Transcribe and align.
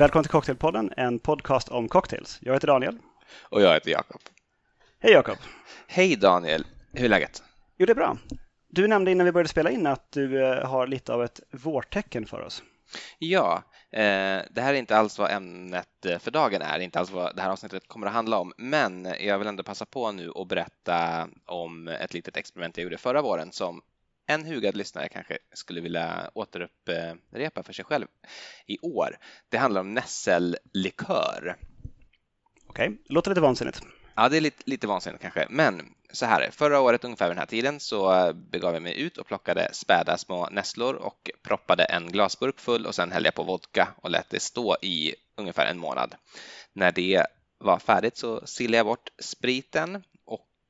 Välkommen 0.00 0.24
till 0.24 0.30
Cocktailpodden, 0.30 0.92
en 0.96 1.18
podcast 1.18 1.68
om 1.68 1.88
cocktails. 1.88 2.38
Jag 2.42 2.54
heter 2.54 2.66
Daniel. 2.66 2.98
Och 3.42 3.62
jag 3.62 3.74
heter 3.74 3.90
Jakob. 3.90 4.20
Hej 5.00 5.12
Jakob! 5.12 5.36
Hej 5.86 6.16
Daniel! 6.16 6.66
Hur 6.92 7.04
är 7.04 7.08
läget? 7.08 7.42
Jo, 7.76 7.86
det 7.86 7.92
är 7.92 7.94
bra. 7.94 8.16
Du 8.68 8.88
nämnde 8.88 9.10
innan 9.10 9.24
vi 9.24 9.32
började 9.32 9.48
spela 9.48 9.70
in 9.70 9.86
att 9.86 10.12
du 10.12 10.44
eh, 10.44 10.66
har 10.68 10.86
lite 10.86 11.14
av 11.14 11.24
ett 11.24 11.40
vårtecken 11.50 12.26
för 12.26 12.40
oss. 12.40 12.62
Ja, 13.18 13.62
eh, 13.92 14.42
det 14.50 14.60
här 14.60 14.74
är 14.74 14.78
inte 14.78 14.96
alls 14.96 15.18
vad 15.18 15.30
ämnet 15.30 16.06
eh, 16.06 16.18
för 16.18 16.30
dagen 16.30 16.62
är, 16.62 16.78
inte 16.78 16.98
alls 16.98 17.10
vad 17.10 17.36
det 17.36 17.42
här 17.42 17.50
avsnittet 17.50 17.88
kommer 17.88 18.06
att 18.06 18.12
handla 18.12 18.38
om, 18.38 18.52
men 18.56 19.08
jag 19.20 19.38
vill 19.38 19.48
ändå 19.48 19.62
passa 19.62 19.84
på 19.84 20.12
nu 20.12 20.30
och 20.30 20.46
berätta 20.46 21.28
om 21.46 21.88
ett 21.88 22.14
litet 22.14 22.36
experiment 22.36 22.76
jag 22.76 22.84
gjorde 22.84 22.98
förra 22.98 23.22
våren 23.22 23.52
som 23.52 23.82
en 24.30 24.46
hugad 24.46 24.76
lyssnare 24.76 25.08
kanske 25.08 25.38
skulle 25.54 25.80
vilja 25.80 26.30
återupprepa 26.34 27.62
för 27.62 27.72
sig 27.72 27.84
själv 27.84 28.06
i 28.66 28.78
år. 28.78 29.18
Det 29.48 29.56
handlar 29.56 29.80
om 29.80 29.94
nässellikör. 29.94 31.56
Okej, 32.66 32.88
okay. 32.88 32.98
låter 33.08 33.30
lite 33.30 33.40
vansinnigt. 33.40 33.80
Ja, 34.14 34.28
det 34.28 34.36
är 34.36 34.40
lite, 34.40 34.62
lite 34.66 34.86
vansinnigt 34.86 35.22
kanske, 35.22 35.46
men 35.50 35.94
så 36.12 36.26
här 36.26 36.50
Förra 36.50 36.80
året 36.80 37.04
ungefär 37.04 37.26
vid 37.26 37.30
den 37.30 37.38
här 37.38 37.46
tiden 37.46 37.80
så 37.80 38.32
begav 38.34 38.74
jag 38.74 38.82
mig 38.82 39.00
ut 39.00 39.18
och 39.18 39.26
plockade 39.26 39.68
späda 39.72 40.18
små 40.18 40.48
nässlor 40.50 40.94
och 40.94 41.30
proppade 41.42 41.84
en 41.84 42.06
glasburk 42.06 42.60
full 42.60 42.86
och 42.86 42.94
sen 42.94 43.12
hällde 43.12 43.26
jag 43.26 43.34
på 43.34 43.42
vodka 43.42 43.88
och 43.96 44.10
lät 44.10 44.30
det 44.30 44.40
stå 44.40 44.76
i 44.82 45.14
ungefär 45.36 45.66
en 45.66 45.78
månad. 45.78 46.14
När 46.72 46.92
det 46.92 47.26
var 47.58 47.78
färdigt 47.78 48.16
så 48.16 48.46
sillade 48.46 48.76
jag 48.76 48.86
bort 48.86 49.10
spriten 49.18 50.02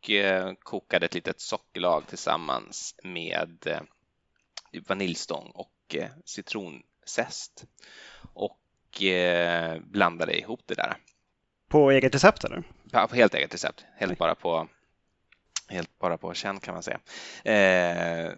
och 0.00 0.10
eh, 0.10 0.52
kokade 0.62 1.06
ett 1.06 1.14
litet 1.14 1.40
sockerlag 1.40 2.06
tillsammans 2.06 2.94
med 3.02 3.66
eh, 3.66 3.80
vaniljstång 4.88 5.50
och 5.54 5.94
eh, 5.94 6.10
citronzest 6.24 7.64
och 8.34 8.56
blandade 9.80 10.38
ihop 10.38 10.60
det 10.66 10.74
där. 10.74 10.96
På 11.68 11.90
eget 11.90 12.14
recept 12.14 12.44
eller? 12.44 12.62
På 13.08 13.14
helt 13.14 13.34
eget 13.34 13.54
recept, 13.54 13.84
helt 13.96 14.18
bara 14.18 14.34
på 14.34 14.68
helt 15.68 15.98
bara 15.98 16.18
på 16.18 16.34
känn 16.34 16.60
kan 16.60 16.74
man 16.74 16.82
säga. 16.82 17.00
Eh, 17.44 18.32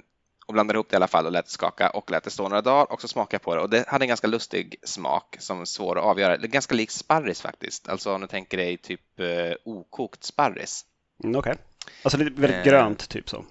och 0.47 0.53
blandade 0.53 0.77
ihop 0.77 0.89
det 0.91 0.95
i 0.95 0.97
alla 0.97 1.09
fall 1.09 1.27
och 1.27 1.33
lät 1.33 1.45
det 1.45 1.51
skaka 1.51 1.91
och 1.91 2.11
lät 2.11 2.25
det 2.25 2.31
stå 2.31 2.43
några 2.43 2.63
dagar 2.63 2.93
och 2.93 3.01
så 3.01 3.09
smakade 3.09 3.35
jag 3.35 3.43
på 3.43 3.55
det 3.55 3.61
och 3.61 3.71
det 3.71 3.89
hade 3.89 4.05
en 4.05 4.09
ganska 4.09 4.27
lustig 4.27 4.77
smak 4.83 5.37
som 5.39 5.61
är 5.61 5.65
svår 5.65 5.99
att 5.99 6.05
avgöra. 6.05 6.37
Det 6.37 6.47
är 6.47 6.49
ganska 6.49 6.75
lik 6.75 6.91
sparris 6.91 7.41
faktiskt, 7.41 7.89
alltså 7.89 8.15
om 8.15 8.21
du 8.21 8.27
tänker 8.27 8.57
dig 8.57 8.77
typ 8.77 9.21
eh, 9.21 9.55
okokt 9.65 10.25
sparris. 10.25 10.87
Mm, 11.25 11.39
Okej, 11.39 11.51
okay. 11.51 11.65
alltså 12.03 12.19
lite 12.19 12.41
väldigt 12.41 12.67
eh, 12.67 12.73
grönt 12.73 13.09
typ 13.09 13.31
så. 13.31 13.45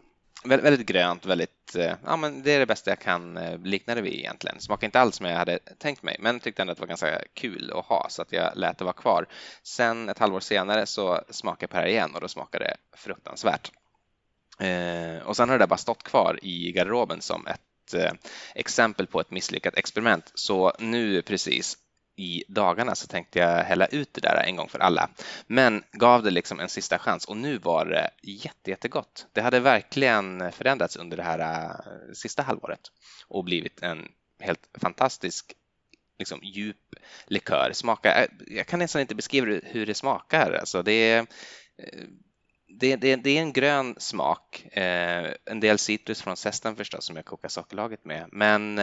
Väldigt 0.44 0.88
grönt, 0.88 1.26
väldigt, 1.26 1.76
eh, 1.76 1.94
ja 2.06 2.18
men 2.18 2.44
det 2.44 2.52
är 2.52 2.60
det 2.60 2.66
bästa 2.66 2.92
jag 2.92 3.00
kan 3.00 3.38
eh, 3.38 3.60
likna 3.60 3.96
det 3.96 4.02
vid 4.02 4.14
egentligen. 4.14 4.60
Smakar 4.60 4.88
inte 4.88 5.00
alls 5.00 5.16
som 5.16 5.26
jag 5.26 5.38
hade 5.38 5.60
tänkt 5.78 6.04
mig, 6.04 6.18
men 6.20 6.40
tyckte 6.40 6.62
ändå 6.62 6.72
att 6.72 6.78
det 6.78 6.82
var 6.82 6.88
ganska 6.88 7.22
kul 7.34 7.74
att 7.76 7.86
ha 7.86 8.08
så 8.10 8.22
att 8.22 8.32
jag 8.32 8.52
lät 8.56 8.78
det 8.78 8.84
vara 8.84 8.94
kvar. 8.94 9.26
Sen 9.64 10.10
ett 10.10 10.20
halvår 10.20 10.40
senare 10.40 10.86
så 10.86 11.22
smakade 11.30 11.64
jag 11.64 11.70
på 11.70 11.76
det 11.76 11.82
här 11.82 11.90
igen 11.90 12.16
och 12.16 12.22
då 12.22 12.28
smakade 12.28 12.66
det 12.66 12.98
fruktansvärt. 12.98 13.72
Eh, 14.60 15.28
och 15.28 15.36
sen 15.36 15.50
har 15.50 15.58
det 15.58 15.64
där 15.64 15.68
bara 15.68 15.78
stått 15.78 16.04
kvar 16.04 16.40
i 16.42 16.72
garderoben 16.72 17.22
som 17.22 17.48
ett 17.48 17.62
exempel 18.56 19.08
på 19.08 19.20
ett 19.20 19.32
misslyckat 19.32 19.78
experiment. 19.78 20.32
Så 20.36 20.74
nu 20.80 21.22
precis 21.22 21.78
i 22.16 22.44
dagarna 22.48 22.95
så 22.95 23.08
tänkte 23.08 23.40
jag 23.40 23.64
hälla 23.64 23.86
ut 23.86 24.14
det 24.14 24.22
där 24.22 24.44
en 24.45 24.56
gång 24.56 24.70
för 24.70 24.80
alla. 24.80 25.09
Men 25.47 25.84
gav 25.91 26.24
det 26.24 26.31
liksom 26.31 26.59
en 26.59 26.69
sista 26.69 27.00
chans 27.00 27.25
och 27.25 27.38
nu 27.38 27.58
var 27.58 27.86
det 27.86 28.09
jätte, 28.22 28.69
jättegott. 28.69 29.28
Det 29.34 29.41
hade 29.41 29.59
verkligen 29.59 30.52
förändrats 30.52 30.96
under 30.96 31.18
det 31.18 31.24
här 31.24 31.40
eh, 31.40 32.13
sista 32.13 32.44
halvåret 32.44 32.81
och 33.28 33.44
blivit 33.44 33.84
en 33.84 34.08
helt 34.40 34.69
fantastisk 34.81 35.53
liksom, 36.19 36.40
djup 36.44 36.96
likör. 37.28 37.72
Smaka, 37.74 38.24
eh, 38.24 38.30
jag 38.47 38.68
kan 38.68 38.80
nästan 38.80 39.02
inte 39.02 39.16
beskriva 39.16 39.59
hur 39.63 39.86
det 39.86 39.96
smakar. 39.96 40.52
Alltså 40.52 40.84
det, 40.84 40.91
är, 40.91 41.19
eh, 41.78 42.03
det, 42.68 42.96
det, 42.96 43.16
det 43.16 43.38
är 43.38 43.41
en 43.41 43.53
grön 43.53 43.96
smak, 43.97 44.66
en 44.72 45.59
del 45.59 45.78
citrus 45.78 46.22
från 46.22 46.38
zesten 46.38 46.75
förstås 46.75 47.06
som 47.06 47.16
jag 47.16 47.25
kokar 47.25 47.50
sockerlaget 47.50 48.06
med, 48.06 48.30
men 48.31 48.80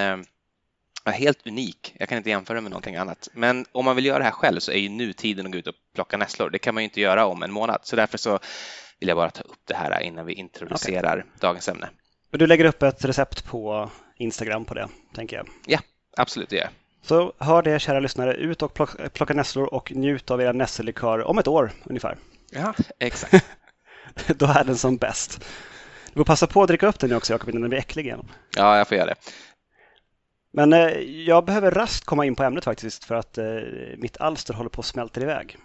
Ja, 1.09 1.13
helt 1.13 1.47
unik. 1.47 1.95
Jag 1.99 2.09
kan 2.09 2.19
inte 2.19 2.31
jämföra 2.31 2.61
med 2.61 2.71
någonting 2.71 2.97
annat. 2.97 3.29
Men 3.33 3.67
om 3.73 3.85
man 3.85 3.97
vill 3.97 4.07
göra 4.07 4.19
det 4.19 4.25
här 4.25 4.31
själv 4.31 4.61
så 4.61 4.73
är 4.73 4.77
ju 4.77 4.89
nu 4.89 5.13
tiden 5.13 5.47
att 5.47 5.53
gå 5.53 5.59
ut 5.59 5.67
och 5.67 5.75
plocka 5.95 6.17
nässlor. 6.17 6.51
Det 6.51 6.59
kan 6.59 6.75
man 6.75 6.83
ju 6.83 6.85
inte 6.85 7.01
göra 7.01 7.27
om 7.27 7.43
en 7.43 7.53
månad. 7.53 7.81
Så 7.83 7.97
därför 7.97 8.19
så 8.19 8.39
vill 9.01 9.09
jag 9.09 9.17
bara 9.17 9.31
ta 9.31 9.43
upp 9.43 9.61
det 9.65 9.75
här 9.75 10.01
innan 10.01 10.27
vi 10.27 10.33
introducerar 10.33 11.19
okay. 11.19 11.31
dagens 11.41 11.69
ämne. 11.69 11.89
du 12.31 12.47
lägger 12.47 12.65
upp 12.65 12.83
ett 12.83 13.05
recept 13.05 13.45
på 13.45 13.91
Instagram 14.17 14.65
på 14.65 14.75
det, 14.75 14.89
tänker 15.15 15.37
jag. 15.37 15.49
Ja, 15.67 15.79
absolut, 16.17 16.49
det 16.49 16.57
gör 16.57 16.63
jag. 16.63 16.73
Så 17.03 17.33
hör 17.39 17.63
det, 17.63 17.79
kära 17.79 18.01
lyssnare. 18.01 18.35
Ut 18.35 18.63
och 18.63 18.75
plocka 19.13 19.35
nässlor 19.35 19.75
och 19.75 19.93
njut 19.93 20.31
av 20.31 20.41
era 20.41 20.53
nässellikör 20.53 21.25
om 21.25 21.39
ett 21.39 21.49
år 21.49 21.73
ungefär. 21.85 22.17
Ja, 22.51 22.75
exakt. 22.99 23.47
Då 24.27 24.47
är 24.47 24.65
den 24.65 24.77
som 24.77 24.97
bäst. 24.97 25.45
Du 26.13 26.21
får 26.21 26.25
passa 26.25 26.47
på 26.47 26.63
att 26.63 26.69
dricka 26.69 26.87
upp 26.87 26.99
den 26.99 27.13
också, 27.13 27.33
Jakob, 27.33 27.49
innan 27.49 27.63
den 27.63 27.71
blir 27.71 27.79
äcklig 27.79 28.07
igen. 28.07 28.29
Ja, 28.57 28.79
jag 28.79 28.89
får 28.89 28.97
göra 28.97 29.07
det. 29.07 29.15
Men 30.51 30.73
eh, 30.73 31.01
jag 31.01 31.45
behöver 31.45 31.71
rast 31.71 32.05
komma 32.05 32.25
in 32.25 32.35
på 32.35 32.43
ämnet 32.43 32.65
faktiskt 32.65 33.05
för 33.05 33.15
att 33.15 33.39
eh, 33.39 33.61
mitt 33.97 34.17
alster 34.17 34.55
håller 34.55 34.71
på 34.71 34.81
att 34.81 34.87
smälta 34.87 35.21
iväg. 35.21 35.57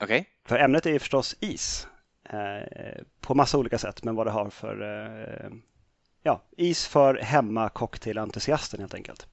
Okej. 0.00 0.20
Okay. 0.20 0.24
För 0.44 0.58
ämnet 0.58 0.86
är 0.86 0.90
ju 0.90 0.98
förstås 0.98 1.36
is. 1.40 1.86
Eh, 2.24 3.02
på 3.20 3.34
massa 3.34 3.58
olika 3.58 3.78
sätt, 3.78 4.04
men 4.04 4.14
vad 4.14 4.26
det 4.26 4.30
har 4.30 4.50
för 4.50 5.52
ja, 6.22 6.42
is 6.56 6.86
för 6.86 7.14
hemma 7.14 7.68
cocktailentusiasten 7.68 8.80
helt 8.80 8.94
enkelt. 8.94 9.26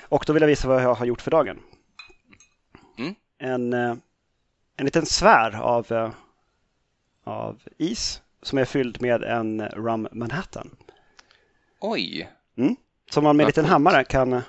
Och 0.00 0.24
då 0.26 0.32
vill 0.32 0.40
jag 0.40 0.48
visa 0.48 0.68
vad 0.68 0.82
jag 0.82 0.94
har 0.94 1.06
gjort 1.06 1.22
för 1.22 1.30
dagen. 1.30 1.58
Mm. 2.98 3.14
En, 3.38 3.72
en 3.72 4.84
liten 4.84 5.06
svär 5.06 5.60
av, 5.60 6.12
av 7.24 7.62
is 7.78 8.22
som 8.42 8.58
är 8.58 8.64
fylld 8.64 9.02
med 9.02 9.22
en 9.22 9.68
rum 9.68 10.08
Manhattan. 10.12 10.76
Oj! 11.80 12.30
Mm. 12.56 12.76
Som 13.10 13.24
man 13.24 13.36
med 13.36 13.44
en 13.44 13.48
liten 13.48 13.64
hammare 13.64 14.04
kan 14.04 14.32
eh, 14.32 14.42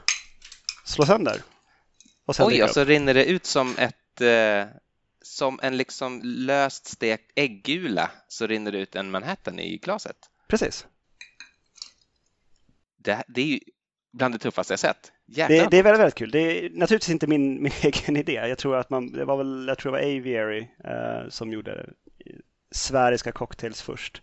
slå 0.84 1.06
sönder. 1.06 1.44
Och 2.26 2.36
sen 2.36 2.48
Oj, 2.48 2.64
och 2.64 2.70
så 2.70 2.84
rinner 2.84 3.14
det 3.14 3.26
ut 3.26 3.46
som 3.46 3.78
ett 3.78 4.22
eh, 4.22 4.66
som 5.22 5.60
en 5.64 5.78
liksom 5.78 6.22
löst 6.24 6.86
stekt 6.86 7.32
äggula 7.36 8.12
så 8.28 8.48
rinner 8.48 8.72
det 8.72 8.78
ut 8.78 8.96
en 8.96 9.12
Manhattan 9.12 9.60
i 9.60 9.78
glaset. 9.78 10.18
Precis. 10.48 10.88
Det, 12.98 13.24
det 13.28 13.42
är 13.42 13.46
ju 13.46 13.60
bland 14.14 14.34
det 14.34 14.40
tuffaste 14.40 14.74
jag 14.74 14.80
sett. 14.80 15.12
Det, 15.26 15.48
det, 15.48 15.78
är 15.78 15.84
väldigt, 15.84 16.00
väldigt 16.00 16.16
kul. 16.16 16.32
Det 16.32 16.40
är 16.40 16.70
naturligtvis 16.70 17.10
inte 17.10 17.28
min, 17.28 17.64
min 17.64 17.74
egen 17.82 18.18
idé. 18.18 18.34
Jag 18.34 18.58
tror 18.58 18.76
att 18.76 18.90
man, 18.90 19.12
det 19.12 19.26
var 19.26 19.38
väl, 19.38 19.66
jag 19.68 19.78
tror 19.78 19.92
det 19.92 19.98
var 19.98 20.18
Aviary 20.18 20.68
eh, 20.84 21.30
som 21.30 21.54
gjorde 21.54 21.90
sfäriska 22.72 23.32
cocktails 23.32 23.82
först. 23.82 24.22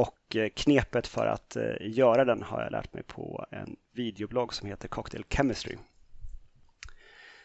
Och 0.00 0.36
eh, 0.36 0.48
knepet 0.48 1.06
för 1.06 1.26
att 1.26 1.56
eh, 1.56 1.74
göra 1.80 2.24
den 2.24 2.42
har 2.42 2.62
jag 2.62 2.72
lärt 2.72 2.94
mig 2.94 3.02
på 3.02 3.46
en 3.50 3.76
videoblogg 3.92 4.54
som 4.54 4.68
heter 4.68 4.88
Cocktail 4.88 5.24
Chemistry. 5.30 5.76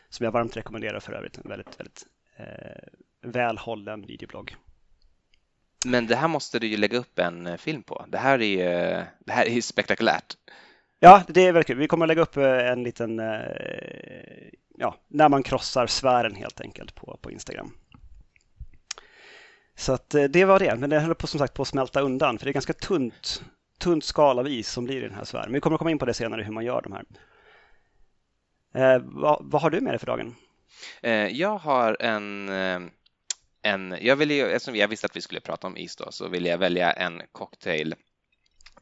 Som 0.10 0.24
jag 0.24 0.32
varmt 0.32 0.58
rekommenderar 0.58 1.00
för 1.00 1.14
övrigt. 1.14 1.38
En 1.38 1.50
väldigt, 1.50 1.80
väldigt 1.80 2.06
eh, 2.38 2.88
välhållen 3.22 4.06
videoblogg. 4.06 4.56
Men 5.86 6.08
det 6.08 6.16
här 6.16 6.28
måste 6.28 6.60
du 6.60 6.68
ju 6.68 6.78
lägga 6.78 6.98
upp 6.98 7.20
en 7.20 7.48
eh, 7.48 7.58
film 7.58 7.84
på. 7.84 8.06
Det 8.08 8.18
här 8.18 8.42
är 8.42 8.46
ju, 8.46 9.04
det 9.20 9.34
här 9.34 9.46
är 9.46 9.62
spektakulärt. 9.62 10.38
Ja, 11.00 11.24
det 11.28 11.42
är 11.42 11.52
väldigt 11.52 11.68
kul. 11.68 11.78
Vi 11.78 11.88
kommer 11.88 12.06
att 12.06 12.08
lägga 12.08 12.22
upp 12.22 12.38
en 12.38 12.84
liten, 12.84 13.22
ja, 14.78 14.96
när 15.08 15.30
man 15.30 15.44
krossar 15.44 15.88
sfären 15.88 16.36
helt 16.36 16.62
enkelt 16.62 16.96
på, 16.96 17.18
på 17.22 17.32
Instagram. 17.32 17.72
Så 19.76 19.94
att 19.94 20.14
eh, 20.16 20.24
det 20.24 20.46
var 20.46 20.60
det, 20.60 20.76
men 20.76 20.90
det 20.90 21.00
höll 21.00 21.16
på 21.16 21.28
som 21.28 21.40
sagt 21.40 21.54
på 21.54 21.62
att 21.62 21.68
smälta 21.68 22.02
undan 22.02 22.38
för 22.38 22.46
det 22.46 22.52
är 22.52 22.54
ganska 22.54 22.74
tunt, 22.74 23.44
tunt 23.80 24.04
skal 24.04 24.40
av 24.40 24.48
is 24.48 24.70
som 24.70 24.86
blir 24.86 24.98
i 24.98 25.08
den 25.08 25.16
här 25.16 25.26
sfären. 25.26 25.46
Men 25.46 25.54
vi 25.54 25.60
kommer 25.60 25.76
att 25.76 25.80
komma 25.80 25.92
in 25.92 26.00
på 26.00 26.06
det 26.06 26.14
senare 26.14 26.44
hur 26.44 26.54
man 26.54 26.66
gör 26.66 26.82
de 26.82 26.94
här. 26.94 27.06
Eh, 28.76 29.02
vad, 29.06 29.38
vad, 29.42 29.62
har 29.62 29.70
du 29.70 29.82
med 29.82 29.94
dig 29.94 30.00
för 30.00 30.08
dagen? 30.08 30.36
Eh, 31.02 31.28
jag 31.28 31.58
har 31.58 31.98
en, 32.00 32.50
eh, 32.50 32.80
en 33.62 33.98
jag 34.02 34.16
ville 34.16 34.52
eftersom 34.52 34.76
jag 34.76 34.88
visste 34.88 35.06
att 35.06 35.16
vi 35.16 35.22
skulle 35.22 35.42
prata 35.42 35.68
om 35.68 35.78
is 35.78 35.96
då, 35.96 36.12
så 36.12 36.28
ville 36.28 36.50
jag 36.50 36.58
välja 36.58 36.92
en 36.92 37.22
cocktail 37.32 37.96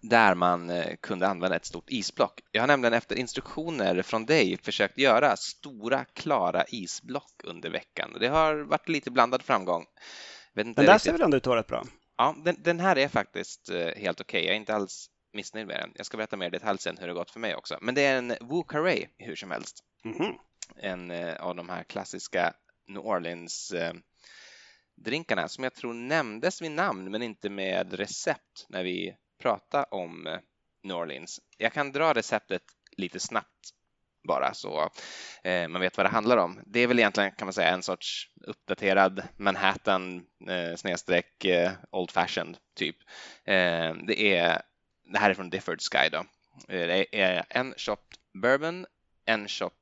där 0.01 0.36
man 0.36 0.69
eh, 0.69 0.95
kunde 1.01 1.28
använda 1.28 1.56
ett 1.56 1.66
stort 1.66 1.90
isblock. 1.90 2.42
Jag 2.51 2.62
har 2.62 2.68
nämligen 2.68 2.94
efter 2.94 3.16
instruktioner 3.16 4.01
från 4.01 4.25
dig 4.25 4.57
försökt 4.57 4.98
göra 4.98 5.38
stora 5.38 6.06
klara 6.06 6.66
isblock 6.68 7.42
under 7.44 7.69
veckan. 7.69 8.18
Det 8.19 8.28
har 8.28 8.56
varit 8.56 8.90
lite 8.90 9.12
blandad 9.12 9.44
framgång. 9.44 9.86
Den 10.53 10.73
där 10.73 10.83
riktigt. 10.83 11.01
ser 11.01 11.11
väl 11.11 11.21
ändå 11.21 11.38
ut 11.38 11.44
att 11.44 11.47
vara 11.47 11.59
rätt 11.59 11.67
bra? 11.67 11.83
Ja, 12.17 12.35
den, 12.44 12.55
den 12.59 12.79
här 12.79 12.97
är 12.97 13.07
faktiskt 13.07 13.69
eh, 13.69 13.77
helt 13.77 14.21
okej. 14.21 14.39
Okay. 14.39 14.45
Jag 14.45 14.55
är 14.55 14.59
inte 14.59 14.75
alls 14.75 15.09
missnöjd 15.33 15.67
med 15.67 15.79
den. 15.79 15.91
Jag 15.95 16.05
ska 16.05 16.17
berätta 16.17 16.38
mer 16.38 16.47
i 16.47 16.50
detalj 16.50 16.79
sen 16.79 16.97
hur 16.97 17.07
det 17.07 17.13
gått 17.13 17.31
för 17.31 17.39
mig 17.39 17.55
också. 17.55 17.77
Men 17.81 17.95
det 17.95 18.05
är 18.05 18.17
en 18.17 18.29
Wu 18.29 18.63
Carré 18.67 19.07
hur 19.17 19.35
som 19.35 19.51
helst. 19.51 19.83
Mm 20.05 20.17
-hmm. 20.17 20.33
En 20.75 21.11
eh, 21.11 21.35
av 21.35 21.55
de 21.55 21.69
här 21.69 21.83
klassiska 21.83 22.53
New 22.88 23.05
Orleans 23.05 23.71
eh, 23.71 23.94
drinkarna 24.95 25.47
som 25.47 25.63
jag 25.63 25.73
tror 25.73 25.94
nämndes 25.94 26.61
vid 26.61 26.71
namn 26.71 27.11
men 27.11 27.21
inte 27.21 27.49
med 27.49 27.94
recept 27.94 28.65
när 28.69 28.83
vi 28.83 29.15
pratade 29.41 29.85
om 29.91 30.39
New 30.83 30.97
Orleans. 30.97 31.39
Jag 31.57 31.73
kan 31.73 31.91
dra 31.91 32.13
receptet 32.13 32.63
lite 32.97 33.19
snabbt 33.19 33.73
bara 34.23 34.53
så 34.53 34.89
eh, 35.43 35.67
man 35.67 35.81
vet 35.81 35.97
vad 35.97 36.05
det 36.05 36.09
handlar 36.09 36.37
om. 36.37 36.59
Det 36.65 36.79
är 36.79 36.87
väl 36.87 36.99
egentligen 36.99 37.31
kan 37.31 37.45
man 37.45 37.53
säga 37.53 37.69
en 37.69 37.83
sorts 37.83 38.29
uppdaterad 38.47 39.23
Manhattan 39.37 40.25
eh, 40.49 40.75
snedstreck 40.75 41.45
eh, 41.45 41.71
Old 41.91 42.11
Fashioned 42.11 42.57
typ. 42.75 42.97
Eh, 43.45 43.93
det 44.07 44.21
är 44.21 44.61
det 45.03 45.19
här 45.19 45.29
är 45.29 45.33
från 45.33 45.49
Difford 45.49 45.81
Sky 45.81 46.09
då. 46.09 46.17
Eh, 46.67 46.87
det 46.87 47.21
är 47.21 47.45
en 47.49 47.73
shot 47.77 48.19
bourbon, 48.33 48.85
en 49.25 49.47
shot 49.47 49.73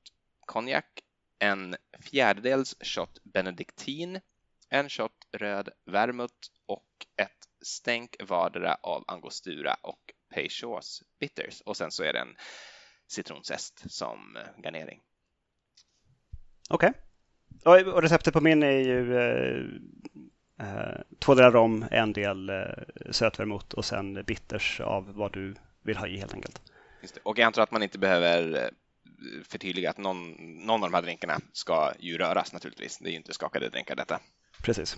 konjak, 0.46 1.02
en 1.40 1.76
fjärdedels 2.00 2.76
shot 2.82 3.24
benediktin, 3.24 4.20
en 4.70 4.90
shot 4.90 5.28
röd 5.32 5.70
vermouth 5.86 6.48
och 6.66 6.88
ett 7.18 7.48
stänk 7.66 8.16
vardera 8.20 8.78
av 8.84 9.04
angostura 9.08 9.74
och 9.82 10.14
Peychaus 10.34 11.04
bitters 11.20 11.62
och 11.62 11.78
sen 11.78 11.92
så 11.92 12.04
är 12.04 12.14
det 12.14 12.20
en 12.20 12.36
citronzest 13.12 13.92
som 13.92 14.38
eh, 14.38 14.64
garnering. 14.64 15.00
Okej. 16.70 16.94
Okay. 17.66 17.84
Och 17.84 18.02
receptet 18.02 18.34
på 18.34 18.42
min 18.42 18.64
är 18.64 18.72
ju 18.72 19.18
eh, 19.18 19.66
eh, 20.68 21.02
två 21.20 21.36
delar 21.36 21.52
rom, 21.52 21.86
en 21.92 22.14
del 22.14 22.50
eh, 22.50 22.56
sötvermouth 23.12 23.76
och 23.76 23.86
sen 23.86 24.24
bitters 24.24 24.80
av 24.80 25.14
vad 25.14 25.34
du 25.34 25.56
vill 25.84 25.98
ha 25.98 26.08
i 26.08 26.18
helt 26.18 26.34
enkelt. 26.34 26.62
Och 27.24 27.38
jag 27.38 27.46
antar 27.46 27.62
att 27.62 27.72
man 27.72 27.84
inte 27.84 28.00
behöver 28.00 28.64
eh, 28.64 28.70
förtydliga 29.44 29.90
att 29.90 29.98
någon, 29.98 30.32
någon 30.66 30.84
av 30.84 30.92
de 30.92 30.96
här 30.96 31.02
drinkarna 31.02 31.40
ska 31.54 31.92
ju 32.00 32.18
röras 32.18 32.54
naturligtvis. 32.54 32.98
Det 32.98 33.10
är 33.10 33.12
ju 33.12 33.18
inte 33.18 33.34
skakade 33.34 33.70
drinkar 33.70 33.96
detta. 33.96 34.20
Precis. 34.64 34.98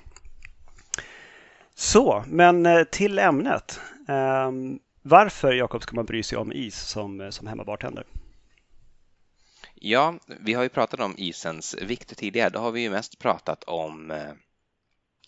Så, 1.76 2.24
men 2.28 2.86
till 2.92 3.20
ämnet. 3.20 3.80
Um, 4.08 4.80
varför, 5.04 5.54
Jakob, 5.54 5.84
ska 5.84 5.96
man 5.96 6.06
bry 6.06 6.24
sig 6.24 6.38
om 6.38 6.54
is 6.54 6.80
som, 6.80 7.22
eh, 7.22 7.30
som 7.30 7.48
hemmabartender? 7.48 8.06
Ja, 9.76 10.20
vi 10.26 10.54
har 10.54 10.64
ju 10.64 10.70
pratat 10.70 11.00
om 11.00 11.16
isens 11.18 11.76
vikt 11.82 12.18
tidigare. 12.18 12.50
Då 12.50 12.60
har 12.60 12.72
vi 12.72 12.82
ju 12.82 12.90
mest 12.90 13.20
pratat 13.20 13.64
om 13.64 14.12
eh, 14.12 14.32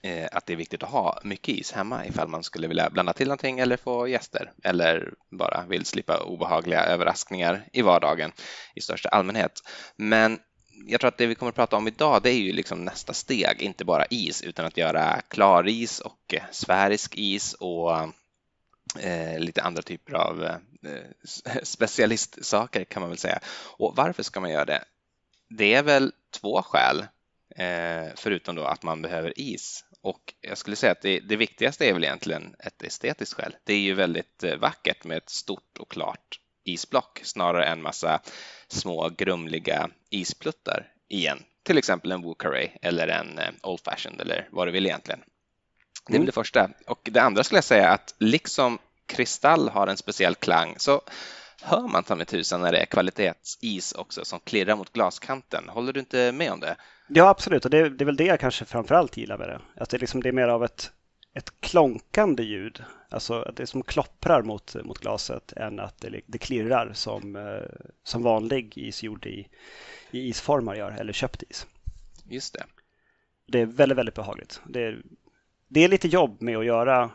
eh, 0.01 0.29
att 0.31 0.45
det 0.45 0.53
är 0.53 0.57
viktigt 0.57 0.83
att 0.83 0.89
ha 0.89 1.19
mycket 1.23 1.55
is 1.55 1.71
hemma 1.71 2.05
ifall 2.05 2.27
man 2.27 2.43
skulle 2.43 2.67
vilja 2.67 2.89
blanda 2.89 3.13
till 3.13 3.27
någonting 3.27 3.59
eller 3.59 3.77
få 3.77 4.07
gäster 4.07 4.51
eller 4.63 5.13
bara 5.31 5.65
vill 5.69 5.85
slippa 5.85 6.19
obehagliga 6.19 6.83
överraskningar 6.83 7.65
i 7.73 7.81
vardagen 7.81 8.31
i 8.75 8.81
största 8.81 9.09
allmänhet. 9.09 9.61
Men 9.95 10.39
jag 10.87 10.99
tror 11.01 11.07
att 11.07 11.17
det 11.17 11.27
vi 11.27 11.35
kommer 11.35 11.49
att 11.49 11.55
prata 11.55 11.75
om 11.75 11.87
idag 11.87 12.23
det 12.23 12.29
är 12.29 12.39
ju 12.39 12.53
liksom 12.53 12.85
nästa 12.85 13.13
steg, 13.13 13.61
inte 13.61 13.85
bara 13.85 14.05
is 14.05 14.41
utan 14.41 14.65
att 14.65 14.77
göra 14.77 15.21
klaris 15.27 15.99
och 15.99 16.33
eh, 16.33 16.43
sfärisk 16.51 17.15
is 17.15 17.53
och 17.53 17.91
eh, 18.99 19.39
lite 19.39 19.61
andra 19.61 19.81
typer 19.81 20.13
av 20.13 20.43
eh, 20.43 20.59
specialistsaker 21.63 22.83
kan 22.83 23.01
man 23.01 23.09
väl 23.09 23.17
säga. 23.17 23.39
Och 23.77 23.93
varför 23.95 24.23
ska 24.23 24.39
man 24.39 24.51
göra 24.51 24.65
det? 24.65 24.83
Det 25.49 25.73
är 25.73 25.83
väl 25.83 26.13
två 26.39 26.61
skäl, 26.61 27.05
eh, 27.55 28.13
förutom 28.15 28.55
då 28.55 28.63
att 28.63 28.83
man 28.83 29.01
behöver 29.01 29.39
is. 29.39 29.85
Och 30.01 30.33
jag 30.41 30.57
skulle 30.57 30.75
säga 30.75 30.91
att 30.91 31.01
det, 31.01 31.19
det, 31.19 31.35
viktigaste 31.35 31.89
är 31.89 31.93
väl 31.93 32.03
egentligen 32.03 32.55
ett 32.59 32.83
estetiskt 32.83 33.33
skäl. 33.33 33.55
Det 33.63 33.73
är 33.73 33.79
ju 33.79 33.93
väldigt 33.93 34.43
eh, 34.43 34.55
vackert 34.55 35.03
med 35.03 35.17
ett 35.17 35.29
stort 35.29 35.77
och 35.79 35.91
klart 35.91 36.39
isblock 36.63 37.21
snarare 37.23 37.65
än 37.65 37.81
massa 37.81 38.21
små 38.67 39.09
grumliga 39.09 39.89
ispluttar 40.09 40.91
igen. 41.07 41.43
Till 41.63 41.77
exempel 41.77 42.11
en 42.11 42.21
Woo 42.21 42.35
eller 42.81 43.07
en 43.07 43.39
eh, 43.39 43.49
Old 43.63 43.79
Fashioned 43.79 44.21
eller 44.21 44.47
vad 44.51 44.67
du 44.67 44.71
vill 44.71 44.85
egentligen. 44.85 45.19
Det 46.07 46.11
är 46.11 46.13
väl 46.13 46.15
mm. 46.15 46.25
det 46.25 46.31
första. 46.31 46.69
Och 46.87 46.99
det 47.03 47.21
andra 47.21 47.43
skulle 47.43 47.57
jag 47.57 47.63
säga 47.63 47.89
att 47.89 48.15
liksom 48.19 48.79
kristall 49.05 49.69
har 49.69 49.87
en 49.87 49.97
speciell 49.97 50.35
klang 50.35 50.75
så 50.77 51.01
hör 51.61 51.87
man 51.87 52.03
ta 52.03 52.15
med 52.15 52.27
tusan 52.27 52.61
när 52.61 52.71
det 52.71 52.77
är 52.77 52.85
kvalitetsis 52.85 53.91
också 53.91 54.25
som 54.25 54.39
klirrar 54.39 54.75
mot 54.75 54.93
glaskanten. 54.93 55.69
Håller 55.69 55.93
du 55.93 55.99
inte 55.99 56.31
med 56.31 56.51
om 56.51 56.59
det? 56.59 56.75
Ja, 57.07 57.29
absolut. 57.29 57.65
Och 57.65 57.71
det, 57.71 57.89
det 57.89 58.03
är 58.03 58.05
väl 58.05 58.15
det 58.15 58.25
jag 58.25 58.39
kanske 58.39 58.65
framförallt 58.65 59.17
gillar 59.17 59.37
med 59.37 59.49
det. 59.49 59.61
Att 59.75 59.89
det, 59.89 59.97
liksom, 59.97 60.23
det 60.23 60.29
är 60.29 60.33
mer 60.33 60.47
av 60.47 60.63
ett, 60.63 60.91
ett 61.33 61.61
klonkande 61.61 62.43
ljud. 62.43 62.83
Alltså 63.09 63.41
att 63.41 63.55
det 63.55 63.63
är 63.63 63.67
som 63.67 63.83
klopprar 63.83 64.41
mot, 64.43 64.75
mot 64.83 64.99
glaset 64.99 65.53
än 65.53 65.79
att 65.79 66.01
det, 66.01 66.21
det 66.25 66.37
klirrar 66.37 66.91
som, 66.93 67.35
eh, 67.35 67.85
som 68.03 68.23
vanlig 68.23 68.77
is 68.77 69.03
gjord 69.03 69.25
i, 69.25 69.47
i 70.11 70.27
isformar 70.27 70.75
gör, 70.75 70.91
eller 70.91 71.13
köpt 71.13 71.43
is. 71.43 71.67
Just 72.29 72.53
det. 72.53 72.65
Det 73.47 73.61
är 73.61 73.65
väldigt, 73.65 73.97
väldigt 73.97 74.15
behagligt. 74.15 74.61
Det 74.67 74.83
är, 74.83 75.01
det 75.67 75.83
är 75.83 75.87
lite 75.87 76.07
jobb 76.07 76.41
med 76.41 76.57
att 76.57 76.65
göra, 76.65 77.11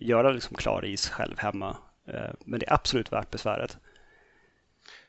göra 0.00 0.32
liksom 0.32 0.56
klar 0.56 0.84
is 0.84 1.08
själv 1.08 1.38
hemma. 1.38 1.76
Eh, 2.08 2.30
men 2.44 2.60
det 2.60 2.66
är 2.66 2.74
absolut 2.74 3.12
värt 3.12 3.30
besväret. 3.30 3.78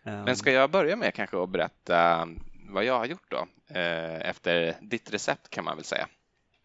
Men 0.04 0.36
ska 0.36 0.52
jag 0.52 0.72
börja 0.72 0.96
med 0.96 1.14
kanske 1.14 1.44
att 1.44 1.50
berätta 1.50 2.28
vad 2.70 2.84
jag 2.84 2.98
har 2.98 3.06
gjort 3.06 3.32
då? 3.32 3.48
Eh, 3.68 4.30
efter 4.30 4.76
ditt 4.82 5.14
recept 5.14 5.50
kan 5.50 5.64
man 5.64 5.76
väl 5.76 5.86
säga. 5.86 6.08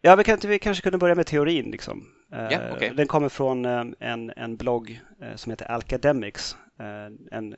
Ja, 0.01 0.17
vi, 0.17 0.25
kan, 0.25 0.39
vi 0.43 0.59
kanske 0.59 0.83
kunde 0.83 0.99
börja 0.99 1.15
med 1.15 1.27
teorin. 1.27 1.71
Liksom. 1.71 2.09
Yeah, 2.33 2.75
okay. 2.75 2.91
Den 2.91 3.07
kommer 3.07 3.29
från 3.29 3.65
eh, 3.65 3.85
en, 3.99 4.33
en 4.37 4.57
blogg 4.57 5.01
eh, 5.23 5.37
som 5.37 5.51
heter 5.51 5.71
Alcademics. 5.71 6.57
En, 7.31 7.57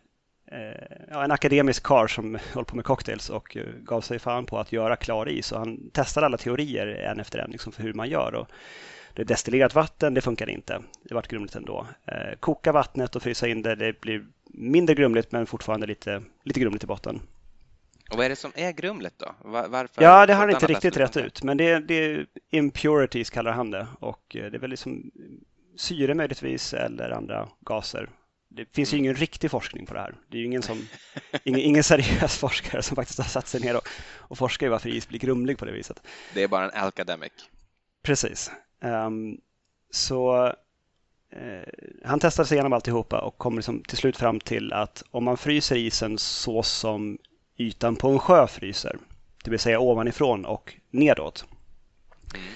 ja, 1.10 1.24
en 1.24 1.30
akademisk 1.30 1.82
kar 1.82 2.06
som 2.06 2.38
håller 2.54 2.64
på 2.64 2.76
med 2.76 2.84
cocktails 2.84 3.30
och 3.30 3.56
gav 3.82 4.00
sig 4.00 4.18
fan 4.18 4.46
på 4.46 4.58
att 4.58 4.72
göra 4.72 4.96
klar 4.96 5.28
is. 5.28 5.52
Och 5.52 5.58
han 5.58 5.90
testade 5.90 6.26
alla 6.26 6.38
teorier 6.38 6.86
en 6.86 7.20
efter 7.20 7.38
en 7.38 7.50
liksom, 7.50 7.72
för 7.72 7.82
hur 7.82 7.94
man 7.94 8.08
gör. 8.08 8.34
Och 8.34 8.48
destillerat 9.24 9.74
vatten, 9.74 10.14
det 10.14 10.20
funkar 10.20 10.50
inte. 10.50 10.82
Det 11.02 11.14
vart 11.14 11.28
grumligt 11.28 11.56
ändå. 11.56 11.86
Koka 12.40 12.72
vattnet 12.72 13.16
och 13.16 13.22
frysa 13.22 13.48
in 13.48 13.62
det, 13.62 13.74
det 13.74 14.00
blir 14.00 14.26
mindre 14.44 14.94
grumligt 14.94 15.32
men 15.32 15.46
fortfarande 15.46 15.86
lite, 15.86 16.22
lite 16.44 16.60
grumligt 16.60 16.84
i 16.84 16.86
botten. 16.86 17.20
Och 18.10 18.16
vad 18.16 18.26
är 18.26 18.30
det 18.30 18.36
som 18.36 18.52
är 18.54 18.72
grumlet 18.72 19.14
då? 19.16 19.34
Varför 19.44 20.02
ja, 20.02 20.26
det 20.26 20.34
har 20.34 20.40
han 20.40 20.50
inte 20.50 20.66
riktigt 20.66 20.96
rätt 20.96 21.16
ut, 21.16 21.42
men 21.42 21.56
det 21.56 21.70
är, 21.70 21.80
det 21.80 21.94
är 21.94 22.26
impurities 22.50 23.30
kallar 23.30 23.52
han 23.52 23.70
det 23.70 23.86
och 24.00 24.36
eh, 24.36 24.50
det 24.50 24.56
är 24.56 24.60
väl 24.60 24.70
liksom 24.70 25.10
syre 25.76 26.14
möjligtvis 26.14 26.74
eller 26.74 27.10
andra 27.10 27.48
gaser. 27.60 28.10
Det 28.48 28.74
finns 28.74 28.92
ju 28.92 28.96
mm. 28.96 29.04
ingen 29.04 29.14
riktig 29.14 29.50
forskning 29.50 29.86
på 29.86 29.94
det 29.94 30.00
här. 30.00 30.14
Det 30.28 30.36
är 30.36 30.40
ju 30.40 30.46
ingen, 30.46 30.62
som, 30.62 30.88
ingen, 31.44 31.60
ingen 31.60 31.84
seriös 31.84 32.36
forskare 32.38 32.82
som 32.82 32.96
faktiskt 32.96 33.18
har 33.18 33.26
satt 33.26 33.48
sig 33.48 33.60
ner 33.60 33.76
och, 33.76 33.88
och 34.18 34.38
forskar 34.38 34.66
i 34.66 34.70
varför 34.70 34.88
is 34.88 35.08
blir 35.08 35.18
grumlig 35.18 35.58
på 35.58 35.64
det 35.64 35.72
viset. 35.72 36.02
Det 36.34 36.42
är 36.42 36.48
bara 36.48 36.70
en 36.70 36.86
academic. 36.86 37.32
Precis. 38.02 38.50
Um, 38.80 39.40
så 39.90 40.46
uh, 41.36 41.62
han 42.04 42.20
testade 42.20 42.48
sig 42.48 42.54
igenom 42.54 42.72
alltihopa 42.72 43.20
och 43.20 43.38
kom 43.38 43.56
liksom 43.56 43.82
till 43.82 43.98
slut 43.98 44.16
fram 44.16 44.40
till 44.40 44.72
att 44.72 45.02
om 45.10 45.24
man 45.24 45.36
fryser 45.36 45.76
isen 45.76 46.18
så 46.18 46.62
som 46.62 47.18
ytan 47.56 47.96
på 47.96 48.08
en 48.08 48.18
sjö 48.18 48.46
fryser, 48.46 48.98
det 49.44 49.50
vill 49.50 49.60
säga 49.60 49.80
ovanifrån 49.80 50.44
och 50.44 50.74
nedåt, 50.90 51.44
mm. 52.34 52.46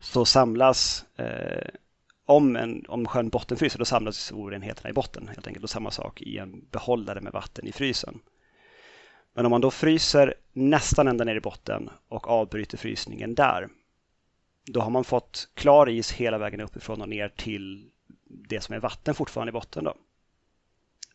så 0.00 0.24
samlas 0.24 1.04
eh, 1.16 1.68
om, 2.30 2.56
en, 2.56 2.84
om 2.88 3.06
sjön 3.06 3.28
bottenfryser, 3.28 3.78
då 3.78 3.84
samlas 3.84 4.32
orenheterna 4.32 4.90
i 4.90 4.92
botten 4.92 5.28
helt 5.28 5.46
enkelt. 5.46 5.64
Och 5.64 5.70
samma 5.70 5.90
sak 5.90 6.22
i 6.22 6.38
en 6.38 6.64
behållare 6.70 7.20
med 7.20 7.32
vatten 7.32 7.66
i 7.66 7.72
frysen. 7.72 8.18
Men 9.34 9.46
om 9.46 9.50
man 9.50 9.60
då 9.60 9.70
fryser 9.70 10.34
nästan 10.52 11.08
ända 11.08 11.24
ner 11.24 11.36
i 11.36 11.40
botten 11.40 11.90
och 12.08 12.28
avbryter 12.28 12.78
frysningen 12.78 13.34
där, 13.34 13.68
då 14.64 14.80
har 14.80 14.90
man 14.90 15.04
fått 15.04 15.48
klar 15.54 15.88
is 15.88 16.12
hela 16.12 16.38
vägen 16.38 16.60
uppifrån 16.60 17.02
och 17.02 17.08
ner 17.08 17.28
till 17.28 17.90
det 18.24 18.60
som 18.60 18.74
är 18.74 18.78
vatten 18.78 19.14
fortfarande 19.14 19.48
i 19.48 19.52
botten. 19.52 19.84
Då. 19.84 19.94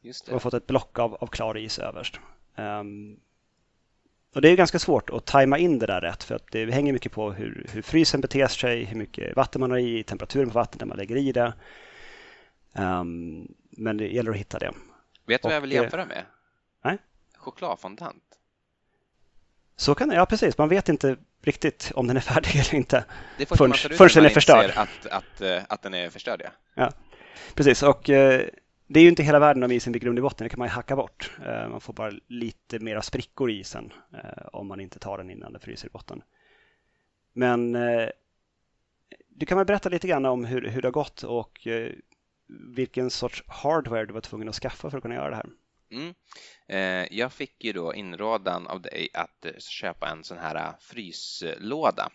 Just 0.01 0.25
det. 0.25 0.31
Man 0.31 0.35
har 0.35 0.39
fått 0.39 0.53
ett 0.53 0.67
block 0.67 0.99
av, 0.99 1.15
av 1.15 1.27
klar 1.27 1.57
is 1.57 1.79
överst. 1.79 2.19
Um, 2.55 3.19
och 4.33 4.41
det 4.41 4.49
är 4.49 4.55
ganska 4.55 4.79
svårt 4.79 5.09
att 5.09 5.25
tajma 5.25 5.57
in 5.57 5.79
det 5.79 5.85
där 5.85 6.01
rätt 6.01 6.23
för 6.23 6.35
att 6.35 6.51
det 6.51 6.71
hänger 6.71 6.93
mycket 6.93 7.11
på 7.11 7.31
hur, 7.31 7.67
hur 7.71 7.81
frysen 7.81 8.21
beter 8.21 8.47
sig, 8.47 8.83
hur 8.83 8.97
mycket 8.97 9.35
vatten 9.35 9.61
man 9.61 9.71
har 9.71 9.77
i, 9.77 10.03
temperaturen 10.03 10.49
på 10.49 10.53
vattnet 10.53 10.79
när 10.79 10.87
man 10.87 10.97
lägger 10.97 11.15
i 11.15 11.31
det. 11.31 11.53
Um, 12.73 13.47
men 13.69 13.97
det 13.97 14.07
gäller 14.07 14.31
att 14.31 14.37
hitta 14.37 14.59
det. 14.59 14.71
Vet 15.25 15.41
du 15.41 15.47
vad 15.47 15.55
jag 15.55 15.61
vill 15.61 15.71
jämföra 15.71 16.05
med? 16.05 16.25
Nej? 16.83 16.97
Chokladfondant. 17.37 18.23
Så 19.75 19.95
kan 19.95 20.09
det, 20.09 20.15
ja 20.15 20.25
precis. 20.25 20.57
Man 20.57 20.69
vet 20.69 20.89
inte 20.89 21.17
riktigt 21.45 21.91
om 21.95 22.07
den 22.07 22.17
är 22.17 22.21
färdig 22.21 22.55
eller 22.55 22.75
inte. 22.75 23.05
Det 23.37 23.43
är 23.43 23.47
först 23.47 23.57
förrän, 23.57 23.97
förrän 23.97 24.09
den 24.13 24.25
är 24.25 24.29
förstörd. 24.29 24.71
Att, 24.75 25.05
att, 25.05 25.41
eh, 25.41 25.63
att 25.69 25.81
den 25.81 25.93
är 25.93 26.09
förstörd, 26.09 26.41
ja. 26.43 26.49
ja. 26.73 26.91
Precis, 27.53 27.83
och 27.83 28.09
eh, 28.09 28.45
det 28.87 28.99
är 28.99 29.03
ju 29.03 29.09
inte 29.09 29.23
hela 29.23 29.39
världen 29.39 29.63
om 29.63 29.71
isen 29.71 29.91
blir 29.91 30.01
grund 30.01 30.19
i 30.19 30.21
botten, 30.21 30.45
det 30.45 30.49
kan 30.49 30.59
man 30.59 30.67
ju 30.67 30.71
hacka 30.71 30.95
bort. 30.95 31.31
Eh, 31.45 31.69
man 31.69 31.81
får 31.81 31.93
bara 31.93 32.11
lite 32.27 32.79
mera 32.79 33.01
sprickor 33.01 33.51
i 33.51 33.59
isen 33.59 33.93
eh, 34.13 34.45
om 34.53 34.67
man 34.67 34.79
inte 34.79 34.99
tar 34.99 35.17
den 35.17 35.29
innan 35.29 35.53
det 35.53 35.59
fryser 35.59 35.87
i 35.87 35.91
botten. 35.91 36.21
Men 37.33 37.75
eh, 37.75 38.09
du 39.29 39.45
kan 39.45 39.57
väl 39.57 39.67
berätta 39.67 39.89
lite 39.89 40.07
grann 40.07 40.25
om 40.25 40.45
hur, 40.45 40.67
hur 40.67 40.81
det 40.81 40.87
har 40.87 40.91
gått 40.93 41.23
och 41.23 41.67
vilken 42.47 43.09
sorts 43.09 43.43
hardware 43.47 44.05
du 44.05 44.13
var 44.13 44.21
tvungen 44.21 44.49
att 44.49 44.55
skaffa 44.55 44.89
för 44.89 44.97
att 44.97 45.01
kunna 45.01 45.15
göra 45.15 45.29
det 45.29 45.35
här. 45.35 45.49
Mm. 45.91 46.13
Jag 47.11 47.33
fick 47.33 47.63
ju 47.63 47.73
då 47.73 47.93
inrådan 47.93 48.67
av 48.67 48.81
dig 48.81 49.09
att 49.13 49.45
köpa 49.59 50.09
en 50.09 50.23
sån 50.23 50.37
här 50.37 50.73
fryslåda 50.79 52.09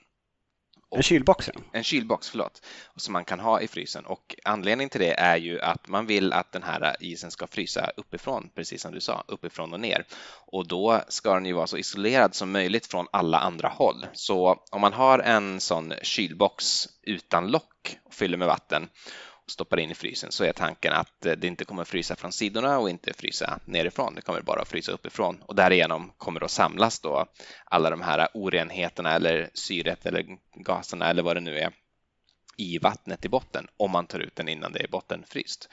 En 0.97 1.03
kylbox. 1.03 1.50
En 1.73 1.85
kylbox, 1.85 2.31
förlåt, 2.31 2.67
som 2.97 3.12
man 3.12 3.25
kan 3.25 3.41
ha 3.41 3.61
i 3.61 3.69
frysen. 3.69 4.07
Och 4.07 4.37
anledningen 4.45 4.91
till 4.91 5.00
det 5.00 5.21
är 5.21 5.37
ju 5.37 5.61
att 5.61 5.89
man 5.89 6.07
vill 6.07 6.33
att 6.33 6.53
den 6.53 6.62
här 6.62 6.97
isen 7.00 7.31
ska 7.31 7.47
frysa 7.47 7.91
uppifrån, 7.97 8.50
precis 8.55 8.83
som 8.83 8.93
du 8.93 9.00
sa, 9.00 9.25
uppifrån 9.29 9.73
och 9.73 9.81
ner. 9.81 10.07
Och 10.47 10.69
då 10.69 11.00
ska 11.09 11.35
den 11.35 11.47
ju 11.47 11.53
vara 11.53 11.67
så 11.67 11.77
isolerad 11.77 12.35
som 12.35 12.53
möjligt 12.53 12.87
från 12.87 13.07
alla 13.12 13.39
andra 13.39 13.69
håll. 13.69 14.07
Så 14.12 14.65
om 14.71 14.81
man 14.81 14.93
har 14.93 15.19
en 15.19 15.61
sån 15.61 15.93
kylbox 16.03 16.89
utan 17.03 17.50
lock 17.50 17.99
och 18.05 18.15
fyller 18.15 18.37
med 18.37 18.49
vatten 18.49 18.89
stoppar 19.50 19.80
in 19.80 19.90
i 19.90 19.95
frysen 19.95 20.33
så 20.33 20.45
är 20.45 20.52
tanken 20.52 20.92
att 20.92 21.26
eh, 21.26 21.33
det 21.33 21.47
inte 21.47 21.64
kommer 21.64 21.85
frysa 21.85 22.16
från 22.16 22.33
sidorna 22.33 22.78
och 22.78 22.90
inte 22.90 23.12
frysa 23.12 23.61
nerifrån. 23.64 24.14
Det 24.14 24.21
kommer 24.21 24.40
bara 24.40 24.64
frysa 24.64 24.92
uppifrån 24.92 25.42
och 25.47 25.54
därigenom 25.54 26.12
kommer 26.16 26.40
då 26.40 26.49
samlas 26.49 27.00
då 27.00 27.26
alla 27.64 27.90
de 27.90 28.00
här 28.00 28.28
orenheterna 28.35 29.14
eller 29.14 29.50
syret 29.54 30.07
eller 30.07 30.26
gaserna 30.54 31.11
eller 31.11 31.23
vad 31.23 31.37
det 31.37 31.40
nu 31.40 31.59
är 31.59 31.73
i 32.57 32.78
vattnet 32.78 33.25
i 33.25 33.28
botten 33.28 33.66
om 33.76 33.90
man 33.90 34.07
tar 34.07 34.19
ut 34.19 34.37
den 34.37 34.49
innan 34.49 34.73
det 34.73 34.83
är 34.83 34.88
bottenfryst. 34.88 35.69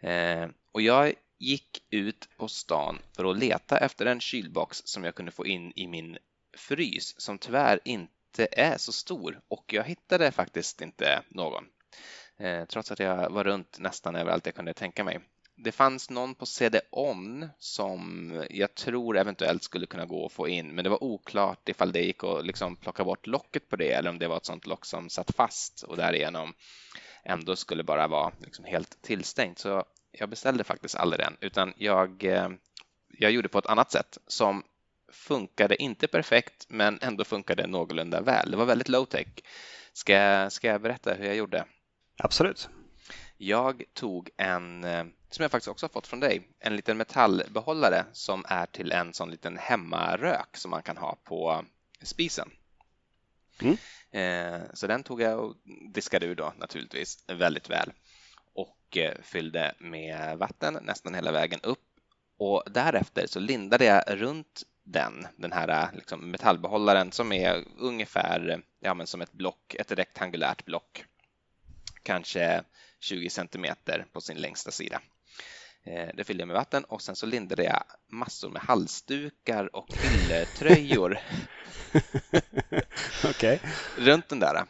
Eh, 0.00 0.48
och 0.72 0.82
jag 0.82 1.14
gick 1.38 1.82
ut 1.90 2.28
på 2.36 2.48
stan 2.48 2.98
för 3.16 3.30
att 3.30 3.38
leta 3.38 3.78
efter 3.78 4.06
en 4.06 4.20
kylbox 4.20 4.82
som 4.84 5.04
jag 5.04 5.14
kunde 5.14 5.32
få 5.32 5.46
in 5.46 5.72
i 5.76 5.86
min 5.86 6.18
frys 6.56 7.20
som 7.20 7.38
tyvärr 7.38 7.80
inte 7.84 8.48
är 8.52 8.78
så 8.78 8.92
stor 8.92 9.40
och 9.48 9.72
jag 9.72 9.84
hittade 9.84 10.32
faktiskt 10.32 10.80
inte 10.80 11.22
någon. 11.28 11.64
Eh, 12.38 12.64
trots 12.64 12.92
att 12.92 12.98
jag 12.98 13.30
var 13.30 13.44
runt 13.44 13.78
nästan 13.78 14.16
överallt 14.16 14.46
jag 14.46 14.54
kunde 14.54 14.74
tänka 14.74 15.04
mig. 15.04 15.20
Det 15.56 15.72
fanns 15.72 16.10
någon 16.10 16.34
på 16.34 16.46
CD-ON 16.46 17.48
som 17.58 18.44
jag 18.50 18.74
tror 18.74 19.18
eventuellt 19.18 19.62
skulle 19.62 19.86
kunna 19.86 20.06
gå 20.06 20.26
att 20.26 20.32
få 20.32 20.48
in, 20.48 20.74
men 20.74 20.84
det 20.84 20.90
var 20.90 21.04
oklart 21.04 21.68
ifall 21.68 21.92
det 21.92 22.00
gick 22.00 22.24
att 22.24 22.46
liksom 22.46 22.76
plocka 22.76 23.04
bort 23.04 23.26
locket 23.26 23.68
på 23.68 23.76
det 23.76 23.92
eller 23.92 24.10
om 24.10 24.18
det 24.18 24.28
var 24.28 24.36
ett 24.36 24.44
sånt 24.44 24.66
lock 24.66 24.84
som 24.84 25.10
satt 25.10 25.36
fast 25.36 25.82
och 25.82 25.96
därigenom 25.96 26.54
ändå 27.24 27.56
skulle 27.56 27.82
bara 27.82 28.06
vara 28.06 28.32
liksom 28.38 28.64
helt 28.64 29.02
tillstängt. 29.02 29.58
Så 29.58 29.84
jag 30.12 30.28
beställde 30.28 30.64
faktiskt 30.64 30.96
aldrig 30.96 31.20
den, 31.20 31.36
utan 31.40 31.72
jag, 31.76 32.24
eh, 32.24 32.48
jag 33.08 33.30
gjorde 33.30 33.48
på 33.48 33.58
ett 33.58 33.66
annat 33.66 33.92
sätt 33.92 34.18
som 34.26 34.62
funkade 35.12 35.82
inte 35.82 36.06
perfekt, 36.06 36.66
men 36.68 36.98
ändå 37.02 37.24
funkade 37.24 37.66
någorlunda 37.66 38.20
väl. 38.20 38.50
Det 38.50 38.56
var 38.56 38.64
väldigt 38.64 38.88
low 38.88 39.04
tech. 39.04 39.26
Ska, 39.92 40.50
ska 40.50 40.68
jag 40.68 40.80
berätta 40.80 41.14
hur 41.14 41.26
jag 41.26 41.36
gjorde? 41.36 41.64
Absolut. 42.16 42.68
Jag 43.36 43.82
tog 43.92 44.30
en, 44.36 44.84
eh, 44.84 45.04
som 45.30 45.42
jag 45.42 45.50
faktiskt 45.50 45.68
också 45.68 45.86
har 45.86 45.92
fått 45.92 46.06
från 46.06 46.20
dig, 46.20 46.48
en 46.60 46.76
liten 46.76 46.96
metallbehållare 46.96 48.04
som 48.12 48.44
är 48.48 48.66
till 48.66 48.92
en 48.92 49.14
sån 49.14 49.30
liten 49.30 49.58
hemmarök 49.58 50.56
som 50.56 50.70
man 50.70 50.82
kan 50.82 50.96
ha 50.96 51.16
på 51.24 51.64
spisen. 52.02 52.50
Mm. 53.60 53.76
Eh, 54.10 54.62
så 54.74 54.86
den 54.86 55.02
tog 55.02 55.20
jag 55.22 55.40
och 55.40 55.56
diskade 55.94 56.26
ur 56.26 56.34
då 56.34 56.52
naturligtvis 56.58 57.24
väldigt 57.26 57.70
väl 57.70 57.92
och 58.54 58.96
eh, 58.96 59.14
fyllde 59.22 59.74
med 59.78 60.38
vatten 60.38 60.78
nästan 60.82 61.14
hela 61.14 61.32
vägen 61.32 61.60
upp 61.62 61.78
och 62.38 62.62
därefter 62.66 63.26
så 63.26 63.40
lindade 63.40 63.84
jag 63.84 64.02
runt 64.06 64.62
den, 64.82 65.26
den 65.36 65.52
här 65.52 65.90
liksom 65.94 66.30
metallbehållaren 66.30 67.12
som 67.12 67.32
är 67.32 67.64
ungefär 67.78 68.62
ja, 68.80 68.94
men 68.94 69.06
som 69.06 69.20
ett 69.20 69.32
block, 69.32 69.74
ett 69.74 69.92
rektangulärt 69.92 70.64
block 70.64 71.04
kanske 72.04 72.64
20 73.00 73.30
centimeter 73.30 74.06
på 74.12 74.20
sin 74.20 74.36
längsta 74.36 74.70
sida. 74.70 75.00
Eh, 75.86 76.08
det 76.14 76.24
fyllde 76.24 76.40
jag 76.40 76.48
med 76.48 76.56
vatten 76.56 76.84
och 76.84 77.02
sen 77.02 77.16
så 77.16 77.26
lindade 77.26 77.64
jag 77.64 77.84
massor 78.12 78.50
med 78.50 78.62
halsdukar 78.62 79.76
och 79.76 79.88
ylletröjor 80.04 81.18
okay. 83.30 83.58
runt 83.98 84.28
den 84.28 84.40
där. 84.40 84.64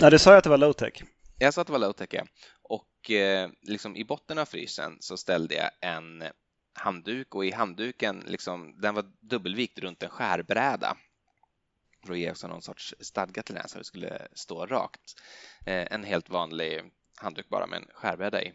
Ja, 0.00 0.10
du 0.10 0.18
sa 0.18 0.30
ju 0.30 0.36
att 0.36 0.44
det 0.44 0.50
var 0.50 0.58
low-tech. 0.58 1.02
Jag 1.38 1.54
sa 1.54 1.60
att 1.60 1.66
det 1.66 1.72
var 1.72 1.80
low-tech, 1.80 2.08
ja. 2.10 2.24
Och 2.62 3.10
eh, 3.10 3.50
liksom 3.62 3.96
i 3.96 4.04
botten 4.04 4.38
av 4.38 4.44
frysen 4.44 4.96
så 5.00 5.16
ställde 5.16 5.54
jag 5.54 5.70
en 5.80 6.24
handduk 6.74 7.34
och 7.34 7.44
i 7.44 7.50
handduken, 7.50 8.24
liksom, 8.26 8.80
den 8.80 8.94
var 8.94 9.04
dubbelvikt 9.20 9.78
runt 9.78 10.02
en 10.02 10.10
skärbräda 10.10 10.96
för 12.06 12.12
att 12.12 12.18
ge 12.18 12.30
också 12.30 12.48
någon 12.48 12.62
sorts 12.62 12.94
stadga 13.00 13.42
till 13.42 13.54
den 13.54 13.68
så 13.68 13.78
det 13.78 13.84
skulle 13.84 14.28
stå 14.32 14.66
rakt. 14.66 15.20
Eh, 15.66 15.86
en 15.90 16.04
helt 16.04 16.30
vanlig 16.30 16.82
handduk 17.16 17.48
bara 17.48 17.66
med 17.66 17.76
en 17.76 17.88
skärbräda 17.94 18.42
i. 18.42 18.52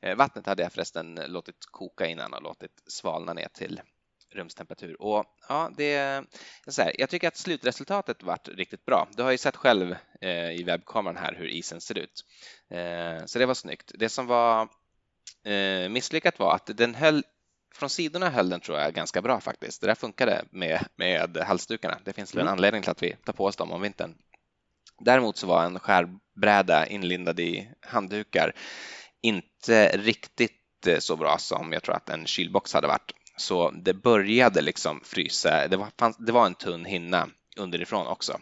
Eh, 0.00 0.16
vattnet 0.16 0.46
hade 0.46 0.62
jag 0.62 0.72
förresten 0.72 1.20
låtit 1.26 1.66
koka 1.70 2.06
innan 2.06 2.34
och 2.34 2.42
låtit 2.42 2.82
svalna 2.86 3.32
ner 3.32 3.48
till 3.48 3.80
rumstemperatur. 4.30 5.02
Och 5.02 5.24
ja, 5.48 5.70
det, 5.76 6.24
så 6.66 6.82
här, 6.82 7.00
jag 7.00 7.10
tycker 7.10 7.28
att 7.28 7.36
slutresultatet 7.36 8.22
varit 8.22 8.48
riktigt 8.48 8.84
bra. 8.84 9.08
Du 9.16 9.22
har 9.22 9.30
ju 9.30 9.38
sett 9.38 9.56
själv 9.56 9.96
eh, 10.20 10.50
i 10.50 10.62
webbkameran 10.62 11.16
här 11.16 11.34
hur 11.34 11.46
isen 11.48 11.80
ser 11.80 11.98
ut. 11.98 12.24
Eh, 12.70 13.24
så 13.26 13.38
det 13.38 13.46
var 13.46 13.54
snyggt. 13.54 13.92
Det 13.94 14.08
som 14.08 14.26
var 14.26 14.68
eh, 15.44 15.88
misslyckat 15.88 16.38
var 16.38 16.54
att 16.54 16.70
den 16.74 16.94
höll 16.94 17.24
från 17.76 17.90
sidorna 17.90 18.30
höll 18.30 18.48
den 18.48 18.60
tror 18.60 18.78
jag 18.78 18.94
ganska 18.94 19.22
bra 19.22 19.40
faktiskt. 19.40 19.80
Det 19.80 19.86
där 19.86 19.94
funkade 19.94 20.44
med, 20.50 20.84
med 20.96 21.36
halsdukarna. 21.36 21.98
Det 22.04 22.12
finns 22.12 22.34
mm. 22.34 22.46
en 22.46 22.52
anledning 22.52 22.82
till 22.82 22.90
att 22.90 23.02
vi 23.02 23.16
tar 23.24 23.32
på 23.32 23.44
oss 23.44 23.56
dem 23.56 23.72
om 23.72 23.82
vintern. 23.82 24.14
Däremot 25.00 25.36
så 25.36 25.46
var 25.46 25.64
en 25.64 25.78
skärbräda 25.78 26.86
inlindad 26.86 27.40
i 27.40 27.68
handdukar 27.80 28.52
inte 29.22 29.96
riktigt 29.96 30.86
eh, 30.86 30.98
så 30.98 31.16
bra 31.16 31.38
som 31.38 31.72
jag 31.72 31.82
tror 31.82 31.94
att 31.94 32.10
en 32.10 32.26
kylbox 32.26 32.72
hade 32.72 32.86
varit. 32.86 33.12
Så 33.36 33.70
det 33.70 33.94
började 33.94 34.60
liksom 34.60 35.00
frysa. 35.04 35.68
Det 35.68 35.76
var, 35.76 35.88
fanns, 35.98 36.16
det 36.16 36.32
var 36.32 36.46
en 36.46 36.54
tunn 36.54 36.84
hinna 36.84 37.28
underifrån 37.56 38.06
också. 38.06 38.40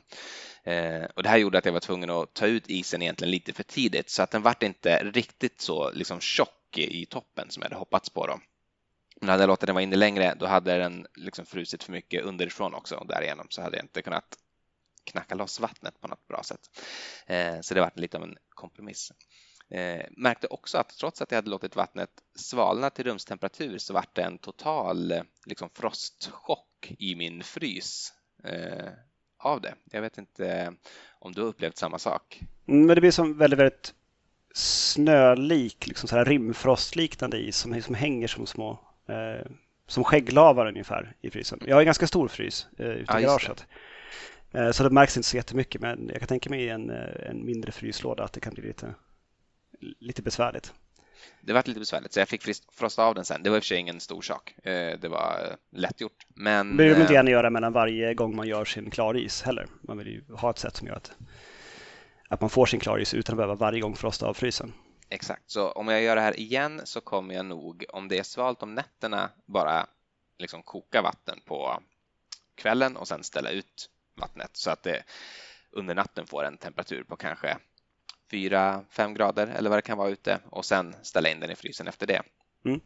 Eh, 0.64 1.04
och 1.14 1.22
det 1.22 1.28
här 1.28 1.38
gjorde 1.38 1.58
att 1.58 1.64
jag 1.64 1.72
var 1.72 1.80
tvungen 1.80 2.10
att 2.10 2.34
ta 2.34 2.46
ut 2.46 2.66
isen 2.66 3.02
egentligen 3.02 3.30
lite 3.30 3.52
för 3.52 3.62
tidigt 3.62 4.10
så 4.10 4.22
att 4.22 4.30
den 4.30 4.42
vart 4.42 4.62
inte 4.62 5.04
riktigt 5.04 5.60
så 5.60 5.90
liksom 5.90 6.20
tjock 6.20 6.78
i 6.78 7.06
toppen 7.06 7.50
som 7.50 7.62
jag 7.62 7.68
hade 7.68 7.78
hoppats 7.78 8.10
på. 8.10 8.26
Då. 8.26 8.40
Men 9.24 9.30
hade 9.30 9.42
jag 9.42 9.48
låtit 9.48 9.66
den 9.66 9.74
vara 9.74 9.82
inne 9.82 9.96
längre 9.96 10.34
då 10.34 10.46
hade 10.46 10.78
den 10.78 11.06
liksom 11.14 11.46
frusit 11.46 11.82
för 11.82 11.92
mycket 11.92 12.24
underifrån 12.24 12.74
också 12.74 12.96
och 12.96 13.06
därigenom 13.06 13.46
så 13.50 13.62
hade 13.62 13.76
jag 13.76 13.84
inte 13.84 14.02
kunnat 14.02 14.38
knacka 15.04 15.34
loss 15.34 15.60
vattnet 15.60 16.00
på 16.00 16.08
något 16.08 16.28
bra 16.28 16.42
sätt. 16.42 16.60
Eh, 17.26 17.60
så 17.60 17.74
det 17.74 17.80
var 17.80 17.90
lite 17.94 18.16
av 18.16 18.22
en 18.22 18.36
kompromiss. 18.48 19.12
Eh, 19.70 20.06
märkte 20.10 20.46
också 20.46 20.78
att 20.78 20.88
trots 20.88 21.22
att 21.22 21.30
jag 21.30 21.38
hade 21.38 21.50
låtit 21.50 21.76
vattnet 21.76 22.10
svalna 22.34 22.90
till 22.90 23.04
rumstemperatur 23.04 23.78
så 23.78 23.94
var 23.94 24.04
det 24.12 24.22
en 24.22 24.38
total 24.38 25.14
liksom, 25.46 25.70
frostchock 25.74 26.94
i 26.98 27.14
min 27.14 27.42
frys 27.42 28.12
eh, 28.44 28.92
av 29.38 29.60
det. 29.60 29.74
Jag 29.84 30.00
vet 30.00 30.18
inte 30.18 30.74
om 31.18 31.32
du 31.32 31.40
har 31.40 31.48
upplevt 31.48 31.76
samma 31.76 31.98
sak? 31.98 32.40
Mm, 32.68 32.86
men 32.86 32.94
det 32.94 33.00
blir 33.00 33.10
som 33.10 33.38
väldigt, 33.38 33.58
väldigt 33.58 33.94
snölik, 34.54 35.86
liksom 35.86 36.08
så 36.08 36.16
här 36.16 36.24
rimfrostliknande 36.24 37.38
is 37.38 37.56
som, 37.56 37.82
som 37.82 37.94
hänger 37.94 38.28
som 38.28 38.46
små 38.46 38.90
eh, 39.08 39.46
som 39.86 40.04
skägglavar 40.04 40.66
ungefär 40.66 41.16
i 41.20 41.30
frysen. 41.30 41.60
Jag 41.66 41.76
har 41.76 41.80
en 41.80 41.86
ganska 41.86 42.06
stor 42.06 42.28
frys 42.28 42.66
eh, 42.78 42.86
ute 42.86 43.00
i 43.00 43.04
ja, 43.08 43.18
garaget. 43.20 43.66
Eh, 44.52 44.70
så 44.70 44.82
det 44.82 44.90
märks 44.90 45.16
inte 45.16 45.28
så 45.28 45.36
jättemycket 45.36 45.80
men 45.80 46.08
jag 46.08 46.18
kan 46.18 46.28
tänka 46.28 46.50
mig 46.50 46.62
i 46.62 46.68
en, 46.68 46.90
eh, 46.90 47.30
en 47.30 47.44
mindre 47.44 47.72
fryslåda 47.72 48.24
att 48.24 48.32
det 48.32 48.40
kan 48.40 48.54
bli 48.54 48.62
lite, 48.62 48.94
lite 50.00 50.22
besvärligt. 50.22 50.72
Det 51.40 51.52
var 51.52 51.62
lite 51.66 51.80
besvärligt 51.80 52.12
så 52.12 52.20
jag 52.20 52.28
fick 52.28 52.42
frosta 52.72 53.04
av 53.04 53.14
den 53.14 53.24
sen. 53.24 53.42
Det 53.42 53.50
var 53.50 53.56
i 53.56 53.60
och 53.60 53.62
för 53.62 53.68
sig 53.68 53.78
ingen 53.78 54.00
stor 54.00 54.22
sak. 54.22 54.54
Eh, 54.62 54.98
det 55.00 55.08
var 55.08 55.56
lätt 55.70 56.00
gjort. 56.00 56.26
Men... 56.34 56.70
Det 56.70 56.76
behöver 56.76 56.96
man 56.96 57.02
inte 57.02 57.14
gärna 57.14 57.30
göra 57.30 57.50
mellan 57.50 57.72
varje 57.72 58.14
gång 58.14 58.36
man 58.36 58.48
gör 58.48 58.64
sin 58.64 58.90
klaris 58.90 59.42
heller. 59.42 59.66
Man 59.80 59.98
vill 59.98 60.06
ju 60.06 60.22
ha 60.34 60.50
ett 60.50 60.58
sätt 60.58 60.76
som 60.76 60.88
gör 60.88 60.96
att, 60.96 61.12
att 62.28 62.40
man 62.40 62.50
får 62.50 62.66
sin 62.66 62.80
klaris 62.80 63.14
utan 63.14 63.32
att 63.32 63.36
behöva 63.36 63.54
varje 63.54 63.80
gång 63.80 63.96
frosta 63.96 64.26
av 64.26 64.34
frysen. 64.34 64.72
Exakt, 65.08 65.50
så 65.50 65.70
om 65.70 65.88
jag 65.88 66.02
gör 66.02 66.16
det 66.16 66.22
här 66.22 66.40
igen 66.40 66.80
så 66.84 67.00
kommer 67.00 67.34
jag 67.34 67.46
nog, 67.46 67.84
om 67.88 68.08
det 68.08 68.18
är 68.18 68.22
svalt 68.22 68.62
om 68.62 68.74
nätterna, 68.74 69.30
bara 69.46 69.86
liksom 70.38 70.62
koka 70.62 71.02
vatten 71.02 71.40
på 71.44 71.80
kvällen 72.54 72.96
och 72.96 73.08
sen 73.08 73.24
ställa 73.24 73.50
ut 73.50 73.90
vattnet 74.14 74.50
så 74.52 74.70
att 74.70 74.82
det 74.82 75.02
under 75.70 75.94
natten 75.94 76.26
får 76.26 76.44
en 76.44 76.56
temperatur 76.56 77.04
på 77.04 77.16
kanske 77.16 77.56
4-5 78.32 79.14
grader 79.14 79.46
eller 79.46 79.70
vad 79.70 79.78
det 79.78 79.82
kan 79.82 79.98
vara 79.98 80.08
ute 80.08 80.38
och 80.50 80.64
sen 80.64 80.94
ställa 81.02 81.28
in 81.28 81.40
den 81.40 81.50
i 81.50 81.56
frysen 81.56 81.88
efter 81.88 82.06
det. 82.06 82.22
Mm. 82.64 82.80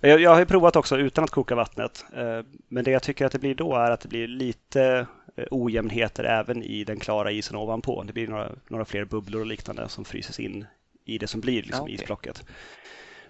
Jag, 0.00 0.20
jag 0.20 0.34
har 0.34 0.44
provat 0.44 0.76
också 0.76 0.96
utan 0.96 1.24
att 1.24 1.30
koka 1.30 1.54
vattnet, 1.54 2.04
eh, 2.12 2.40
men 2.68 2.84
det 2.84 2.90
jag 2.90 3.02
tycker 3.02 3.26
att 3.26 3.32
det 3.32 3.38
blir 3.38 3.54
då 3.54 3.74
är 3.74 3.90
att 3.90 4.00
det 4.00 4.08
blir 4.08 4.28
lite 4.28 5.06
eh, 5.36 5.44
ojämnheter 5.50 6.24
även 6.24 6.62
i 6.62 6.84
den 6.84 7.00
klara 7.00 7.30
isen 7.30 7.56
ovanpå. 7.56 8.02
Det 8.02 8.12
blir 8.12 8.28
några, 8.28 8.52
några 8.68 8.84
fler 8.84 9.04
bubblor 9.04 9.40
och 9.40 9.46
liknande 9.46 9.88
som 9.88 10.04
fryses 10.04 10.40
in 10.40 10.66
i 11.04 11.18
det 11.18 11.26
som 11.26 11.40
blir 11.40 11.62
liksom 11.62 11.82
okay. 11.82 11.94
isblocket. 11.94 12.44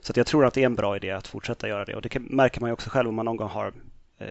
Så 0.01 0.13
jag 0.17 0.27
tror 0.27 0.47
att 0.47 0.55
det 0.55 0.63
är 0.63 0.67
en 0.67 0.75
bra 0.75 0.97
idé 0.97 1.11
att 1.11 1.27
fortsätta 1.27 1.69
göra 1.69 1.85
det 1.85 1.97
och 1.97 2.03
det 2.03 2.09
kan, 2.09 2.23
märker 2.23 2.61
man 2.61 2.71
ju 2.71 2.73
också 2.73 2.91
själv 2.91 3.09
om 3.09 3.15
man 3.15 3.25
någon 3.25 3.37
gång 3.37 3.49
har 3.49 3.73
eh, 4.19 4.29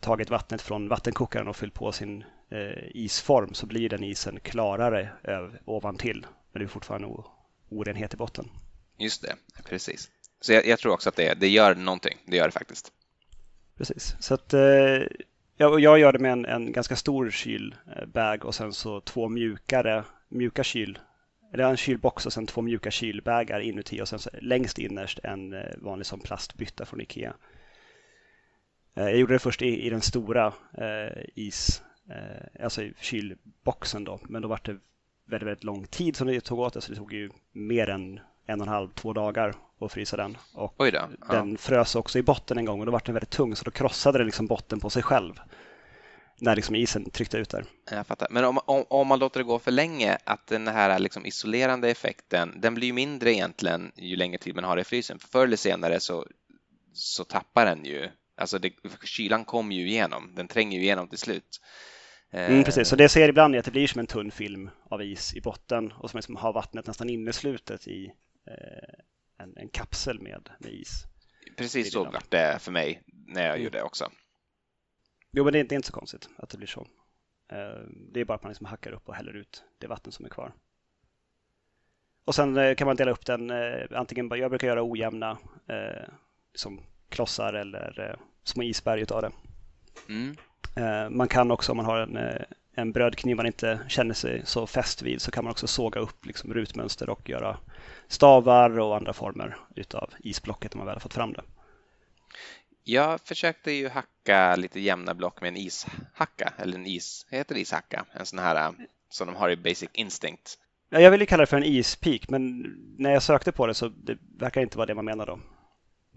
tagit 0.00 0.30
vattnet 0.30 0.62
från 0.62 0.88
vattenkokaren 0.88 1.48
och 1.48 1.56
fyllt 1.56 1.74
på 1.74 1.92
sin 1.92 2.24
eh, 2.50 2.84
isform 2.94 3.54
så 3.54 3.66
blir 3.66 3.88
den 3.88 4.04
isen 4.04 4.40
klarare 4.40 5.08
öv, 5.22 5.58
ovantill. 5.64 6.26
Men 6.52 6.60
det 6.60 6.66
är 6.66 6.68
fortfarande 6.68 7.08
orenhet 7.68 8.14
i 8.14 8.16
botten. 8.16 8.50
Just 8.98 9.22
det, 9.22 9.36
precis. 9.64 10.10
Så 10.40 10.52
jag, 10.52 10.66
jag, 10.66 10.78
tror 10.78 10.92
också 10.92 11.08
att 11.08 11.16
det, 11.16 11.34
det 11.34 11.48
gör 11.48 11.74
någonting, 11.74 12.18
det 12.26 12.36
gör 12.36 12.46
det 12.46 12.52
faktiskt. 12.52 12.92
Precis, 13.76 14.16
så 14.20 14.34
att 14.34 14.54
eh, 14.54 15.02
Ja, 15.56 15.68
och 15.68 15.80
jag 15.80 15.98
gör 15.98 16.12
det 16.12 16.18
med 16.18 16.32
en, 16.32 16.44
en 16.44 16.72
ganska 16.72 16.96
stor 16.96 17.30
kylbag 17.30 18.44
och 18.44 18.54
sen 18.54 18.72
så 18.72 19.00
två 19.00 19.28
mjukare, 19.28 20.04
mjuka 20.28 20.64
kyl, 20.64 20.98
eller 21.54 21.64
en 21.64 21.76
kylbox 21.76 22.26
och 22.26 22.32
sen 22.32 22.46
två 22.46 22.62
mjuka 22.62 22.90
kylbägar 22.90 23.60
inuti 23.60 24.02
och 24.02 24.08
sen 24.08 24.18
längst 24.40 24.78
innerst 24.78 25.18
en 25.22 25.52
eh, 25.52 25.64
vanlig 25.76 26.06
som 26.06 26.20
plastbytta 26.20 26.84
från 26.84 27.00
Ikea. 27.00 27.34
Eh, 28.94 29.04
jag 29.04 29.16
gjorde 29.16 29.34
det 29.34 29.38
först 29.38 29.62
i, 29.62 29.86
i 29.86 29.90
den 29.90 30.00
stora 30.00 30.52
eh, 30.78 31.22
is, 31.34 31.82
eh, 32.10 32.64
alltså 32.64 32.82
i 32.82 32.94
kylboxen 33.00 34.04
då, 34.04 34.20
men 34.22 34.42
då 34.42 34.48
var 34.48 34.60
det 34.64 34.78
väldigt, 35.26 35.46
väldigt 35.46 35.64
lång 35.64 35.86
tid 35.86 36.16
som 36.16 36.26
det 36.26 36.40
tog 36.40 36.58
åt 36.58 36.74
det, 36.74 36.80
så 36.80 36.92
det 36.92 36.98
tog 36.98 37.12
ju 37.12 37.30
mer 37.52 37.90
än 37.90 38.20
en 38.46 38.60
och 38.60 38.66
en 38.66 38.72
halv, 38.72 38.88
två 38.88 39.12
dagar 39.12 39.54
att 39.80 39.92
frysa 39.92 40.16
den. 40.16 40.36
Och 40.54 40.74
ja. 41.20 41.34
den 41.34 41.58
frös 41.58 41.94
också 41.94 42.18
i 42.18 42.22
botten 42.22 42.58
en 42.58 42.64
gång 42.64 42.80
och 42.80 42.86
då 42.86 42.92
var 42.92 43.02
den 43.04 43.14
väldigt 43.14 43.30
tung 43.30 43.56
så 43.56 43.64
då 43.64 43.70
krossade 43.70 44.18
den 44.18 44.26
liksom 44.26 44.46
botten 44.46 44.80
på 44.80 44.90
sig 44.90 45.02
själv. 45.02 45.40
När 46.38 46.56
liksom 46.56 46.74
isen 46.74 47.10
tryckte 47.10 47.38
ut 47.38 47.50
där. 47.50 47.64
Jag 47.90 48.06
fattar. 48.06 48.28
Men 48.30 48.44
om, 48.44 48.58
om, 48.66 48.84
om 48.88 49.06
man 49.06 49.18
låter 49.18 49.40
det 49.40 49.44
gå 49.44 49.58
för 49.58 49.70
länge, 49.70 50.18
att 50.24 50.46
den 50.46 50.68
här 50.68 50.98
liksom 50.98 51.26
isolerande 51.26 51.90
effekten, 51.90 52.60
den 52.60 52.74
blir 52.74 52.86
ju 52.86 52.92
mindre 52.92 53.32
egentligen 53.32 53.92
ju 53.96 54.16
längre 54.16 54.38
tid 54.38 54.54
man 54.54 54.64
har 54.64 54.76
det 54.76 54.82
i 54.82 54.84
frysen. 54.84 55.18
För 55.18 55.28
förr 55.28 55.44
eller 55.44 55.56
senare 55.56 56.00
så, 56.00 56.26
så 56.92 57.24
tappar 57.24 57.66
den 57.66 57.84
ju, 57.84 58.08
alltså 58.36 58.58
det, 58.58 58.72
kylan 59.04 59.44
kommer 59.44 59.74
ju 59.76 59.88
igenom, 59.88 60.32
den 60.36 60.48
tränger 60.48 60.78
ju 60.78 60.84
igenom 60.84 61.08
till 61.08 61.18
slut. 61.18 61.60
Mm, 62.30 62.64
precis, 62.64 62.88
så 62.88 62.96
det 62.96 63.04
jag 63.04 63.10
ser 63.10 63.28
ibland 63.28 63.54
är 63.54 63.58
att 63.58 63.64
det 63.64 63.70
blir 63.70 63.86
som 63.86 64.00
en 64.00 64.06
tunn 64.06 64.30
film 64.30 64.70
av 64.90 65.02
is 65.02 65.34
i 65.34 65.40
botten 65.40 65.92
och 65.92 66.10
som 66.10 66.18
liksom 66.18 66.36
har 66.36 66.52
vattnet 66.52 66.86
nästan 66.86 67.10
inneslutet 67.10 67.88
i 67.88 68.06
eh, 68.46 69.44
en, 69.44 69.56
en, 69.56 69.68
kapsel 69.68 70.20
med, 70.20 70.50
med 70.58 70.72
is. 70.72 71.04
Precis 71.56 71.92
så 71.92 72.04
vart 72.04 72.30
det 72.30 72.58
för 72.60 72.72
mig 72.72 73.02
när 73.26 73.42
jag 73.42 73.50
Mm. 73.50 73.64
gjorde 73.64 73.78
det 73.78 73.82
också. 73.84 74.10
Jo, 75.36 75.44
men 75.44 75.52
det 75.52 75.58
är, 75.58 75.60
inte, 75.60 75.68
det 75.68 75.74
är 75.74 75.76
inte 75.76 75.88
så 75.88 75.92
konstigt 75.94 76.28
att 76.36 76.50
det 76.50 76.58
blir 76.58 76.68
så. 76.68 76.86
Eh, 77.48 77.80
det 78.12 78.20
är 78.20 78.24
bara 78.24 78.34
att 78.34 78.42
man 78.42 78.50
liksom 78.50 78.66
hackar 78.66 78.92
upp 78.92 79.08
och 79.08 79.14
häller 79.14 79.36
ut 79.36 79.64
det 79.78 79.86
vatten 79.86 80.12
som 80.12 80.24
är 80.24 80.28
kvar. 80.30 80.52
Och 82.24 82.34
sen 82.34 82.56
eh, 82.56 82.74
kan 82.74 82.86
man 82.86 82.96
dela 82.96 83.10
upp 83.10 83.26
den, 83.26 83.50
eh, 83.50 83.86
antingen, 83.94 84.30
jag 84.30 84.50
brukar 84.50 84.68
göra 84.68 84.90
ojämna 84.90 85.38
eh, 85.66 86.08
som 86.54 86.80
klossar 87.08 87.52
eller 87.52 88.10
eh, 88.10 88.20
små 88.44 88.62
isberg 88.62 89.00
utav 89.00 89.22
det. 89.22 89.30
Mm. 90.08 90.36
Eh, 90.76 91.10
Man 91.10 91.28
kan 91.28 91.50
också 91.50 91.72
om 91.72 91.76
man 91.76 91.86
har 91.86 91.98
en, 91.98 92.18
en 92.74 92.92
brödkniv 92.92 93.36
man 93.36 93.46
inte 93.46 93.80
känner 93.88 94.14
sig 94.14 94.42
så 94.44 94.66
fäst 94.66 95.02
vid 95.02 95.22
så 95.22 95.30
kan 95.30 95.44
man 95.44 95.50
också 95.50 95.66
såga 95.66 96.00
upp 96.00 96.26
liksom 96.26 96.54
rutmönster 96.54 97.10
och 97.10 97.28
göra 97.28 97.56
stavar 98.08 98.78
och 98.78 98.96
andra 98.96 99.12
former 99.12 99.56
utav 99.76 100.10
isblocket 100.18 100.74
när 100.74 100.78
man 100.78 100.86
väl 100.86 100.94
har 100.94 101.00
fått 101.00 101.14
fram 101.14 101.32
det. 101.32 101.42
Jag 102.84 103.20
försökte 103.20 103.72
ju 103.72 103.88
hacka 103.88 104.56
lite 104.56 104.80
jämna 104.80 105.14
block 105.14 105.40
med 105.40 105.48
en 105.48 105.56
ishacka, 105.56 106.52
eller 106.58 106.78
en 106.78 106.86
is, 106.86 107.26
heter 107.30 107.54
det 107.54 107.60
ishacka? 107.60 108.04
En 108.12 108.26
sån 108.26 108.38
här 108.38 108.56
äh, 108.68 108.72
som 109.08 109.26
de 109.26 109.36
har 109.36 109.50
i 109.50 109.56
Basic 109.56 109.90
Instinct. 109.92 110.58
Ja, 110.90 111.00
Jag 111.00 111.10
vill 111.10 111.20
ju 111.20 111.26
kalla 111.26 111.40
det 111.40 111.46
för 111.46 111.56
en 111.56 111.64
ispik 111.64 112.28
men 112.28 112.62
när 112.98 113.10
jag 113.10 113.22
sökte 113.22 113.52
på 113.52 113.66
det 113.66 113.74
så 113.74 113.88
det 113.88 114.18
verkar 114.38 114.60
inte 114.60 114.76
vara 114.76 114.86
det 114.86 114.94
man 114.94 115.04
menar 115.04 115.26
då. 115.26 115.40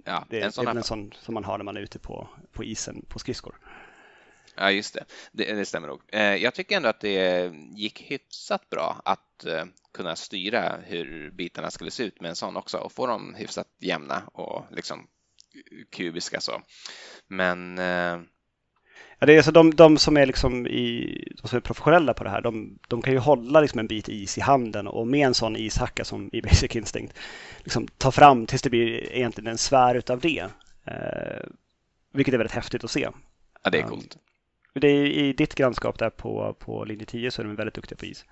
Ja, 0.06 0.26
Det, 0.30 0.36
en 0.36 0.42
det 0.42 0.46
är 0.48 0.50
sån 0.50 0.66
väl 0.66 0.78
en 0.78 0.84
sån 0.84 1.14
som 1.22 1.34
man 1.34 1.44
har 1.44 1.58
när 1.58 1.66
man 1.66 1.78
är 1.78 1.82
ute 1.82 2.00
på, 2.00 2.30
på 2.52 2.64
isen 2.64 3.06
på 3.10 3.20
skridskor. 3.20 3.60
Ja, 4.56 4.72
just 4.72 4.94
det. 4.94 5.06
det. 5.32 5.54
Det 5.54 5.66
stämmer 5.66 5.88
nog. 5.88 6.02
Eh, 6.08 6.22
Jag 6.22 6.54
tycker 6.54 6.78
ändå 6.78 6.90
att 6.90 7.00
det 7.00 7.52
gick 7.76 8.02
hyfsat 8.02 8.70
bra 8.70 9.02
att 9.06 9.46
eh, 9.46 9.66
kunna 9.94 10.16
styra 10.16 10.78
hur 10.86 11.32
bitarna 11.32 11.72
skulle 11.72 11.92
se 11.92 12.04
ut 12.04 12.22
med 12.22 12.30
en 12.30 12.36
sån 12.36 12.58
också 12.58 12.78
och 12.78 12.92
få 12.92 13.08
dem 13.08 13.36
hyfsat 13.38 13.68
jämna 13.80 14.24
och 14.34 14.66
liksom 14.72 15.08
kubiska 15.92 16.42
så. 16.42 16.62
Men 17.28 17.78
eh, 17.80 18.20
Ja, 19.20 19.26
det 19.28 19.36
är 19.36 19.42
så 19.42 19.52
de, 19.52 19.76
de 19.76 19.98
som 19.98 20.18
är 20.18 20.26
liksom 20.26 20.68
i, 20.68 21.24
de 21.42 21.48
som 21.48 21.58
är 21.58 21.62
professionella 21.62 22.14
på 22.14 22.24
det 22.24 22.30
här, 22.30 22.42
de, 22.42 22.80
de 22.88 23.02
kan 23.02 23.14
ju 23.14 23.20
hålla 23.20 23.62
liksom 23.62 23.80
en 23.80 23.88
bit 23.88 24.10
is 24.10 24.38
i 24.38 24.42
handen 24.42 24.88
och 24.88 25.08
med 25.08 25.28
en 25.28 25.34
sån 25.34 25.56
ishacka 25.56 26.06
som 26.06 26.30
i 26.34 26.42
Basic 26.42 26.76
Instinct 26.76 27.18
liksom 27.64 27.88
ta 27.88 28.12
fram 28.12 28.46
tills 28.46 28.62
det 28.62 28.70
blir 28.70 29.12
egentligen 29.14 29.48
en 29.52 29.58
sfär 29.58 29.96
utav 29.96 30.20
det. 30.20 30.46
Eh, 30.88 31.48
vilket 32.14 32.34
är 32.34 32.38
väldigt 32.38 32.56
häftigt 32.56 32.84
att 32.84 32.92
se. 32.92 33.10
ja, 33.64 33.70
det 33.70 33.78
är 33.78 33.82
Ja. 33.82 33.88
coolt. 33.88 34.18
Det 34.74 34.88
är, 34.88 35.06
I 35.06 35.34
ditt 35.34 35.56
grannskap 35.56 36.00
där 36.00 36.10
på, 36.10 36.56
på 36.60 36.86
linje 36.86 37.06
10 37.06 37.32
så 37.32 37.42
är 37.42 37.46
de 37.46 37.56
väldigt 37.56 37.76
duktiga 37.76 37.98
på 37.98 38.06
is. 38.06 38.26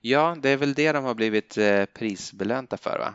Ja, 0.00 0.36
det 0.42 0.50
är 0.50 0.56
väl 0.56 0.74
det 0.74 0.92
de 0.92 1.04
har 1.04 1.14
blivit 1.14 1.58
eh, 1.58 1.84
prisbelönta 1.84 2.76
för, 2.76 2.98
va? 2.98 3.14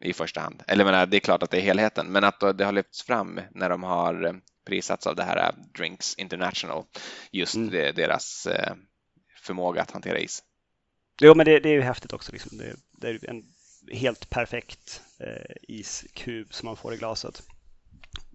I 0.00 0.12
första 0.12 0.40
hand. 0.40 0.62
Eller 0.66 0.84
menar, 0.84 1.06
det 1.06 1.16
är 1.16 1.20
klart 1.20 1.42
att 1.42 1.50
det 1.50 1.56
är 1.56 1.62
helheten, 1.62 2.06
men 2.06 2.24
att 2.24 2.40
det 2.58 2.64
har 2.64 2.72
lyfts 2.72 3.02
fram 3.02 3.40
när 3.50 3.68
de 3.70 3.82
har 3.82 4.26
eh, 4.26 4.32
prisats 4.66 5.06
av 5.06 5.16
det 5.16 5.22
här 5.22 5.36
eh, 5.36 5.54
Drinks 5.78 6.14
International, 6.14 6.84
just 7.30 7.54
Mm. 7.54 7.70
det, 7.70 7.92
deras 7.92 8.46
eh, 8.46 8.74
förmåga 9.42 9.82
att 9.82 9.90
hantera 9.90 10.18
is. 10.18 10.42
Jo, 11.20 11.34
men 11.34 11.46
det, 11.46 11.60
det 11.60 11.68
är 11.68 11.72
ju 11.72 11.80
häftigt 11.82 12.12
också. 12.12 12.32
Liksom. 12.32 12.58
Det, 12.58 12.76
det 12.92 13.08
är 13.08 13.30
en 13.30 13.44
helt 13.92 14.30
perfekt 14.30 15.02
eh, 15.20 15.56
iskub 15.62 16.54
som 16.54 16.66
man 16.66 16.76
får 16.76 16.94
i 16.94 16.96
glaset. 16.96 17.42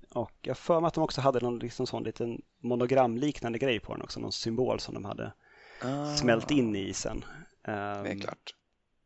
Och 0.10 0.32
jag 0.42 0.58
för 0.58 0.80
mig 0.82 0.88
att 0.88 0.94
de 0.94 1.04
också 1.04 1.22
hade 1.22 1.40
någon 1.40 1.60
liksom 1.60 1.88
sån 1.88 2.04
liten 2.04 2.42
monogramliknande 2.64 3.60
grej 3.60 3.80
på 3.80 3.94
den 3.94 4.02
också, 4.02 4.20
någon 4.20 4.32
symbol 4.32 4.80
som 4.80 4.94
de 4.94 5.06
hade 5.06 5.34
smält 6.18 6.52
in 6.52 6.76
i 6.76 6.80
isen. 6.80 7.26
Det 7.66 7.72
är 7.72 8.06
Ehm, 8.06 8.20
klart. 8.20 8.54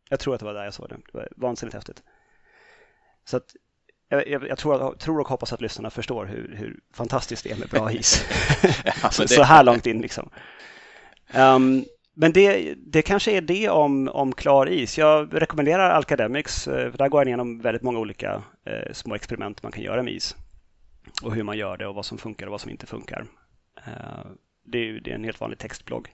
jag 0.10 0.20
tror 0.20 0.34
att 0.34 0.40
det 0.40 0.46
var 0.46 0.54
där 0.54 0.64
jag 0.64 0.74
såg 0.74 0.90
det. 0.90 0.96
Det 0.96 1.14
var 1.18 1.30
vansinnigt 1.36 1.74
häftigt. 1.76 2.04
Så 3.26 3.38
att, 3.38 3.56
jag, 4.10 4.28
jag, 4.28 4.58
tror, 4.58 4.96
tror 4.96 5.20
och 5.20 5.28
hoppas 5.28 5.54
att 5.54 5.62
lyssnarna 5.62 5.90
förstår 5.90 6.26
hur, 6.26 6.56
hur 6.58 6.80
fantastiskt 6.94 7.44
det 7.44 7.52
är 7.52 7.56
med 7.56 7.70
bra 7.70 7.92
is. 8.00 8.26
Ja, 9.02 9.10
så, 9.12 9.44
här 9.44 9.64
långt 9.64 9.88
in 9.88 10.02
liksom. 10.02 10.30
Ehm, 11.32 11.86
men 12.16 12.34
det, 12.34 12.74
det 12.78 13.02
kanske 13.02 13.32
är 13.32 13.42
det 13.42 13.70
om, 13.70 14.10
om 14.10 14.34
klar 14.34 14.70
is. 14.70 14.98
Jag 14.98 15.42
rekommenderar 15.42 15.90
Alcademics, 15.90 16.68
eh, 16.68 16.92
för 16.92 16.98
där 16.98 17.10
går 17.10 17.22
jag 17.22 17.28
igenom 17.28 17.60
väldigt 17.60 17.84
många 17.84 18.00
olika 18.00 18.44
eh, 18.66 18.94
små 18.94 19.16
experiment 19.16 19.64
man 19.64 19.72
kan 19.72 19.84
göra 19.84 20.04
med 20.04 20.14
is. 20.14 20.36
Och 21.24 21.36
hur 21.36 21.44
man 21.44 21.58
gör 21.58 21.78
det 21.78 21.88
och 21.88 21.96
vad 21.96 22.06
som 22.06 22.18
funkar 22.18 22.46
och 22.46 22.52
vad 22.52 22.62
som 22.62 22.72
inte 22.72 22.86
funkar. 22.86 23.26
Eh, 23.86 24.26
det, 24.66 24.78
är, 24.78 24.94
det 24.94 25.12
är 25.12 25.16
en 25.16 25.24
helt 25.24 25.42
vanlig 25.42 25.60
textblogg. 25.60 26.10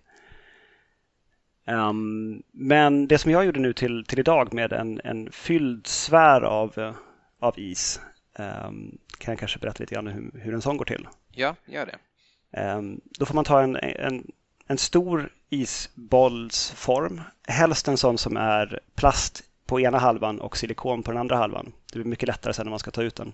Ehm, 1.65 2.43
men 2.52 3.08
det 3.08 3.17
som 3.17 3.32
jag 3.32 3.45
gjorde 3.45 3.60
nu 3.60 3.74
till, 3.74 4.06
till 4.06 4.19
idag 4.19 4.54
med 4.54 4.74
en, 4.74 5.02
en 5.04 5.32
fylld 5.32 5.88
sfär 5.88 6.41
av, 6.41 6.78
eh, 6.80 6.93
av 7.39 7.60
is 7.60 8.02
ehm, 8.39 8.98
kan 9.17 9.32
jag 9.32 9.39
kanske 9.39 9.60
berätta 9.60 9.84
lite 9.84 9.95
grann 9.95 10.08
hur, 10.08 10.32
hur 10.39 10.54
en 10.54 10.62
sån 10.62 10.78
går 10.78 10.86
till. 10.86 11.08
Ja, 11.32 11.56
gör 11.65 11.86
det. 11.86 11.98
Ehm, 12.60 13.02
Då 13.19 13.26
får 13.26 13.36
man 13.36 13.45
ta 13.45 13.62
en, 13.62 13.76
en, 13.76 14.32
en 14.67 14.78
stor 14.78 15.30
isbollsform, 15.50 17.22
helst 17.48 17.88
en 17.88 17.98
sån 17.98 18.17
som 18.17 18.38
är 18.38 18.80
plast 18.95 19.43
på 19.65 19.80
ena 19.80 19.98
halvan 19.98 20.39
och 20.41 20.58
silikon 20.58 21.04
på 21.04 21.12
den 21.12 21.19
andra 21.19 21.36
halvan. 21.36 21.72
Det 21.93 22.00
blir 22.00 22.06
mycket 22.10 22.28
lättare 22.28 22.54
sen 22.54 22.65
när 22.65 22.69
man 22.69 22.80
ska 22.80 22.91
ta 22.91 23.04
ut 23.04 23.15
den. 23.15 23.32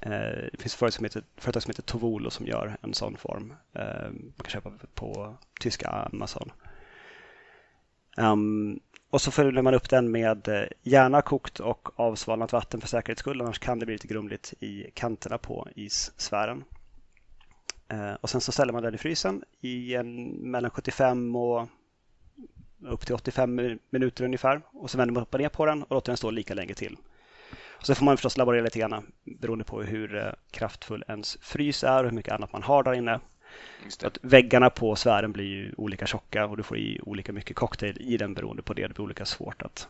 Eh, 0.00 0.10
Det 0.52 0.58
finns 0.60 0.74
företag 0.74 0.92
som 0.94 1.04
heter, 1.04 1.22
företag 1.36 1.62
som 1.62 1.70
heter 1.70 1.82
Tovolo 1.82 2.30
som 2.30 2.46
gör 2.46 2.76
en 2.82 2.94
sån 2.94 3.16
form. 3.16 3.54
Man 3.72 4.32
kan 4.42 4.50
köpa 4.50 4.72
på 4.94 5.36
tyska 5.60 5.88
Amazon. 5.88 6.52
Um, 8.16 8.80
och 9.10 9.20
så 9.20 9.30
följer 9.30 9.62
man 9.62 9.74
upp 9.74 9.90
den 9.90 10.10
med 10.10 10.48
eh, 10.48 10.64
gärna 10.82 11.22
kokt 11.22 11.60
och 11.60 12.00
avsvalnat 12.00 12.52
vatten 12.52 12.80
för 12.80 12.88
säkerhets 12.88 13.20
skull, 13.20 13.40
annars 13.40 13.58
kan 13.58 13.78
det 13.78 13.86
bli 13.86 13.94
lite 13.94 14.08
grumligt 14.08 14.54
i 14.60 14.90
kanterna 14.94 15.38
på 15.38 15.68
issfären. 15.74 16.64
Uh, 17.92 18.12
Och 18.20 18.30
sen 18.30 18.40
så 18.40 18.52
ställer 18.52 18.72
man 18.72 18.82
den 18.82 18.94
i 18.94 18.98
frysen 18.98 19.42
i 19.60 19.94
en, 19.94 20.26
mellan 20.26 20.70
75 20.70 21.36
och 21.36 21.68
upp 22.84 23.06
till 23.06 23.14
85 23.14 23.78
minuter 23.90 24.24
ungefär. 24.24 24.62
Och 24.72 24.90
så 24.90 24.98
vänder 24.98 25.14
man 25.14 25.22
upp 25.22 25.34
och 25.34 25.40
ner 25.40 25.48
på 25.48 25.66
den 25.66 25.82
och 25.82 25.90
låter 25.94 26.12
den 26.12 26.16
stå 26.16 26.30
lika 26.30 26.54
länge 26.54 26.74
till. 26.74 26.96
Och 27.78 27.86
så 27.86 27.94
får 27.94 28.04
man 28.04 28.16
förstås 28.16 28.36
laborera 28.36 28.64
lite 28.64 28.78
grann 28.78 29.12
beroende 29.24 29.64
på 29.64 29.82
hur 29.82 30.16
eh, 30.16 30.32
kraftfull 30.50 31.04
ens 31.08 31.38
frys 31.40 31.84
är 31.84 31.98
och 31.98 32.10
hur 32.10 32.16
mycket 32.16 32.34
annat 32.34 32.52
man 32.52 32.62
har 32.62 32.82
där 32.82 32.92
inne. 32.92 33.20
Att 34.02 34.18
väggarna 34.22 34.70
på 34.70 34.96
sfären 34.96 35.32
blir 35.32 35.44
ju 35.44 35.72
olika 35.76 36.06
tjocka 36.06 36.46
och 36.46 36.56
du 36.56 36.62
får 36.62 36.78
i 36.78 37.00
olika 37.02 37.32
mycket 37.32 37.56
cocktail 37.56 37.96
i 38.00 38.16
den 38.16 38.34
beroende 38.34 38.62
på 38.62 38.74
det. 38.74 38.82
Det 38.82 38.94
blir 38.94 39.04
olika 39.04 39.24
svårt 39.24 39.62
att 39.62 39.88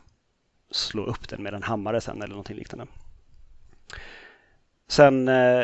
slå 0.70 1.04
upp 1.04 1.28
den 1.28 1.42
med 1.42 1.54
en 1.54 1.62
hammare 1.62 2.00
sen 2.00 2.16
eller 2.16 2.28
någonting 2.28 2.56
liknande. 2.56 2.86
Sen 4.88 5.28
eh, 5.28 5.60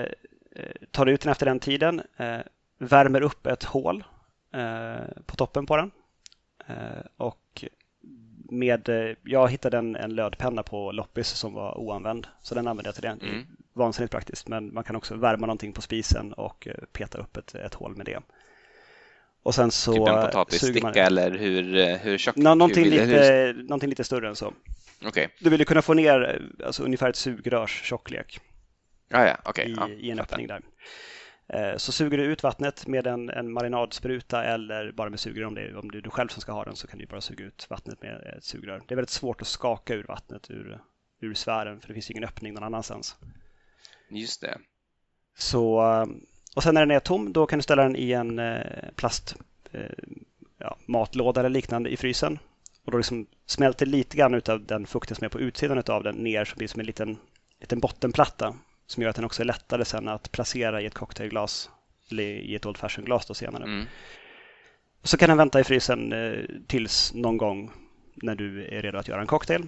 eh, 0.53 0.73
tar 0.91 1.05
du 1.05 1.13
ut 1.13 1.21
den 1.21 1.33
efter 1.33 1.47
den 1.47 1.61
tiden, 1.61 2.03
eh, 2.17 2.41
värmer 2.79 3.21
upp 3.21 3.47
ett 3.47 3.65
hål 3.65 4.05
eh, 4.53 5.23
på 5.27 5.37
toppen 5.37 5.67
på 5.67 5.77
den. 5.77 5.91
Eh, 6.67 7.05
och 7.17 7.65
med, 8.51 8.89
eh, 8.89 9.17
jag 9.23 9.51
hittade 9.51 9.79
en, 9.79 9.97
en 9.97 10.15
lödpenna 10.15 10.63
på 10.63 10.93
loppis 10.93 11.29
som 11.29 11.55
var 11.55 11.79
oanvänd, 11.79 12.27
så 12.43 12.55
den 12.55 12.69
använde 12.69 12.89
jag 12.89 12.95
till 12.95 13.03
det. 13.03 13.09
Mm. 13.09 13.47
Vansinnigt 13.73 14.13
praktiskt, 14.13 14.49
men 14.49 14.75
man 14.75 14.85
kan 14.85 14.97
också 14.97 15.17
värma 15.17 15.47
någonting 15.47 15.73
på 15.73 15.83
spisen 15.83 16.33
och 16.33 16.69
eh, 16.69 16.75
peta 16.93 17.19
upp 17.19 17.37
ett, 17.37 17.55
ett 17.55 17.75
hål 17.75 17.97
med 17.97 18.07
det. 18.07 18.21
Och 19.43 19.55
sen 19.55 19.71
så 19.71 19.93
Typ 19.93 20.01
en 20.01 20.07
eh, 20.09 20.11
suger 20.11 20.21
man 20.21 20.31
potatissticka 20.31 21.07
eller 21.07 21.31
hur, 21.31 21.77
eh, 21.77 21.97
hur 21.97 22.19
tjock? 22.19 22.37
Nå, 22.37 22.55
någonting, 22.55 22.85
hur, 22.85 22.91
vill- 22.91 23.01
hur- 23.01 23.53
lite, 23.53 23.63
någonting 23.63 23.89
lite 23.89 24.05
större 24.05 24.29
än 24.29 24.37
så. 24.37 24.55
Okej, 25.05 25.29
Du 25.41 25.51
vill 25.51 25.61
ju 25.61 25.65
kunna 25.65 25.83
få 25.83 25.95
ner 25.95 26.43
alltså, 26.65 26.83
ungefär 26.83 27.09
ett 27.11 27.17
sugrörs 27.17 27.83
tjocklek 27.83 28.41
ja, 29.09 29.27
ja, 29.27 29.37
okej. 29.45 29.71
i, 29.71 29.75
ja, 29.75 29.89
i 29.89 30.11
en 30.11 30.19
öppning 30.21 30.47
där. 30.47 30.63
Så 31.79 31.93
suger 31.93 32.19
du 32.19 32.25
ut 32.25 32.43
vattnet 32.43 32.87
med 32.87 33.07
en, 33.07 33.31
en 33.31 33.53
marinadspruta 33.53 34.45
eller 34.45 34.93
bara 34.93 35.11
med 35.11 35.21
sugrör 35.21 35.45
om 35.45 35.55
det 35.55 35.61
är 35.61 35.77
om 35.77 35.91
är 35.95 36.01
du 36.01 36.11
själv 36.11 36.29
som 36.29 36.41
ska 36.41 36.53
ha 36.53 36.65
den 36.65 36.77
så 36.77 36.87
kan 36.87 36.99
du 36.99 37.07
bara 37.07 37.21
suga 37.21 37.45
ut 37.45 37.67
vattnet 37.71 38.03
med 38.03 38.35
ett 38.37 38.45
sugrör. 38.45 38.83
Det 38.89 38.95
är 38.95 38.97
väldigt 38.97 39.11
svårt 39.11 39.43
att 39.43 39.49
skaka 39.49 39.95
ur 39.95 40.05
vattnet 40.09 40.51
ur, 40.51 40.81
ur 41.21 41.35
sfären 41.35 41.81
för 41.81 41.89
det 41.89 41.95
finns 41.95 42.11
ingen 42.11 42.25
öppning 42.25 42.55
någon 42.55 42.65
annanstans. 42.65 43.17
Just 44.17 44.41
det. 44.41 44.59
Så, 45.39 45.83
och 46.57 46.63
sen 46.63 46.75
när 46.75 46.81
den 46.81 46.97
är 46.97 47.01
tom 47.01 47.33
då 47.33 47.47
kan 47.47 47.59
du 47.59 47.63
ställa 47.63 47.83
den 47.83 47.97
i 47.97 48.13
en 48.13 48.41
plast 48.97 49.37
ja, 50.59 50.77
matlåda 50.87 51.41
eller 51.41 51.51
liknande 51.51 51.91
i 51.91 51.97
frysen. 51.97 52.39
Och 52.85 52.93
då 52.93 52.99
liksom 52.99 53.27
smälter 53.47 53.87
lite 53.87 54.17
grann 54.17 54.43
av 54.49 54.67
den 54.67 54.87
fukten 54.87 55.17
som 55.17 55.25
är 55.25 55.29
på 55.29 55.41
utsidan 55.41 55.83
av 55.87 56.03
den 56.03 56.15
ner 56.15 56.45
så 56.45 56.57
blir 56.57 56.69
det 56.69 56.73
som 56.73 56.81
en 56.81 56.87
liten, 56.87 57.17
liten 57.61 57.81
bottenplatta 57.81 58.55
som 58.87 59.03
gör 59.03 59.11
att 59.11 59.17
den 59.17 59.25
också 59.25 59.43
är 59.43 59.47
lättare 59.47 59.85
sen 59.85 60.09
att 60.09 60.33
placera 60.33 60.81
i 60.81 60.87
ett 60.87 60.95
cocktailglas 60.95 61.71
eller 62.11 62.23
i 62.23 62.55
ett 62.55 62.67
Old 62.67 62.77
Fashion-glas 62.77 63.27
då 63.27 63.35
senare. 63.35 63.65
Mm. 63.65 63.87
Så 65.03 65.17
kan 65.17 65.29
den 65.29 65.39
vänta 65.39 65.61
i 65.61 65.65
frysen 65.65 66.13
eh, 66.13 66.45
tills 66.67 67.15
någon 67.15 67.37
gång 67.37 67.71
när 68.15 68.35
du 68.35 68.65
är 68.65 68.83
redo 68.83 68.99
att 68.99 69.09
göra 69.09 69.21
en 69.21 69.27
cocktail. 69.27 69.67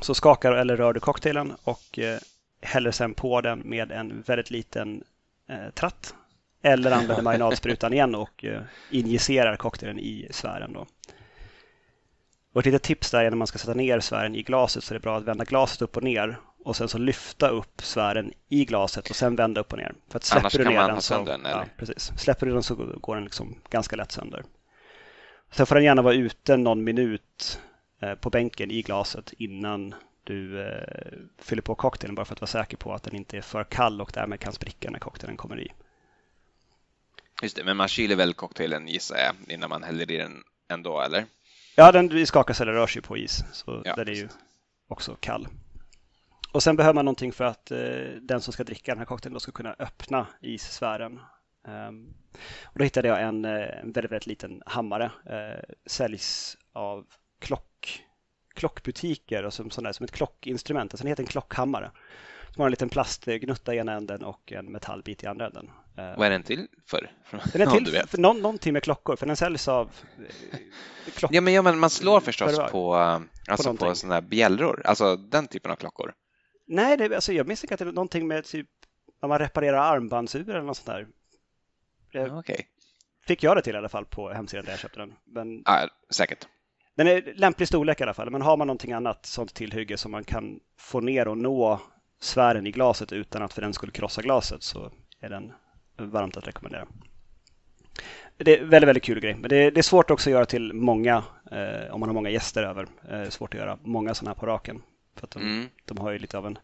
Så 0.00 0.14
skakar 0.14 0.52
eller 0.52 0.76
rör 0.76 0.92
du 0.92 1.00
cocktailen 1.00 1.52
och 1.62 1.98
eh, 1.98 2.18
häller 2.62 2.90
sen 2.90 3.14
på 3.14 3.40
den 3.40 3.58
med 3.58 3.92
en 3.92 4.22
väldigt 4.22 4.50
liten 4.50 5.04
eh, 5.48 5.70
tratt 5.74 6.14
eller 6.62 6.90
använder 6.90 7.22
marinadsprutan 7.22 7.92
igen 7.92 8.14
och 8.14 8.44
eh, 8.44 8.62
injicerar 8.90 9.56
cocktailen 9.56 9.98
i 9.98 10.28
sfären. 10.30 10.72
Då. 10.72 10.86
Och 12.52 12.60
ett 12.60 12.66
litet 12.66 12.82
tips 12.82 13.10
där 13.10 13.24
är 13.24 13.30
när 13.30 13.36
man 13.36 13.46
ska 13.46 13.58
sätta 13.58 13.74
ner 13.74 14.00
sfären 14.00 14.36
i 14.36 14.42
glaset 14.42 14.84
så 14.84 14.94
är 14.94 14.98
det 14.98 15.02
bra 15.02 15.16
att 15.16 15.24
vända 15.24 15.44
glaset 15.44 15.82
upp 15.82 15.96
och 15.96 16.02
ner 16.02 16.38
och 16.64 16.76
sen 16.76 16.88
så 16.88 16.98
lyfta 16.98 17.48
upp 17.48 17.82
sfären 17.82 18.32
i 18.48 18.64
glaset 18.64 19.10
och 19.10 19.16
sen 19.16 19.36
vända 19.36 19.60
upp 19.60 19.72
och 19.72 19.78
ner. 19.78 19.94
För 20.08 20.16
att 20.16 20.24
släpper 20.24 20.40
Annars 20.40 20.52
du 20.52 20.64
ner 20.64 20.88
den 20.88 21.02
så, 21.02 21.24
den, 21.24 21.40
ja, 21.44 21.64
precis. 21.76 22.12
Släpper 22.16 22.46
du 22.46 22.52
den 22.52 22.62
så 22.62 22.74
går 22.74 23.14
den 23.14 23.24
liksom 23.24 23.54
ganska 23.70 23.96
lätt 23.96 24.12
sönder. 24.12 24.44
Sen 25.50 25.66
får 25.66 25.74
den 25.74 25.84
gärna 25.84 26.02
vara 26.02 26.14
ute 26.14 26.56
någon 26.56 26.84
minut 26.84 27.60
eh, 28.00 28.14
på 28.14 28.30
bänken 28.30 28.70
i 28.70 28.82
glaset 28.82 29.32
innan 29.38 29.94
du 30.24 30.62
eh, 30.62 31.18
fyller 31.38 31.62
på 31.62 31.74
cocktailen 31.74 32.14
bara 32.14 32.24
för 32.24 32.34
att 32.34 32.40
vara 32.40 32.48
säker 32.48 32.76
på 32.76 32.94
att 32.94 33.02
den 33.02 33.14
inte 33.14 33.36
är 33.36 33.42
för 33.42 33.64
kall 33.64 34.00
och 34.00 34.10
därmed 34.14 34.40
kan 34.40 34.52
spricka 34.52 34.90
när 34.90 34.98
cocktailen 34.98 35.36
kommer 35.36 35.60
i. 35.60 35.72
Just 37.42 37.56
det, 37.56 37.64
men 37.64 37.76
man 37.76 37.88
kyler 37.88 38.16
väl 38.16 38.34
cocktailen 38.34 38.88
gissar 38.88 39.16
jag 39.16 39.34
innan 39.48 39.70
man 39.70 39.82
häller 39.82 40.10
i 40.10 40.16
den 40.16 40.42
ändå, 40.68 41.00
eller? 41.00 41.24
Ja, 41.76 41.92
den 41.92 42.26
skakas 42.26 42.60
eller 42.60 42.72
rörs 42.72 42.96
ju 42.96 43.00
på 43.00 43.16
is, 43.16 43.44
så 43.52 43.82
ja, 43.84 43.94
den 43.96 44.08
är 44.08 44.12
ju 44.12 44.28
också 44.88 45.16
kall. 45.20 45.48
Och 46.52 46.62
sen 46.62 46.76
behöver 46.76 46.94
man 46.94 47.04
någonting 47.04 47.32
för 47.32 47.44
att 47.44 47.70
eh, 47.70 47.78
den 48.20 48.40
som 48.40 48.52
ska 48.52 48.64
dricka 48.64 48.92
den 48.92 48.98
här 48.98 49.06
cocktailen 49.06 49.40
ska 49.40 49.52
kunna 49.52 49.76
öppna 49.78 50.26
issfären. 50.40 51.20
Um, 51.64 52.14
och 52.64 52.78
då 52.78 52.84
hittade 52.84 53.08
jag 53.08 53.22
en, 53.22 53.44
eh, 53.44 53.78
en 53.80 53.92
väldigt, 53.92 54.12
väldigt 54.12 54.26
liten 54.26 54.62
hammare. 54.66 55.10
Eh, 55.26 55.74
säljs 55.86 56.56
av 56.72 57.06
klock, 57.38 58.04
klockbutiker 58.54 59.42
och 59.44 59.52
som, 59.52 59.70
sån 59.70 59.84
där, 59.84 59.92
som 59.92 60.04
ett 60.04 60.10
klockinstrument. 60.10 60.94
Alltså 60.94 61.04
den 61.04 61.08
heter 61.08 61.22
en 61.22 61.26
klockhammare. 61.26 61.90
Som 62.52 62.60
har 62.60 62.66
en 62.66 62.70
liten 62.70 62.88
plastgnutta 62.88 63.74
i 63.74 63.78
ena 63.78 63.92
änden 63.92 64.24
och 64.24 64.52
en 64.52 64.72
metallbit 64.72 65.22
i 65.22 65.26
andra 65.26 65.46
änden. 65.46 65.70
Eh, 65.98 66.16
Vad 66.16 66.26
är 66.26 66.30
den 66.30 66.42
till 66.42 66.66
för? 66.86 67.10
Den 67.52 67.62
är 67.62 67.66
till 67.76 68.02
för 68.06 68.18
någon, 68.18 68.42
någonting 68.42 68.72
med 68.72 68.82
klockor, 68.82 69.16
för 69.16 69.26
den 69.26 69.36
säljs 69.36 69.68
av 69.68 69.90
eh, 70.18 70.58
klock... 71.14 71.32
ja, 71.34 71.40
men, 71.40 71.52
ja, 71.52 71.62
men 71.62 71.78
man 71.78 71.90
slår 71.90 72.20
förstås 72.20 72.56
på, 72.56 72.68
på, 72.68 72.94
alltså 73.48 73.70
på, 73.70 73.76
på 73.76 73.94
sådana 73.94 74.14
här 74.14 74.22
bjällror, 74.22 74.82
alltså 74.84 75.16
den 75.16 75.46
typen 75.46 75.70
av 75.70 75.76
klockor. 75.76 76.14
Nej, 76.66 76.96
det, 76.96 77.14
alltså, 77.14 77.32
jag 77.32 77.46
misstänker 77.46 77.74
att 77.74 77.78
det 77.78 77.84
är 77.84 77.92
någonting 77.92 78.28
med 78.28 78.44
typ 78.44 78.68
när 79.22 79.28
man 79.28 79.38
reparerar 79.38 79.78
armbandsur 79.78 80.50
eller 80.50 80.62
något 80.62 80.76
sånt 80.76 80.86
där. 80.86 81.06
Jag, 82.10 82.38
okay. 82.38 82.62
Fick 83.26 83.42
jag 83.42 83.56
det 83.56 83.62
till 83.62 83.74
i 83.74 83.78
alla 83.78 83.88
fall 83.88 84.04
på 84.04 84.30
hemsidan 84.30 84.64
där 84.64 84.72
jag 84.72 84.80
köpte 84.80 84.98
den. 84.98 85.14
Men... 85.24 85.62
Ja, 85.64 85.88
säkert. 86.10 86.46
Den 86.94 87.06
är 87.06 87.32
lämplig 87.36 87.68
storlek 87.68 88.00
i 88.00 88.02
alla 88.02 88.14
fall, 88.14 88.30
men 88.30 88.42
har 88.42 88.56
man 88.56 88.66
någonting 88.66 88.92
annat 88.92 89.26
sånt 89.26 89.54
tillhygge 89.54 89.96
som 89.96 90.10
man 90.10 90.24
kan 90.24 90.60
få 90.78 91.00
ner 91.00 91.28
och 91.28 91.38
nå 91.38 91.80
sfären 92.20 92.66
i 92.66 92.70
glaset 92.70 93.12
utan 93.12 93.42
att 93.42 93.52
för 93.52 93.62
den 93.62 93.72
skulle 93.72 93.92
krossa 93.92 94.22
glaset 94.22 94.62
så 94.62 94.90
är 95.20 95.30
den 95.30 95.52
varmt 95.96 96.36
att 96.36 96.46
rekommendera. 96.46 96.86
Det 98.36 98.58
är 98.58 98.64
väldigt, 98.64 98.88
väldigt 98.88 99.04
kul 99.04 99.20
grej, 99.20 99.34
men 99.34 99.50
det 99.50 99.56
är, 99.56 99.70
det 99.70 99.80
är 99.80 99.82
svårt 99.82 100.10
också 100.10 100.30
att 100.30 100.32
göra 100.32 100.46
till 100.46 100.72
många 100.72 101.24
eh, 101.50 101.94
om 101.94 102.00
man 102.00 102.08
har 102.08 102.14
många 102.14 102.30
gäster 102.30 102.62
över. 102.62 102.86
Eh, 103.10 103.28
svårt 103.28 103.54
att 103.54 103.60
göra 103.60 103.78
många 103.82 104.14
sådana 104.14 104.30
här 104.30 104.40
på 104.40 104.46
raken. 104.46 104.82
För 105.16 105.26
att 105.26 105.30
de, 105.30 105.42
mm. 105.42 105.68
de 105.84 105.98
har 105.98 106.10
ju 106.10 106.18
lite 106.18 106.38
av 106.38 106.46
en, 106.46 106.58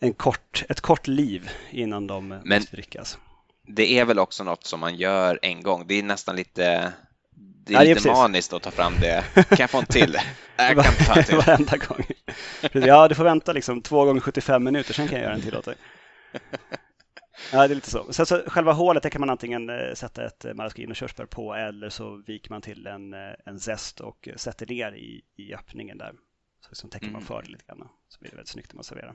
en 0.00 0.14
kort, 0.14 0.64
ett 0.68 0.80
kort 0.80 1.06
liv 1.06 1.50
innan 1.70 2.06
de 2.06 2.28
Men 2.28 2.42
måste 2.44 2.76
drickas. 2.76 3.18
Det 3.62 3.98
är 3.98 4.04
väl 4.04 4.18
också 4.18 4.44
något 4.44 4.64
som 4.64 4.80
man 4.80 4.96
gör 4.96 5.38
en 5.42 5.62
gång. 5.62 5.84
Det 5.86 5.94
är 5.94 6.02
nästan 6.02 6.36
lite 6.36 6.92
det 7.68 7.74
är 7.74 7.84
ja, 7.84 7.94
lite 7.94 8.08
maniskt 8.08 8.52
att 8.52 8.62
ta 8.62 8.70
fram 8.70 9.00
det. 9.00 9.24
Kan 9.34 9.58
jag 9.58 9.70
få 9.70 9.78
en 9.78 9.86
till? 9.86 10.16
Jag 10.56 10.84
kan 10.84 10.94
ta 11.06 11.14
en 11.14 11.24
till. 11.24 11.36
Varenda 11.46 11.76
gång. 11.76 12.04
Ja, 12.72 13.08
du 13.08 13.14
får 13.14 13.24
vänta 13.24 13.52
liksom 13.52 13.82
två 13.82 14.04
gånger 14.04 14.20
75 14.20 14.64
minuter, 14.64 14.94
sen 14.94 15.08
kan 15.08 15.18
jag 15.18 15.24
göra 15.24 15.34
en 15.34 15.40
till 15.40 15.56
åt 15.56 15.64
dig. 15.64 15.74
Ja, 17.52 17.58
det 17.58 17.72
är 17.72 17.74
lite 17.74 17.90
så. 17.90 18.12
Sen 18.12 18.26
så 18.26 18.42
själva 18.46 18.72
hålet 18.72 19.02
det 19.02 19.10
kan 19.10 19.20
man 19.20 19.30
antingen 19.30 19.70
eh, 19.70 19.94
sätta 19.94 20.26
ett 20.26 20.46
maraschino 20.54 20.90
och 20.90 20.96
körsbär 20.96 21.26
på 21.26 21.54
eller 21.54 21.88
så 21.88 22.22
viker 22.26 22.50
man 22.50 22.62
till 22.62 22.86
en, 22.86 23.14
eh, 23.14 23.32
en 23.46 23.60
zest 23.60 24.00
och 24.00 24.28
sätter 24.36 24.66
ner 24.66 24.92
i, 24.92 25.22
i 25.36 25.54
öppningen 25.54 25.98
där. 25.98 26.12
Så 26.60 26.68
liksom 26.70 26.90
täcker 26.90 27.06
man 27.06 27.14
mm. 27.14 27.26
för 27.26 27.42
det 27.42 27.48
lite 27.50 27.64
grann. 27.66 27.88
Så 28.08 28.20
blir 28.20 28.30
det 28.30 28.36
väldigt 28.36 28.50
snyggt 28.50 28.72
när 28.72 28.76
man 28.76 28.84
serverar. 28.84 29.14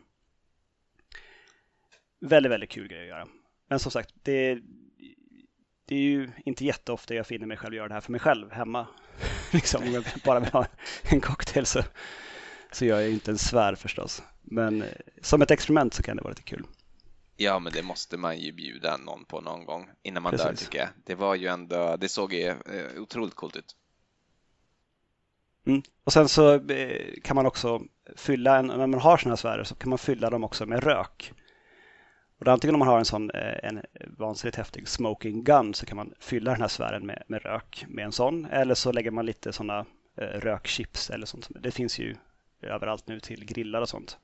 Väldigt, 2.19 2.51
väldigt 2.51 2.71
kul 2.71 2.87
grej 2.87 3.01
att 3.01 3.07
göra. 3.07 3.27
Men 3.67 3.79
som 3.79 3.91
sagt, 3.91 4.13
det, 4.23 4.59
det 5.85 5.95
är 5.95 5.99
ju 5.99 6.29
inte 6.45 6.65
jätteofta 6.65 7.13
jag 7.13 7.27
finner 7.27 7.47
mig 7.47 7.57
själv 7.57 7.75
göra 7.75 7.87
det 7.87 7.93
här 7.93 8.01
för 8.01 8.11
mig 8.11 8.21
själv 8.21 8.51
hemma. 8.51 8.87
liksom, 9.51 9.83
om 9.83 9.93
jag 9.93 10.03
bara 10.25 10.39
vill 10.39 10.51
ha 10.51 10.65
en 11.03 11.21
cocktail 11.21 11.65
så, 11.65 11.81
så 12.71 12.85
gör 12.85 12.99
jag 12.99 13.11
inte 13.11 13.31
en 13.31 13.37
svär 13.37 13.75
förstås. 13.75 14.23
Men 14.41 14.81
eh, 14.81 14.87
som 15.21 15.41
ett 15.41 15.51
experiment 15.51 15.93
så 15.93 16.03
kan 16.03 16.17
det 16.17 16.23
vara 16.23 16.31
lite 16.31 16.43
kul. 16.43 16.65
Ja, 17.35 17.59
men 17.59 17.73
det 17.73 17.83
måste 17.83 18.17
man 18.17 18.39
ju 18.39 18.51
bjuda 18.51 18.97
någon 18.97 19.25
på 19.25 19.41
någon 19.41 19.65
gång 19.65 19.89
innan 20.03 20.23
man 20.23 20.31
Precis. 20.31 20.47
dör 20.47 20.55
tycker 20.55 20.79
jag. 20.79 20.87
Det 21.03 21.15
var 21.15 21.35
ju 21.35 21.47
ändå, 21.47 21.97
det 21.97 22.09
såg 22.09 22.33
ju 22.33 22.47
eh, 22.47 23.01
otroligt 23.01 23.35
coolt 23.35 23.55
ut. 23.55 23.75
Mm. 25.65 25.81
Och 26.03 26.13
sen 26.13 26.29
så 26.29 26.53
eh, 26.53 27.13
kan 27.23 27.35
man 27.35 27.45
också 27.45 27.81
fylla, 28.15 28.57
en, 28.57 28.67
när 28.67 28.87
man 28.87 28.99
har 28.99 29.17
sådana 29.17 29.31
här 29.31 29.37
sfärer 29.37 29.63
så 29.63 29.75
kan 29.75 29.89
man 29.89 29.97
fylla 29.97 30.29
dem 30.29 30.43
också 30.43 30.65
med 30.65 30.83
rök. 30.83 31.33
Och 32.47 32.53
antingen 32.53 32.75
om 32.75 32.79
man 32.79 32.87
har 32.87 32.99
en 32.99 33.05
sån 33.05 33.31
eh, 33.31 33.69
en 33.69 33.81
vansinnigt 34.17 34.57
häftig 34.57 34.87
smoking 34.87 35.43
gun 35.43 35.73
så 35.73 35.85
kan 35.85 35.97
man 35.97 36.13
fylla 36.19 36.51
den 36.51 36.61
här 36.61 36.67
sfären 36.67 37.05
med, 37.05 37.23
med 37.27 37.41
rök 37.41 37.85
med 37.87 38.05
en 38.05 38.11
sån. 38.11 38.45
Eller 38.45 38.75
så 38.75 38.91
lägger 38.91 39.11
man 39.11 39.25
lite 39.25 39.53
sådana 39.53 39.85
eh, 40.17 40.25
rökchips 40.25 41.09
eller 41.09 41.25
sånt. 41.25 41.47
Det 41.49 41.71
finns 41.71 41.99
ju 41.99 42.15
överallt 42.61 43.07
nu 43.07 43.19
till 43.19 43.45
grillar 43.45 43.81
och 43.81 43.89
sånt. 43.89 44.17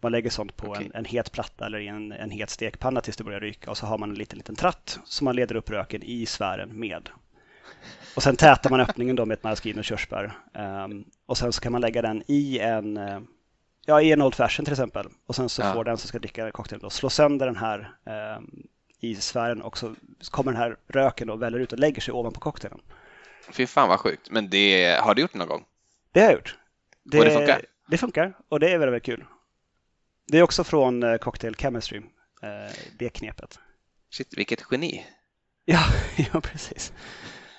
Man 0.00 0.12
lägger 0.12 0.30
sånt 0.30 0.56
på 0.56 0.68
okay. 0.68 0.84
en, 0.84 0.92
en 0.94 1.04
het 1.04 1.32
platta 1.32 1.66
eller 1.66 1.78
i 1.78 1.88
en, 1.88 2.12
en 2.12 2.30
het 2.30 2.50
stekpanna 2.50 3.00
tills 3.00 3.16
det 3.16 3.24
börjar 3.24 3.40
ryka 3.40 3.70
och 3.70 3.76
så 3.76 3.86
har 3.86 3.98
man 3.98 4.10
en 4.10 4.16
liten, 4.16 4.38
liten 4.38 4.56
tratt 4.56 4.98
som 5.04 5.24
man 5.24 5.36
leder 5.36 5.54
upp 5.54 5.70
röken 5.70 6.02
i 6.02 6.26
sfären 6.26 6.78
med. 6.78 7.08
Och 8.16 8.22
sen 8.22 8.36
tätar 8.36 8.70
man 8.70 8.80
öppningen 8.80 9.16
då 9.16 9.26
med 9.26 9.34
ett 9.34 9.44
maraschino 9.44 9.78
och 9.78 9.84
körsbär. 9.84 10.32
Um, 10.84 11.04
och 11.26 11.38
sen 11.38 11.52
så 11.52 11.60
kan 11.60 11.72
man 11.72 11.80
lägga 11.80 12.02
den 12.02 12.22
i 12.26 12.58
en, 12.58 12.96
uh, 12.96 13.20
ja, 13.86 14.00
i 14.00 14.12
en 14.12 14.22
Old 14.22 14.34
Fashion 14.34 14.64
till 14.64 14.72
exempel. 14.72 15.06
Och 15.26 15.34
sen 15.34 15.48
så 15.48 15.62
ja. 15.62 15.72
får 15.72 15.84
den 15.84 15.98
som 15.98 16.08
ska 16.08 16.18
dricka 16.18 16.50
cocktailen 16.50 16.82
då 16.82 16.90
slå 16.90 17.10
sönder 17.10 17.46
den 17.46 17.56
här 17.56 17.96
um, 18.36 18.66
i 19.00 19.14
sfären 19.14 19.62
och 19.62 19.78
så 19.78 19.94
kommer 20.30 20.52
den 20.52 20.60
här 20.60 20.76
röken 20.88 21.30
och 21.30 21.42
väller 21.42 21.58
ut 21.58 21.72
och 21.72 21.78
lägger 21.78 22.00
sig 22.00 22.14
ovanpå 22.14 22.40
cocktailen. 22.40 22.80
Fy 23.50 23.66
fan 23.66 23.88
vad 23.88 24.00
sjukt. 24.00 24.30
Men 24.30 24.50
det 24.50 25.00
har 25.00 25.14
du 25.14 25.22
gjort 25.22 25.34
någon 25.34 25.48
gång? 25.48 25.64
Det 26.12 26.20
har 26.20 26.26
jag 26.26 26.34
gjort. 26.34 26.58
Det, 27.02 27.18
och 27.18 27.24
det 27.24 27.30
funkar? 27.30 27.62
Det 27.88 27.98
funkar 27.98 28.34
och 28.48 28.60
det 28.60 28.66
är 28.66 28.78
väldigt, 28.78 28.86
väldigt 28.86 29.04
kul. 29.04 29.24
Det 30.26 30.38
är 30.38 30.42
också 30.42 30.64
från 30.64 31.02
uh, 31.02 31.16
Cocktail 31.16 31.56
Chemistry, 31.56 31.98
uh, 31.98 32.04
det 32.98 33.08
knepet. 33.08 33.58
Shit, 34.10 34.38
vilket 34.38 34.62
geni. 34.70 35.06
Ja, 35.68 35.84
ja 36.32 36.40
precis. 36.40 36.92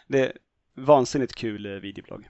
Det, 0.07 0.31
vansinnigt 0.77 1.35
kul 1.35 1.65
eh, 1.65 1.71
videoblogg. 1.71 2.29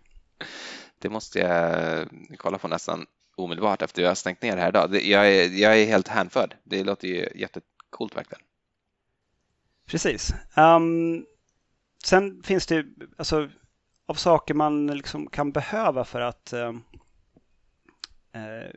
Det 0.99 1.10
måste 1.10 1.39
jag 1.39 2.07
kolla 2.38 2.57
på 2.57 2.67
nästan 2.67 3.05
omedelbart 3.38 3.82
efter 3.82 4.02
jag 4.02 4.10
har 4.10 4.15
stängt 4.15 4.41
ner 4.41 4.58
här 4.58 4.69
idag. 4.69 5.02
Jag 5.02 5.34
är, 5.34 5.50
jag 5.50 5.80
är 5.80 5.86
helt 5.86 6.08
hänförd. 6.08 6.56
Det 6.63 6.84
låter 6.84 7.08
ju 7.08 7.30
jättecoolt 7.36 8.15
verkligen. 8.15 8.43
Precis. 9.86 10.34
Um, 10.58 11.26
sen 12.04 12.43
finns 12.43 12.67
det 12.67 12.86
alltså, 13.17 13.50
av 14.06 14.13
saker 14.13 14.54
man 14.54 14.88
liksom 14.88 15.28
kan 15.28 15.52
behöva 15.52 16.06
för 16.06 16.21
att, 16.21 16.54
uh, 16.54 16.69
uh, 18.36 18.71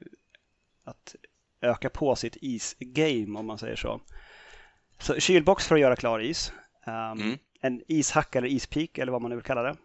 att 0.85 1.15
öka 1.61 1.91
på 1.91 2.17
sitt 2.17 2.37
isgame 2.41 3.39
om 3.39 3.47
man 3.47 3.59
säger 3.59 3.77
så. 3.77 4.01
Så 4.99 5.21
kylbox 5.21 5.67
för 5.67 5.75
att 5.75 5.81
göra 5.81 5.97
klar 5.97 6.21
is. 6.21 6.53
Um, 6.87 7.21
mm 7.21 7.39
en 7.61 7.83
ishack 7.89 8.37
eller 8.37 8.49
ispik 8.49 8.99
eller 8.99 9.13
vad 9.13 9.23
man 9.23 9.29
nu 9.29 9.37
vill 9.37 9.45
kalla 9.45 9.63
det 9.63 9.77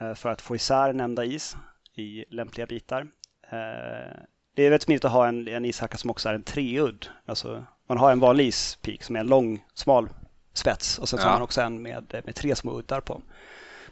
eh, 0.00 0.14
för 0.14 0.28
att 0.28 0.42
få 0.42 0.56
isär 0.56 0.92
nämnda 0.92 1.24
is 1.24 1.56
i 1.94 2.24
lämpliga 2.28 2.66
bitar. 2.66 3.06
Eh, 3.50 4.12
det 4.56 4.62
är 4.62 4.70
väldigt 4.70 4.82
smidigt 4.82 5.04
att 5.04 5.12
ha 5.12 5.26
en, 5.28 5.48
en 5.48 5.64
ishacka 5.64 5.96
som 5.96 6.10
också 6.10 6.28
är 6.28 6.34
en 6.34 6.42
treudd. 6.42 7.06
Alltså, 7.26 7.64
man 7.88 7.98
har 7.98 8.12
en 8.12 8.20
vanlig 8.20 8.46
ispik 8.46 9.02
som 9.02 9.16
är 9.16 9.20
en 9.20 9.26
lång, 9.26 9.64
smal 9.74 10.08
spets 10.52 10.98
och 10.98 11.08
sen 11.08 11.18
så 11.18 11.24
Ja. 11.24 11.28
har 11.28 11.34
man 11.36 11.42
också 11.42 11.60
en 11.60 11.82
med, 11.82 12.22
med 12.24 12.34
tre 12.34 12.56
små 12.56 12.78
uddar 12.78 13.00
på. 13.00 13.22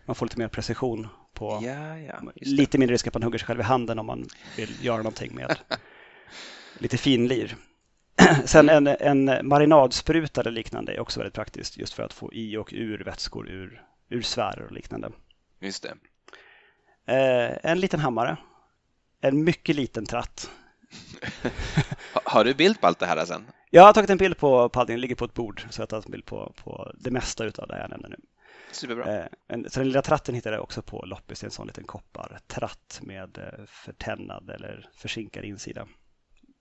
Man 0.06 0.14
får 0.16 0.26
lite 0.26 0.38
mer 0.38 0.48
precision 0.48 1.08
på 1.34 1.60
Ja, 1.62 1.98
ja. 1.98 2.22
lite 2.36 2.78
mindre 2.78 2.94
risk 2.94 3.06
att 3.06 3.14
man 3.14 3.22
hugger 3.22 3.38
sig 3.38 3.46
själv 3.46 3.60
i 3.60 3.62
handen 3.62 3.98
om 3.98 4.06
man 4.06 4.26
vill 4.56 4.84
göra 4.84 4.96
någonting 4.96 5.34
med 5.34 5.56
lite 6.78 6.96
finlir. 6.96 7.56
Sen 8.44 8.68
en, 8.68 8.86
en 8.86 9.48
marinadspruta 9.48 10.40
eller 10.40 10.50
liknande 10.50 10.92
är 10.94 11.00
också 11.00 11.20
väldigt 11.20 11.34
praktiskt 11.34 11.78
just 11.78 11.94
för 11.94 12.02
att 12.02 12.12
få 12.12 12.32
i 12.32 12.56
och 12.56 12.68
ur 12.72 13.04
vätskor 13.04 13.48
ur, 13.48 13.82
ur 14.08 14.22
sfärer 14.22 14.64
och 14.64 14.72
liknande. 14.72 15.10
Just 15.60 15.82
det. 15.82 15.94
Eh, 17.12 17.70
en 17.70 17.80
liten 17.80 18.00
hammare. 18.00 18.36
En 19.24 19.44
mycket 19.44 19.76
liten 19.76 20.06
tratt. 20.06 20.50
Ha, 22.14 22.20
har 22.24 22.44
du 22.44 22.54
bild 22.54 22.80
på 22.80 22.86
allt 22.86 22.98
det 22.98 23.06
här 23.06 23.24
sen? 23.24 23.46
Jag 23.70 23.82
har 23.82 23.92
tagit 23.92 24.10
en 24.10 24.18
bild 24.18 24.36
på 24.36 24.68
paddingen, 24.68 25.00
ligger 25.00 25.14
på 25.14 25.24
ett 25.24 25.34
bord, 25.34 25.66
så 25.70 25.80
jag 25.80 25.82
har 25.82 25.86
tagit 25.86 26.06
en 26.06 26.12
bild 26.12 26.24
på, 26.24 26.52
på 26.64 26.92
det 26.98 27.10
mesta 27.10 27.44
utav 27.44 27.68
det 27.68 27.78
jag 27.78 27.90
nämner 27.90 28.08
nu. 28.08 28.16
Superbra. 28.72 29.18
Eh, 29.18 29.26
en, 29.48 29.70
så 29.70 29.80
den 29.80 29.88
lilla 29.88 30.02
tratten 30.02 30.34
hittade 30.34 30.56
jag 30.56 30.62
också 30.62 30.82
på 30.82 31.04
loppis, 31.06 31.44
en 31.44 31.50
sån 31.50 31.66
liten 31.66 31.84
koppartratt 31.84 33.00
med 33.02 33.38
eh, 33.38 33.64
förtännad 33.66 34.50
eller 34.50 34.88
försinkad 34.94 35.44
insida. 35.44 35.86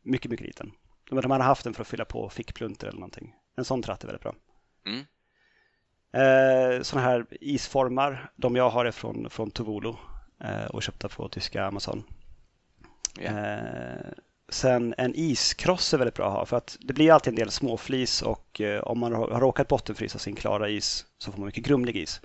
Mycket, 0.04 0.32
mycket 0.32 0.48
liten. 0.48 0.72
Men 1.12 1.22
de 1.22 1.32
hade 1.32 1.44
haft 1.44 1.64
den 1.64 1.74
för 1.74 1.82
att 1.82 1.88
fylla 1.88 2.06
på 2.06 2.30
fickplunter 2.30 2.88
eller 2.88 3.00
någonting. 3.00 3.34
En 3.56 3.66
sån 3.66 3.82
tratt 3.82 4.04
är 4.04 4.08
väldigt 4.08 4.24
bra. 4.24 4.36
Mm. 4.86 5.06
Eh, 6.14 6.82
såna 6.82 7.02
här 7.02 7.26
isformar, 7.32 8.32
de 8.36 8.56
jag 8.56 8.70
har 8.70 8.86
är 8.86 8.92
från, 8.92 9.30
från 9.30 9.52
Tovolo 9.52 9.98
eh, 10.44 10.66
och 10.66 10.84
köpta 10.84 11.10
på 11.10 11.30
tyska 11.30 11.66
Amazon. 11.66 12.04
Eh, 13.20 14.12
sen 14.50 14.94
en 14.98 15.16
iskross 15.16 15.94
är 15.94 15.98
väldigt 15.98 16.16
bra 16.16 16.28
att 16.28 16.34
ha 16.34 16.46
för 16.46 16.58
att 16.58 16.78
det 16.80 16.94
blir 16.94 17.12
alltid 17.12 17.32
en 17.32 17.36
del 17.36 17.52
småflis 17.52 18.22
och 18.22 18.62
eh, 18.62 18.82
om 18.82 19.00
man 19.00 19.14
har 19.14 19.40
råkat 19.40 19.68
bottenfrysa 19.68 20.20
sin 20.20 20.36
klara 20.36 20.70
is 20.70 21.06
så 21.18 21.32
får 21.32 21.40
man 21.40 21.46
mycket 21.46 21.66
grumlig 21.66 21.98
is. 21.98 22.22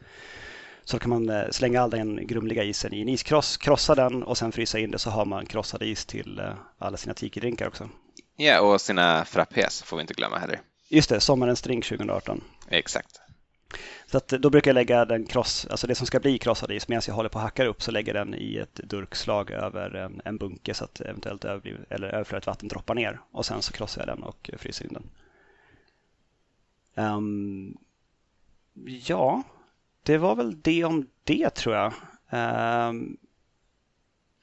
Så 0.84 0.96
då 0.96 1.00
kan 1.00 1.10
man 1.10 1.28
eh, 1.28 1.50
slänga 1.50 1.82
all 1.82 1.90
den 1.90 2.26
grumliga 2.26 2.64
isen 2.64 2.94
i 2.94 3.00
en 3.00 3.08
iskross, 3.08 3.56
krossa 3.56 3.94
den 3.94 4.22
och 4.22 4.38
sen 4.38 4.52
frysa 4.52 4.78
in 4.78 4.90
det 4.90 4.98
så 4.98 5.10
har 5.10 5.24
man 5.24 5.46
krossad 5.46 5.82
is 5.82 6.06
till 6.06 6.38
eh, 6.38 6.52
alla 6.78 6.96
sina 6.96 7.14
tiki-drinkar 7.14 7.68
också. 7.68 7.88
ja, 8.36 8.60
och 8.60 8.80
sina 8.80 9.24
frappés 9.24 9.82
får 9.82 9.96
vi 9.96 10.00
inte 10.00 10.14
glömma 10.14 10.38
heller. 10.38 10.60
Just 10.88 11.08
det, 11.08 11.20
sommarens 11.20 11.62
drink 11.62 11.84
2018. 11.84 12.44
Exakt. 12.68 13.20
Så 14.06 14.16
att 14.16 14.28
då 14.28 14.50
brukar 14.50 14.70
jag 14.70 14.74
lägga 14.74 15.04
den 15.04 15.26
kross, 15.26 15.66
alltså 15.70 15.86
det 15.86 15.94
som 15.94 16.06
ska 16.06 16.20
bli 16.20 16.38
krossad 16.38 16.70
is 16.70 16.88
medan 16.88 17.02
jag 17.06 17.14
håller 17.14 17.28
på 17.28 17.38
att 17.38 17.44
hackar 17.44 17.66
upp 17.66 17.82
så 17.82 17.90
lägger 17.90 18.14
jag 18.14 18.26
den 18.26 18.34
i 18.34 18.56
ett 18.56 18.80
durkslag 18.84 19.50
över 19.50 19.94
en, 19.94 20.20
en 20.24 20.36
bunke 20.36 20.74
så 20.74 20.84
att 20.84 21.00
eventuellt 21.00 21.44
överbliv, 21.44 21.84
eller 21.88 22.08
överflödigt 22.08 22.46
vatten 22.46 22.68
droppar 22.68 22.94
ner 22.94 23.20
och 23.30 23.46
sen 23.46 23.62
så 23.62 23.72
krossar 23.72 24.00
jag 24.00 24.16
den 24.16 24.22
och 24.22 24.50
fryser 24.58 24.84
in 24.84 24.92
den. 24.92 25.08
Um, 27.04 27.78
ja, 28.84 29.42
det 30.02 30.18
var 30.18 30.36
väl 30.36 30.60
det 30.62 30.84
om 30.84 31.06
det 31.24 31.50
tror 31.50 31.74
jag. 31.74 31.92
Um, 32.88 33.16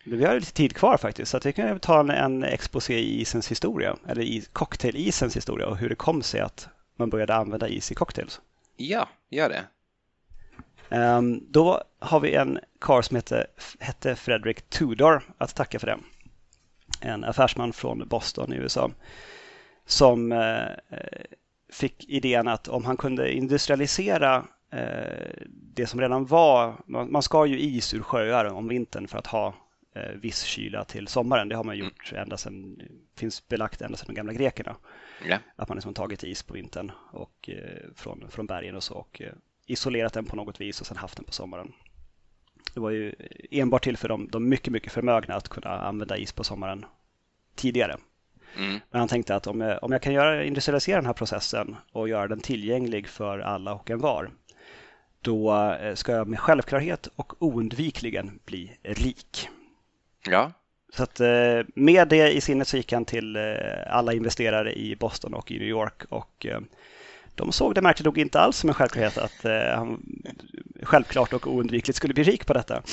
vi 0.05 0.25
har 0.25 0.35
lite 0.35 0.53
tid 0.53 0.75
kvar 0.75 0.97
faktiskt 0.97 1.31
så 1.31 1.37
att 1.37 1.45
vi 1.45 1.53
kan 1.53 1.79
ta 1.79 1.99
en, 1.99 2.09
en 2.09 2.43
exposé 2.43 2.99
i 2.99 3.21
isens 3.21 3.51
historia 3.51 3.97
eller 4.07 4.21
i 4.21 4.45
cocktailisens 4.53 5.37
historia 5.37 5.67
och 5.67 5.77
hur 5.77 5.89
det 5.89 5.95
kom 5.95 6.21
sig 6.21 6.41
att 6.41 6.67
man 6.95 7.09
började 7.09 7.35
använda 7.35 7.67
is 7.67 7.91
i 7.91 7.95
cocktails. 7.95 8.41
Ja, 8.75 9.09
gör 9.29 9.49
det. 9.49 9.65
Um, 10.97 11.45
då 11.49 11.83
har 11.99 12.19
vi 12.19 12.35
en 12.35 12.59
karl 12.79 13.01
som 13.01 13.15
hette, 13.15 13.47
hette 13.79 14.15
Frederick 14.15 14.69
Tudor 14.69 15.23
att 15.37 15.55
tacka 15.55 15.79
för 15.79 15.87
det. 15.87 15.97
En 17.01 17.23
affärsman 17.23 17.73
från 17.73 18.07
Boston 18.07 18.53
i 18.53 18.55
USA 18.55 18.91
som 19.85 20.31
uh, 20.31 20.67
fick 21.73 22.09
idén 22.09 22.47
att 22.47 22.67
om 22.67 22.85
han 22.85 22.97
kunde 22.97 23.33
industrialisera 23.33 24.45
eh, 24.71 25.45
det 25.49 25.87
som 25.87 26.01
redan 26.01 26.25
var, 26.25 26.75
man, 26.85 27.11
man 27.11 27.21
ska 27.21 27.45
ju 27.45 27.59
is 27.59 27.93
ur 27.93 28.01
sjöar 28.01 28.45
om 28.45 28.67
vintern 28.67 29.07
för 29.07 29.17
att 29.17 29.27
ha 29.27 29.53
eh, 29.95 30.11
viss 30.11 30.43
kyla 30.43 30.83
till 30.85 31.07
sommaren. 31.07 31.49
Det 31.49 31.55
har 31.55 31.63
man 31.63 31.77
gjort 31.77 32.13
ända 32.15 32.37
sedan, 32.37 32.81
finns 33.15 33.47
belagt 33.47 33.81
ända 33.81 33.97
sedan 33.97 34.07
de 34.07 34.13
gamla 34.13 34.33
grekerna 34.33 34.75
Ja. 35.27 35.37
att 35.55 35.69
man 35.69 35.77
liksom 35.77 35.93
tagit 35.93 36.23
is 36.23 36.43
på 36.43 36.53
vintern 36.53 36.91
och, 37.11 37.49
eh, 37.49 37.89
från, 37.95 38.25
från 38.29 38.45
bergen 38.45 38.75
och 38.75 38.83
så 38.83 38.93
och 38.93 39.21
eh, 39.21 39.33
isolerat 39.65 40.13
den 40.13 40.25
på 40.25 40.35
något 40.35 40.61
vis 40.61 40.81
och 40.81 40.87
sen 40.87 40.97
haft 40.97 41.15
den 41.15 41.25
på 41.25 41.31
sommaren. 41.31 41.73
Det 42.73 42.79
var 42.79 42.89
ju 42.89 43.13
enbart 43.51 43.83
till 43.83 43.97
för 43.97 44.07
de, 44.07 44.27
de 44.27 44.49
mycket, 44.49 44.73
mycket 44.73 44.91
förmögna 44.91 45.35
att 45.35 45.49
kunna 45.49 45.69
använda 45.69 46.17
is 46.17 46.31
på 46.31 46.43
sommaren 46.43 46.85
tidigare. 47.55 47.97
Mm. 48.57 48.79
Men 48.91 48.99
han 48.99 49.07
tänkte 49.07 49.35
att 49.35 49.47
om 49.47 49.61
jag, 49.61 49.83
om 49.83 49.91
jag 49.91 50.01
kan 50.01 50.13
göra, 50.13 50.43
industrialisera 50.43 50.95
den 50.95 51.05
här 51.05 51.13
processen 51.13 51.75
och 51.91 52.09
göra 52.09 52.27
den 52.27 52.39
tillgänglig 52.39 53.07
för 53.07 53.39
alla 53.39 53.73
och 53.73 53.89
en 53.89 53.99
var, 53.99 54.31
då 55.21 55.55
eh, 55.73 55.95
ska 55.95 56.11
jag 56.11 56.27
med 56.27 56.39
självklarhet 56.39 57.07
och 57.15 57.43
oundvikligen 57.43 58.39
bli 58.45 58.77
rik. 58.83 59.49
Ja, 60.29 60.51
Så 60.93 61.03
att 61.03 61.19
eh, 61.19 61.61
med 61.75 62.07
det 62.07 62.31
i 62.31 62.41
sinnet 62.41 62.67
så 62.67 62.77
gick 62.77 62.91
han 62.91 63.05
till 63.05 63.35
eh, 63.35 63.43
alla 63.87 64.13
investerare 64.13 64.73
i 64.73 64.95
Boston 64.95 65.33
och 65.33 65.51
i 65.51 65.59
New 65.59 65.67
York 65.67 66.03
och 66.09 66.45
eh, 66.45 66.59
de 67.35 67.51
såg 67.51 67.75
det 67.75 67.81
märkligt 67.81 68.05
nog 68.05 68.17
inte 68.17 68.39
alls 68.39 68.57
som 68.57 68.69
en 68.69 68.73
självklarhet 68.73 69.17
att 69.17 69.43
han 69.75 70.05
självklart 70.83 71.33
och 71.33 71.47
oundvikligt 71.47 71.97
skulle 71.97 72.13
bli 72.13 72.23
rik 72.23 72.45
på 72.45 72.53
detta. 72.53 72.83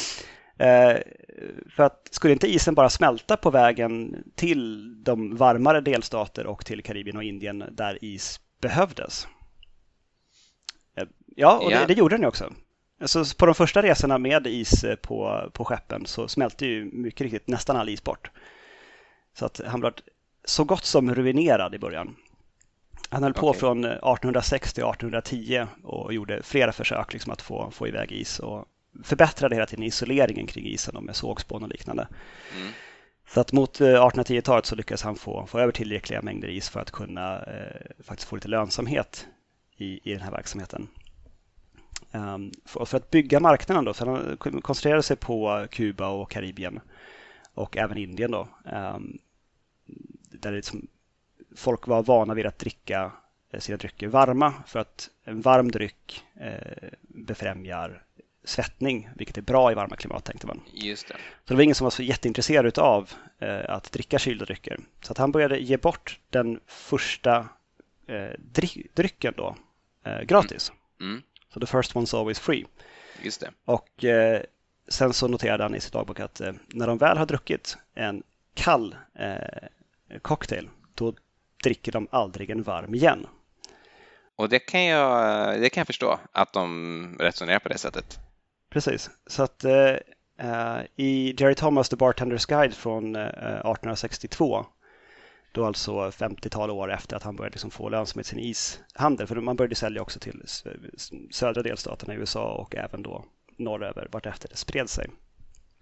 För 1.76 1.82
att 1.82 2.08
skulle 2.10 2.32
inte 2.32 2.54
isen 2.54 2.74
bara 2.74 2.90
smälta 2.90 3.36
på 3.36 3.50
vägen 3.50 4.24
till 4.34 4.94
de 5.04 5.36
varmare 5.36 5.80
delstater 5.80 6.46
och 6.46 6.64
till 6.64 6.82
Karibien 6.82 7.16
och 7.16 7.22
Indien 7.22 7.64
där 7.70 8.04
is 8.04 8.40
behövdes? 8.60 9.28
Eh, 10.96 11.04
Ja, 11.36 11.58
och 11.58 11.72
Ja. 11.72 11.80
Det, 11.80 11.86
det 11.86 11.94
gjorde 11.94 12.14
den 12.14 12.22
ju 12.22 12.28
också. 12.28 12.52
Alltså 13.00 13.24
på 13.36 13.46
de 13.46 13.54
första 13.54 13.82
resorna 13.82 14.18
med 14.18 14.46
is 14.46 14.84
eh, 14.84 14.96
på, 14.96 15.50
på 15.52 15.64
skeppen 15.64 16.06
så 16.06 16.28
smälte 16.28 16.66
ju 16.66 16.84
mycket 16.92 17.20
riktigt 17.20 17.48
nästan 17.48 17.76
all 17.76 17.88
is 17.88 18.04
bort. 18.04 18.30
Så 19.34 19.46
att 19.46 19.60
han 19.66 19.80
blev 19.80 19.92
så 20.44 20.64
gott 20.64 20.84
som 20.84 21.14
ruinerad 21.14 21.74
i 21.74 21.78
början. 21.78 22.16
Han 23.08 23.22
höll 23.22 23.34
på 23.34 23.48
Okej. 23.48 23.60
från 23.60 23.84
1806 23.84 24.72
till 24.72 24.84
1810 24.84 25.66
och 25.82 26.14
gjorde 26.14 26.42
flera 26.42 26.72
försök 26.72 27.12
liksom 27.12 27.32
att 27.32 27.42
få, 27.42 27.70
få 27.70 27.88
iväg 27.88 28.12
is 28.12 28.38
och 28.38 28.64
förbättrade 29.04 29.54
hela 29.54 29.66
tiden 29.66 29.84
isoleringen 29.84 30.46
kring 30.46 30.66
isen 30.66 31.04
med 31.04 31.16
sågspån 31.16 31.62
och 31.62 31.68
liknande. 31.68 32.08
Mm. 32.56 32.72
Så 33.28 33.40
att 33.40 33.52
mot 33.52 33.80
eh, 33.80 33.84
1810-talet 33.84 34.66
så 34.66 34.76
lyckades 34.76 35.02
han 35.02 35.16
få, 35.16 35.46
få 35.46 35.58
över 35.58 35.72
tillräckliga 35.72 36.22
mängder 36.22 36.48
is 36.48 36.68
för 36.68 36.80
att 36.80 36.90
kunna 36.90 37.42
eh, 37.42 38.04
faktiskt 38.04 38.28
få 38.28 38.36
lite 38.36 38.48
lönsamhet 38.48 39.26
i, 39.76 40.10
i 40.10 40.12
den 40.12 40.22
här 40.22 40.30
verksamheten. 40.30 40.88
Um, 42.12 42.52
för, 42.64 42.84
för 42.84 42.96
att 42.96 43.10
bygga 43.10 43.40
marknaden 43.40 43.84
då, 43.84 43.94
så 43.94 44.06
han 44.10 44.36
koncentrerade 44.36 45.02
sig 45.02 45.16
på 45.16 45.66
Kuba 45.70 46.08
och 46.08 46.30
Karibien 46.30 46.80
och 47.54 47.76
även 47.76 47.98
Indien 47.98 48.30
då. 48.30 48.48
Um, 48.64 49.18
där 50.30 50.50
det 50.50 50.56
liksom, 50.56 50.86
folk 51.56 51.86
var 51.86 52.02
vana 52.02 52.34
vid 52.34 52.46
att 52.46 52.58
dricka 52.58 53.12
eh, 53.52 53.60
sina 53.60 53.78
drycker 53.78 54.08
varma 54.08 54.54
för 54.66 54.78
att 54.78 55.10
en 55.24 55.40
varm 55.40 55.70
dryck 55.70 56.24
eh, 56.40 56.88
befrämjar 57.00 58.02
svettning, 58.44 59.08
vilket 59.16 59.38
är 59.38 59.42
bra 59.42 59.72
i 59.72 59.74
varma 59.74 59.96
klimat 59.96 60.24
tänkte 60.24 60.46
man. 60.46 60.60
just 60.72 61.08
det. 61.08 61.14
Så 61.14 61.18
det 61.52 61.54
var 61.54 61.62
ingen 61.62 61.74
som 61.74 61.84
var 61.84 61.90
så 61.90 62.02
jätteintresserad 62.02 62.78
av 62.78 63.10
eh, 63.38 63.70
att 63.70 63.92
dricka 63.92 64.18
kylda 64.18 64.44
drycker. 64.44 64.80
Så 65.02 65.12
att 65.12 65.18
han 65.18 65.32
började 65.32 65.58
ge 65.58 65.76
bort 65.76 66.20
den 66.30 66.60
första 66.66 67.48
eh, 68.06 68.30
dry- 68.38 68.86
drycken 68.94 69.34
då 69.36 69.56
eh, 70.04 70.20
gratis. 70.20 70.72
Mm. 71.00 71.22
Så 71.54 71.60
the 71.60 71.66
first 71.66 71.94
one's 71.94 72.18
always 72.18 72.38
free. 72.38 72.66
Just 73.22 73.40
det. 73.40 73.50
Och 73.64 74.04
eh, 74.04 74.42
sen 74.88 75.12
så 75.12 75.28
noterade 75.28 75.62
han 75.62 75.74
i 75.74 75.80
sitt 75.80 75.92
dagbok 75.92 76.20
att 76.20 76.40
eh, 76.40 76.52
när 76.66 76.86
de 76.86 76.98
väl 76.98 77.18
har 77.18 77.26
druckit 77.26 77.76
en 77.94 78.22
kall 78.54 78.96
eh, 79.14 80.18
cocktail, 80.22 80.68
då 80.94 81.14
dricker 81.64 81.92
de 81.92 82.08
aldrig 82.10 82.50
en 82.50 82.62
varm 82.62 82.94
igen. 82.94 83.26
Och 84.36 84.48
det 84.48 84.58
kan 84.58 84.84
jag, 84.84 85.60
det 85.60 85.70
kan 85.70 85.80
jag 85.80 85.86
förstå, 85.86 86.18
att 86.32 86.52
de 86.52 87.16
resonerar 87.20 87.58
på 87.58 87.68
det 87.68 87.78
sättet. 87.78 88.18
Precis, 88.70 89.10
så 89.26 89.42
att 89.42 89.64
eh, 89.64 89.96
eh, 90.38 90.80
i 90.96 91.34
Jerry 91.38 91.54
Thomas 91.54 91.88
The 91.88 91.96
Bartender's 91.96 92.48
Guide 92.48 92.74
från 92.74 93.16
eh, 93.16 93.22
1862 93.22 94.66
då 95.52 95.64
alltså 95.64 95.92
50-tal 95.92 96.70
år 96.70 96.92
efter 96.92 97.16
att 97.16 97.22
han 97.22 97.36
började 97.36 97.54
liksom 97.54 97.70
få 97.70 97.88
lönsamhet 97.88 98.26
i 98.26 98.30
sin 98.30 98.38
ishandel. 98.38 99.26
För 99.26 99.36
man 99.36 99.56
började 99.56 99.74
sälja 99.74 100.02
också 100.02 100.20
till 100.20 100.42
södra 101.30 101.62
delstaterna 101.62 102.14
i 102.14 102.16
USA 102.16 102.52
och 102.54 102.76
även 102.76 103.02
då 103.02 103.24
norröver 103.56 104.08
vartefter 104.12 104.48
det 104.48 104.56
spred 104.56 104.90
sig. 104.90 105.10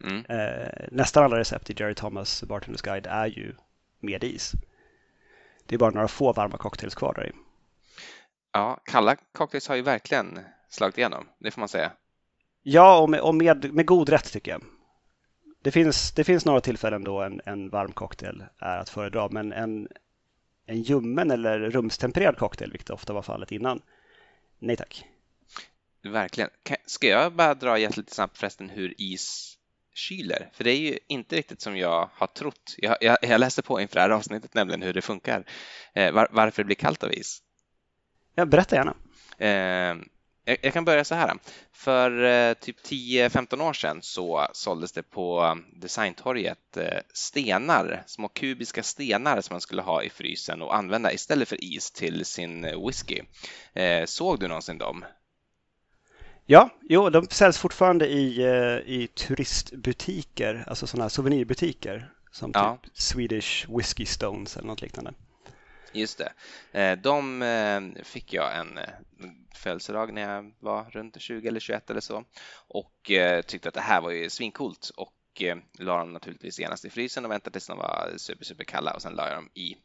Mm. 0.04 0.24
Eh, 0.28 0.88
nästan 0.90 1.24
alla 1.24 1.38
recept 1.38 1.70
i 1.70 1.74
Jerry 1.78 1.94
Thomas 1.94 2.44
Bartender's 2.44 2.84
Guide 2.84 3.06
är 3.06 3.26
ju 3.26 3.54
med 4.00 4.24
is. 4.24 4.52
Det 5.66 5.74
är 5.74 5.78
bara 5.78 5.90
några 5.90 6.08
få 6.08 6.32
varma 6.32 6.56
cocktails 6.56 6.94
kvar 6.94 7.14
där 7.14 7.26
i. 7.26 7.32
Ja, 8.52 8.80
kalla 8.84 9.16
cocktails 9.16 9.68
har 9.68 9.76
ju 9.76 9.82
verkligen 9.82 10.38
slagit 10.68 10.98
igenom, 10.98 11.28
det 11.38 11.50
får 11.50 11.60
man 11.60 11.68
säga. 11.68 11.92
Ja, 12.62 12.98
och 12.98 13.10
med, 13.10 13.20
och 13.20 13.34
med, 13.34 13.74
med 13.74 13.86
god 13.86 14.08
rätt 14.08 14.32
tycker 14.32 14.50
jag. 14.50 14.62
Det 15.62 15.70
finns, 15.70 16.12
det 16.12 16.24
finns 16.24 16.44
några 16.44 16.60
tillfällen 16.60 17.04
då 17.04 17.22
en, 17.22 17.40
en 17.44 17.70
varm 17.70 17.92
cocktail 17.92 18.44
är 18.58 18.78
att 18.78 18.88
föredra, 18.88 19.28
men 19.28 19.52
en, 19.52 19.88
en 20.66 20.82
ljummen 20.82 21.30
eller 21.30 21.58
rumstempererad 21.58 22.36
cocktail, 22.36 22.70
vilket 22.70 22.90
ofta 22.90 23.12
var 23.12 23.22
fallet 23.22 23.52
innan, 23.52 23.82
nej 24.58 24.76
tack. 24.76 25.04
Verkligen. 26.02 26.50
Ska 26.86 27.06
jag 27.06 27.32
bara 27.32 27.54
dra 27.54 27.78
jättelite 27.78 28.14
snabbt 28.14 28.38
förresten 28.38 28.70
hur 28.70 28.94
is 29.00 29.58
kyler? 29.94 30.50
För 30.52 30.64
det 30.64 30.70
är 30.70 30.78
ju 30.78 30.98
inte 31.06 31.36
riktigt 31.36 31.60
som 31.60 31.76
jag 31.76 32.10
har 32.12 32.26
trott. 32.26 32.74
Jag, 32.78 32.96
jag, 33.00 33.18
jag 33.22 33.40
läste 33.40 33.62
på 33.62 33.80
inför 33.80 33.94
det 33.94 34.00
här 34.00 34.10
avsnittet 34.10 34.54
nämligen 34.54 34.82
hur 34.82 34.92
det 34.92 35.02
funkar. 35.02 35.44
Eh, 35.94 36.12
var, 36.12 36.28
varför 36.30 36.62
det 36.62 36.66
blir 36.66 36.76
kallt 36.76 37.04
av 37.04 37.12
is. 37.12 37.42
Ja, 38.34 38.46
berätta 38.46 38.76
gärna. 38.76 38.94
Eh, 39.38 39.96
jag, 40.62 40.72
kan 40.72 40.84
börja 40.84 41.04
så 41.04 41.14
här. 41.14 41.38
För 41.72 42.24
eh, 42.24 42.54
typ 42.54 42.76
10-15 42.86 43.62
år 43.62 43.72
sedan 43.72 43.98
så 44.02 44.46
såldes 44.52 44.92
det 44.92 45.02
på 45.02 45.58
Designtorget 45.72 46.76
eh, 46.76 46.98
stenar, 47.14 48.02
små 48.06 48.28
kubiska 48.28 48.82
stenar 48.82 49.40
som 49.40 49.54
man 49.54 49.60
skulle 49.60 49.82
ha 49.82 50.02
i 50.02 50.10
frysen 50.10 50.62
och 50.62 50.76
använda 50.76 51.12
istället 51.12 51.48
för 51.48 51.64
is 51.64 51.90
till 51.90 52.24
sin 52.24 52.86
whisky. 52.86 53.20
Eh, 53.72 54.04
såg 54.04 54.40
du 54.40 54.48
någonsin 54.48 54.78
dem? 54.78 55.04
Ja, 56.46 56.70
jo, 56.82 57.10
de 57.10 57.26
säljs 57.30 57.58
fortfarande 57.58 58.06
i, 58.06 58.42
i 58.86 59.06
turistbutiker, 59.06 60.64
alltså 60.66 60.86
sådana 60.86 61.04
här 61.04 61.08
souvenirbutiker 61.08 62.12
som 62.30 62.50
ja. 62.54 62.78
typ 62.82 62.96
Swedish 62.96 63.66
Whiskey 63.76 64.06
Stones 64.06 64.56
eller 64.56 64.66
något 64.66 64.82
liknande. 64.82 65.12
Just 65.92 66.18
det. 66.18 66.32
Eh, 66.80 66.98
de 66.98 67.42
eh, 67.42 68.02
fick 68.04 68.32
jag 68.32 68.56
en 68.56 68.78
eh, 68.78 68.88
födelsedag 69.54 70.12
när 70.12 70.34
jag 70.34 70.54
var 70.60 70.84
runt 70.90 71.20
20 71.20 71.48
eller 71.48 71.60
21 71.60 71.90
eller 71.90 72.00
så 72.00 72.24
och 72.68 73.10
tyckte 73.46 73.68
att 73.68 73.74
det 73.74 73.80
här 73.80 74.00
var 74.00 74.10
ju 74.10 74.30
svincoolt 74.30 74.90
och 74.96 75.14
la 75.78 75.98
dem 75.98 76.12
naturligtvis 76.12 76.60
genast 76.60 76.84
i 76.84 76.90
frysen 76.90 77.24
och 77.24 77.30
väntade 77.30 77.52
tills 77.52 77.66
de 77.66 77.78
var 77.78 78.12
super, 78.16 78.44
super 78.44 78.64
kalla 78.64 78.94
och 78.94 79.02
sen 79.02 79.12
la 79.14 79.28
jag 79.28 79.36
dem 79.36 79.50
i 79.54 79.76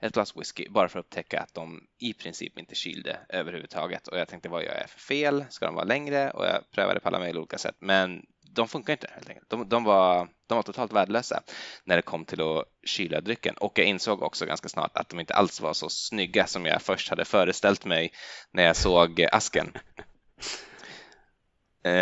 ett 0.00 0.12
glas 0.12 0.36
whisky 0.36 0.68
bara 0.68 0.88
för 0.88 0.98
att 0.98 1.04
upptäcka 1.04 1.40
att 1.40 1.54
de 1.54 1.86
i 1.98 2.12
princip 2.12 2.58
inte 2.58 2.74
kylde 2.74 3.18
överhuvudtaget 3.28 4.08
och 4.08 4.18
jag 4.18 4.28
tänkte 4.28 4.48
vad 4.48 4.64
gör 4.64 4.78
jag 4.78 4.90
för 4.90 5.00
fel? 5.00 5.44
Ska 5.50 5.66
de 5.66 5.74
vara 5.74 5.84
längre? 5.84 6.30
Och 6.30 6.44
jag 6.44 6.70
prövade 6.70 7.00
på 7.00 7.08
alla 7.08 7.18
möjliga 7.18 7.40
olika 7.40 7.58
sätt 7.58 7.76
men 7.78 8.26
de 8.54 8.68
funkar 8.68 8.92
inte 8.92 9.10
helt 9.14 9.28
enkelt. 9.28 9.50
De, 9.50 9.68
de, 9.68 9.84
var, 9.84 10.28
de 10.46 10.54
var 10.54 10.62
totalt 10.62 10.92
värdelösa 10.92 11.42
när 11.84 11.96
det 11.96 12.02
kom 12.02 12.24
till 12.24 12.40
att 12.40 12.64
kyla 12.84 13.20
drycken 13.20 13.54
och 13.54 13.78
jag 13.78 13.86
insåg 13.86 14.22
också 14.22 14.46
ganska 14.46 14.68
snart 14.68 14.96
att 14.96 15.08
de 15.08 15.20
inte 15.20 15.34
alls 15.34 15.60
var 15.60 15.72
så 15.72 15.88
snygga 15.88 16.46
som 16.46 16.66
jag 16.66 16.82
först 16.82 17.08
hade 17.08 17.24
föreställt 17.24 17.84
mig 17.84 18.12
när 18.50 18.62
jag 18.62 18.76
såg 18.76 19.26
asken. 19.32 19.72
Eh, 21.84 21.92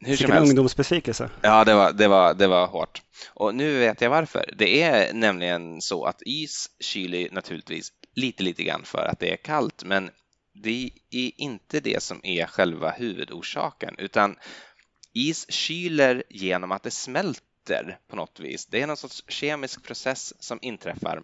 hur 0.00 0.06
Vilken 0.06 0.32
ungdomsbesvikelse. 0.32 1.30
Ja, 1.42 1.64
det 1.64 1.74
var, 1.74 1.92
det, 1.92 2.08
var, 2.08 2.34
det 2.34 2.46
var 2.46 2.66
hårt. 2.66 3.02
Och 3.34 3.54
nu 3.54 3.78
vet 3.78 4.00
jag 4.00 4.10
varför. 4.10 4.54
Det 4.58 4.82
är 4.82 5.12
nämligen 5.12 5.80
så 5.80 6.04
att 6.04 6.22
is 6.22 6.70
kyler 6.80 7.28
naturligtvis 7.32 7.92
lite, 8.14 8.42
lite 8.42 8.62
grann 8.62 8.82
för 8.84 9.08
att 9.10 9.20
det 9.20 9.32
är 9.32 9.36
kallt, 9.36 9.84
men 9.84 10.10
det 10.52 10.90
är 11.10 11.30
inte 11.36 11.80
det 11.80 12.02
som 12.02 12.20
är 12.22 12.46
själva 12.46 12.90
huvudorsaken, 12.90 13.94
utan 13.98 14.36
Is 15.12 15.50
kyler 15.50 16.22
genom 16.28 16.72
att 16.72 16.82
det 16.82 16.90
smälter 16.90 17.98
på 18.08 18.16
något 18.16 18.40
vis. 18.40 18.66
Det 18.66 18.82
är 18.82 18.86
någon 18.86 18.96
sorts 18.96 19.24
kemisk 19.28 19.82
process 19.82 20.34
som 20.42 20.58
inträffar 20.62 21.22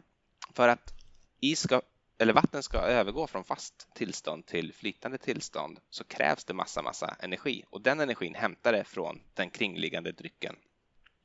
för 0.53 0.69
att 0.69 0.95
is 1.41 1.61
ska, 1.61 1.83
eller 2.19 2.33
vatten 2.33 2.63
ska 2.63 2.79
övergå 2.79 3.27
från 3.27 3.45
fast 3.45 3.95
tillstånd 3.95 4.47
till 4.47 4.73
flytande 4.73 5.19
tillstånd 5.19 5.81
så 5.91 6.05
krävs 6.05 6.45
det 6.45 6.55
massa, 6.55 6.83
massa 6.83 7.17
energi 7.21 7.65
och 7.71 7.81
den 7.81 8.01
energin 8.01 8.35
hämtar 8.35 8.73
det 8.73 8.85
från 8.85 9.21
den 9.35 9.51
kringliggande 9.51 10.13
drycken 10.13 10.57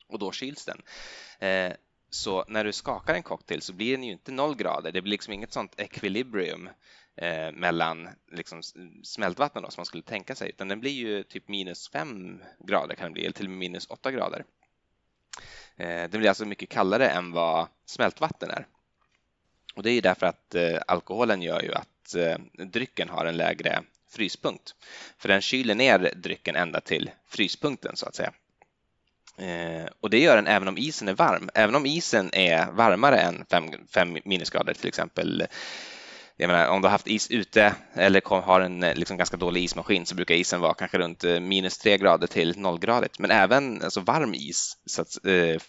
och 0.08 0.18
då 0.18 0.32
kyls 0.32 0.64
den. 0.64 0.82
Eh, 1.48 1.72
så 2.10 2.44
när 2.48 2.64
du 2.64 2.72
skakar 2.72 3.14
en 3.14 3.22
cocktail 3.22 3.62
så 3.62 3.72
blir 3.72 3.92
den 3.92 4.04
ju 4.04 4.12
inte 4.12 4.32
noll 4.32 4.56
grader. 4.56 4.92
Det 4.92 5.02
blir 5.02 5.10
liksom 5.10 5.32
inget 5.32 5.52
sånt 5.52 5.80
equilibrium 5.80 6.70
eh, 7.20 7.52
mellan 7.52 8.08
liksom, 8.32 8.62
smältvatten 9.02 9.62
då, 9.62 9.70
som 9.70 9.80
man 9.80 9.86
skulle 9.86 10.02
tänka 10.02 10.34
sig, 10.34 10.48
utan 10.48 10.68
den 10.68 10.80
blir 10.80 10.92
ju 10.92 11.22
typ 11.22 11.48
minus 11.48 11.88
fem 11.88 12.42
grader 12.58 12.94
kan 12.94 13.04
den 13.04 13.12
bli, 13.12 13.22
eller 13.22 13.32
till 13.32 13.46
och 13.46 13.50
med 13.50 13.58
minus 13.58 13.86
åtta 13.86 14.10
grader. 14.10 14.44
Eh, 15.76 16.10
den 16.10 16.20
blir 16.20 16.28
alltså 16.28 16.44
mycket 16.44 16.68
kallare 16.68 17.08
än 17.08 17.32
vad 17.32 17.68
smältvatten 17.84 18.50
är. 18.50 18.66
Och 19.74 19.82
det 19.82 19.90
är 19.90 19.94
ju 19.94 20.00
därför 20.00 20.26
att 20.26 20.54
eh, 20.54 20.78
alkoholen 20.86 21.42
gör 21.42 21.62
ju 21.62 21.74
att 21.74 22.14
eh, 22.14 22.64
drycken 22.66 23.08
har 23.08 23.26
en 23.26 23.36
lägre 23.36 23.82
fryspunkt. 24.10 24.74
För 25.18 25.28
den 25.28 25.40
kyler 25.40 25.74
ner 25.74 26.12
drycken 26.16 26.56
ända 26.56 26.80
till 26.80 27.10
fryspunkten 27.28 27.96
så 27.96 28.06
att 28.06 28.14
säga. 28.14 28.32
Eh, 29.38 29.88
och 30.00 30.10
det 30.10 30.18
gör 30.18 30.36
den 30.36 30.46
även 30.46 30.68
om 30.68 30.78
isen 30.78 31.08
är 31.08 31.14
varm. 31.14 31.50
Även 31.54 31.74
om 31.74 31.86
isen 31.86 32.34
är 32.34 32.66
varmare 32.72 33.20
än 33.20 33.44
5 33.90 34.18
minusgrader 34.24 34.74
till 34.74 34.88
exempel 34.88 35.46
jag 36.40 36.48
menar, 36.48 36.68
om 36.68 36.82
du 36.82 36.86
har 36.86 36.92
haft 36.92 37.06
is 37.06 37.30
ute 37.30 37.74
eller 37.94 38.40
har 38.40 38.60
en 38.60 38.82
eh, 38.82 38.94
liksom 38.94 39.16
ganska 39.16 39.36
dålig 39.36 39.64
ismaskin 39.64 40.06
så 40.06 40.14
brukar 40.14 40.34
isen 40.34 40.60
vara 40.60 40.74
kanske 40.74 40.98
runt 40.98 41.24
eh, 41.24 41.40
minus 41.40 41.78
tre 41.78 41.98
grader 41.98 42.26
till 42.26 42.58
nollgradigt. 42.58 43.18
Men 43.18 43.30
även 43.30 43.82
alltså 43.82 44.00
varm 44.00 44.34
is 44.34 44.76
så 44.86 45.02
att, 45.02 45.26
eh, 45.26 45.60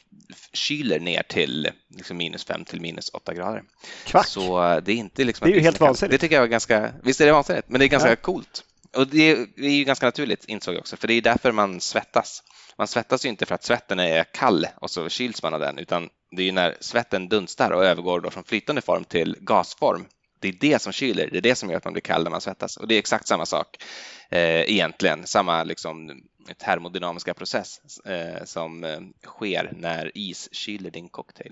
kyler 0.54 1.00
ner 1.00 1.24
till 1.24 1.70
liksom 1.96 2.18
minus 2.18 2.46
fem 2.46 2.66
till 2.66 2.82
minus 2.82 3.10
åtta 3.10 3.34
grader. 3.34 3.64
Kvack. 4.06 4.28
Så 4.28 4.64
eh, 4.64 4.78
det 4.84 4.92
är 4.92 4.96
inte 4.96 5.24
liksom 5.24 5.46
Det 5.46 5.54
är 5.54 5.56
ju 5.56 5.62
helt 5.62 5.80
vansinnigt. 5.80 6.12
Det 6.12 6.18
tycker 6.18 6.36
jag 6.36 6.44
är 6.44 6.48
ganska, 6.48 6.94
visst 7.04 7.22
är 7.22 7.26
det 7.26 7.32
vansinnigt, 7.32 7.70
men 7.70 7.80
det 7.80 7.86
är 7.86 7.90
ganska 7.90 8.10
ja. 8.10 8.16
coolt. 8.16 8.64
Och 8.96 9.08
det 9.08 9.32
är, 9.32 9.48
det 9.56 9.66
är 9.66 9.76
ju 9.76 9.84
ganska 9.84 10.06
naturligt 10.06 10.46
insåg 10.46 10.76
jag 10.76 10.80
också, 10.80 10.98
för 10.98 11.08
det 11.08 11.14
är 11.14 11.22
därför 11.22 11.52
man 11.52 11.82
svettas. 11.82 12.44
Man 12.78 12.88
svettas 12.88 13.26
ju 13.26 13.30
inte 13.30 13.46
för 13.46 13.56
att 13.56 13.64
svetten 13.64 14.00
är 14.00 14.24
kall 14.24 14.68
och 14.76 14.92
så 14.92 15.10
kyls 15.10 15.44
man 15.44 15.54
av 15.54 15.60
den, 15.60 15.78
utan 15.78 16.10
det 16.36 16.42
är 16.42 16.46
ju 16.46 16.52
när 16.52 16.78
svetten 16.80 17.30
dunstar 17.30 17.72
och 17.72 17.86
övergår 17.86 18.22
då 18.22 18.30
från 18.30 18.44
flytande 18.44 18.82
form 18.82 19.04
till 19.04 19.38
gasform 19.40 20.06
det 20.42 20.48
är 20.48 20.54
det 20.60 20.82
som 20.82 20.94
kyler, 20.94 21.30
det 21.32 21.38
är 21.38 21.42
det 21.42 21.56
som 21.56 21.70
gör 21.70 21.78
att 21.78 21.86
man 21.86 21.94
blir 21.94 22.02
kall 22.02 22.24
när 22.24 22.32
man 22.32 22.42
svettas. 22.42 22.78
Och 22.78 22.88
det 22.88 22.96
är 22.96 23.00
exakt 23.00 23.28
samma 23.28 23.46
sak 23.46 23.84
eh, 24.30 24.72
egentligen, 24.72 25.28
samma 25.28 25.64
liksom, 25.64 26.22
termodynamiska 26.58 27.34
process 27.34 28.00
eh, 28.06 28.44
som 28.44 28.84
eh, 28.84 29.00
sker 29.26 29.72
när 29.76 30.18
is 30.18 30.50
kyler 30.52 30.92
din 30.92 31.10
cocktail. 31.10 31.52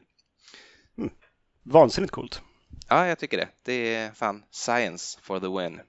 Mm. 0.97 1.09
Vansinnigt 1.63 2.13
coolt. 2.13 2.41
Ja, 2.89 3.07
jag 3.07 3.19
tycker 3.19 3.37
det. 3.37 3.47
Det 3.63 3.95
är 3.95 4.11
fan 4.11 4.43
science 4.51 5.19
for 5.21 5.39
the 5.39 5.47
win. 5.47 5.81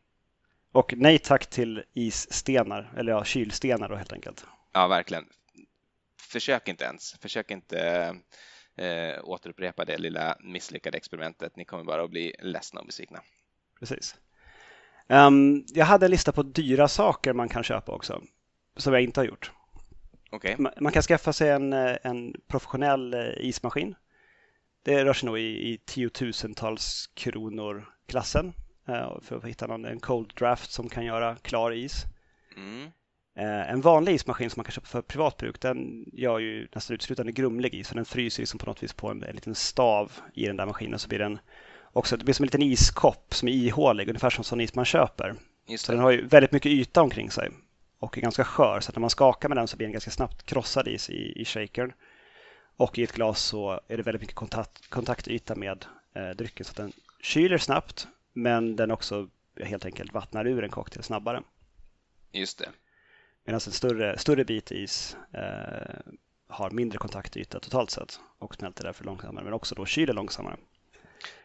Och 0.73 0.95
nej 0.97 1.19
tack 1.19 1.47
till 1.47 1.85
isstenar, 1.95 2.93
eller 2.97 3.13
ja, 3.13 3.25
kylstenar 3.25 3.89
då 3.89 3.97
helt 3.97 4.13
enkelt. 4.13 4.45
Ja, 4.73 4.87
verkligen. 4.87 5.25
Försök 6.21 6.69
inte 6.69 6.85
ens. 6.85 7.15
Försök 7.21 7.51
inte 7.51 8.15
eh, 8.81 9.25
återupprepa 9.25 9.85
det 9.85 9.99
lilla 9.99 10.37
misslyckade 10.41 10.97
experimentet. 10.97 11.57
Ni 11.57 11.65
kommer 11.65 11.85
bara 11.85 12.03
att 12.03 12.11
bli 12.11 12.35
ledsna 12.39 12.81
och 12.81 12.87
besvikna. 12.87 13.21
Precis. 13.79 14.17
Um, 15.09 15.65
jag 15.69 15.87
hade 15.87 16.07
en 16.07 16.11
lista 16.11 16.33
på 16.33 16.43
dyra 16.43 16.89
saker 16.89 17.33
man 17.33 17.49
kan 17.49 17.63
köpa 17.63 17.93
också, 17.93 18.23
som 18.77 18.93
jag 18.93 19.03
inte 19.03 19.21
har 19.21 19.25
gjort. 19.25 19.53
Okay. 20.31 20.57
Man, 20.59 20.73
man 20.81 20.93
kan 20.93 21.03
skaffa 21.03 21.33
sig 21.33 21.51
en, 21.51 21.73
eh, 21.73 21.97
en 22.03 22.35
professionell 22.49 23.15
eh, 23.15 23.21
ismaskin. 23.39 23.95
Det 24.83 25.05
rör 25.05 25.13
sig 25.13 25.27
nog 25.27 25.39
i, 25.39 25.73
i 25.73 25.79
tiotusentals 25.79 27.11
kronor 27.15 27.89
klassen 28.07 28.53
uh, 28.89 29.21
för 29.21 29.37
att 29.37 29.45
hitta 29.45 29.67
någon, 29.67 29.85
en 29.85 30.01
cold 30.01 30.33
draft 30.35 30.71
som 30.71 30.89
kan 30.89 31.05
göra 31.05 31.37
klar 31.37 31.73
is. 31.73 32.05
Mm. 32.57 32.91
Eh, 33.37 33.71
en 33.71 33.81
vanlig 33.81 34.15
ismaskin 34.15 34.51
som 34.51 34.61
man 34.61 34.65
kan 34.65 34.73
köpa 34.73 34.87
för 34.87 35.03
privatbruk 35.03 35.61
den 35.61 36.05
gör 36.13 36.39
ju 36.39 36.69
nästan 36.75 36.95
uteslutande 36.95 37.33
grumlig 37.33 37.75
is, 37.75 37.89
så 37.89 37.95
den 37.95 38.05
fryser 38.05 38.43
liksom 38.43 38.59
på 38.59 38.67
något 38.67 38.83
vis 38.83 38.93
på 38.93 39.11
en, 39.11 39.23
en 39.23 39.35
liten 39.35 39.55
stav 39.55 40.13
i 40.35 40.47
den 40.47 40.57
där 40.57 40.67
maskinen 40.67 40.99
så 40.99 41.09
blir 41.09 41.19
den 41.19 41.39
också, 41.93 42.17
det 42.17 42.25
blir 42.25 42.35
som 42.35 42.43
en 42.43 42.47
liten 42.47 42.63
iskopp 42.63 43.35
som 43.35 43.49
är 43.49 43.53
ihålig, 43.53 44.09
ungefär 44.09 44.31
som 44.31 44.45
sån 44.45 44.61
is 44.61 44.75
man 44.75 44.85
köper. 44.85 45.35
Så 45.79 45.93
den 45.93 46.01
har 46.01 46.11
ju 46.11 46.27
väldigt 46.27 46.53
mycket 46.53 46.73
yta 46.73 47.03
omkring 47.03 47.31
sig 47.31 47.51
och 47.99 48.19
är 48.19 48.23
ganska 48.23 48.45
skör 48.45 48.81
så 48.81 48.91
att 48.91 48.97
när 48.97 49.01
man 49.01 49.11
skakar 49.11 49.49
med 49.49 49.59
den 49.59 49.69
så 49.69 49.77
blir 49.77 49.87
den 49.87 49.93
ganska 49.93 50.11
snabbt 50.11 50.43
krossad 50.43 50.89
is 50.89 51.11
i, 51.11 51.41
i 51.41 51.45
shakern. 51.45 51.93
Och 52.77 52.99
i 52.99 53.03
ett 53.03 53.13
glas 53.13 53.41
så 53.41 53.81
är 53.89 53.97
det 53.97 54.03
väldigt 54.03 54.21
mycket 54.21 54.37
kontakt, 54.37 54.91
kontaktyta 54.91 55.55
med 55.55 55.85
eh, 56.15 56.29
drycken 56.29 56.65
så 56.65 56.71
att 56.71 56.77
den 56.77 56.93
kyler 57.21 57.59
snabbt 57.59 58.09
men 58.33 58.77
den 58.77 58.91
också 58.91 59.29
helt 59.65 59.85
enkelt 59.85 60.13
vattnar 60.13 60.47
ur 60.47 60.65
en 60.65 60.71
cocktail 60.71 61.03
snabbare. 61.03 61.43
Just 62.33 62.59
det. 62.59 62.69
Medan 63.51 63.61
en 63.67 63.73
större, 63.73 64.19
större 64.19 64.45
bit 64.45 64.71
is 64.71 65.17
eh, 65.35 66.13
har 66.49 66.71
mindre 66.71 66.99
kontaktyta 66.99 67.61
totalt 67.61 67.91
sett 67.91 68.21
och 68.39 68.55
smälter 68.55 68.85
därför 68.85 69.05
långsammare 69.05 69.45
men 69.45 69.53
också 69.53 69.75
då 69.75 69.87
kyler 69.87 70.13
långsammare. 70.13 70.57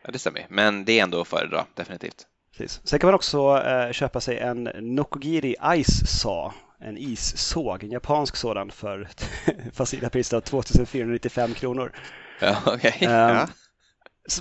Ja, 0.03 0.11
det 0.11 0.19
stämmer. 0.19 0.45
Men 0.49 0.85
det 0.85 0.99
är 0.99 1.03
ändå 1.03 1.21
att 1.21 1.27
föredra, 1.27 1.65
definitivt. 1.73 2.27
Precis. 2.57 2.81
Sen 2.83 2.99
kan 2.99 3.07
man 3.07 3.15
också 3.15 3.61
eh, 3.65 3.91
köpa 3.91 4.21
sig 4.21 4.37
en 4.37 4.63
Nokogiri 4.63 5.55
Ice 5.83 6.21
Saw, 6.21 6.55
en 6.79 6.97
issåg, 6.97 7.83
en 7.83 7.91
japansk 7.91 8.35
sådan 8.35 8.71
för 8.71 9.07
facila 9.73 10.09
priset 10.09 10.33
av 10.33 10.41
2495 10.41 11.53
kronor. 11.53 11.91
Ja, 12.39 12.57
okay. 12.73 13.07
um, 13.07 13.11
ja. 13.11 13.47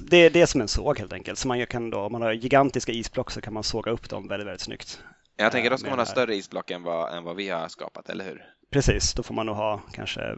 det, 0.01 0.29
det 0.29 0.41
är 0.41 0.47
som 0.47 0.61
en 0.61 0.69
såg 0.69 0.99
helt 0.99 1.13
enkelt. 1.13 1.39
Så 1.39 1.49
man 1.49 1.67
kan 1.67 1.91
då, 1.91 1.99
om 1.99 2.13
man 2.13 2.23
har 2.23 2.33
gigantiska 2.33 2.93
isblock 2.93 3.31
så 3.31 3.41
kan 3.41 3.53
man 3.53 3.63
såga 3.63 3.91
upp 3.91 4.11
dem 4.11 4.29
väldigt, 4.29 4.47
väldigt 4.47 4.63
snyggt. 4.63 5.01
Jag 5.37 5.53
tänker 5.53 5.71
då 5.71 5.79
ska 5.79 5.91
man 5.91 5.99
ha 5.99 6.07
större 6.07 6.35
isblock 6.35 6.71
än 6.71 6.83
vad, 6.83 7.17
än 7.17 7.25
vad 7.25 7.37
vi 7.37 7.49
har 7.49 7.69
skapat, 7.69 8.09
eller 8.09 8.25
hur? 8.25 8.45
Precis, 8.71 9.15
då 9.15 9.23
får 9.23 9.35
man 9.35 9.47
nog 9.47 9.57
ha 9.57 9.81
kanske 9.93 10.37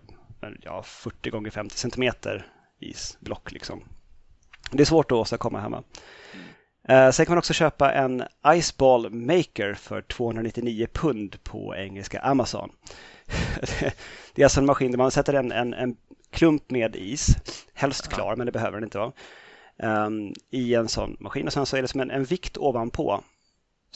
ja, 0.63 0.83
40 0.83 1.31
gånger 1.31 1.51
50 1.51 1.77
centimeter 1.77 2.47
isblock. 2.81 3.53
Liksom. 3.53 3.85
Det 4.71 4.83
är 4.83 4.85
svårt 4.85 5.13
att 5.13 5.19
åstadkomma 5.19 5.61
hemma. 5.61 5.83
Mm. 6.33 7.13
Sen 7.13 7.27
kan 7.27 7.33
man 7.33 7.39
också 7.39 7.53
köpa 7.53 7.93
en 7.93 8.23
Iceball 8.47 9.11
Maker 9.11 9.75
för 9.75 10.03
299 10.03 10.87
pund 10.93 11.45
på 11.45 11.75
engelska 11.77 12.21
Amazon. 12.21 12.73
det 14.35 14.43
är 14.43 14.45
alltså 14.45 14.61
en 14.61 14.67
maskin 14.67 14.91
där 14.91 14.99
man 14.99 15.11
sätter 15.11 15.35
en, 15.35 15.53
en, 15.53 15.75
en 15.75 15.97
klump 16.31 16.71
med 16.71 16.97
is, 16.97 17.37
helst 17.75 18.09
klar, 18.09 18.37
men 18.37 18.47
det 18.47 18.53
behöver 18.53 18.77
den 18.77 18.85
inte 18.85 18.99
vara, 18.99 19.13
um, 20.07 20.35
i 20.51 20.75
en 20.75 20.89
sån 20.89 21.17
maskin. 21.21 21.47
Och 21.47 21.53
sen 21.53 21.67
så 21.67 21.77
är 21.77 21.83
det 21.83 21.89
som 21.89 22.01
en, 22.01 22.11
en 22.11 22.25
vikt 22.25 22.57
ovanpå, 22.57 23.23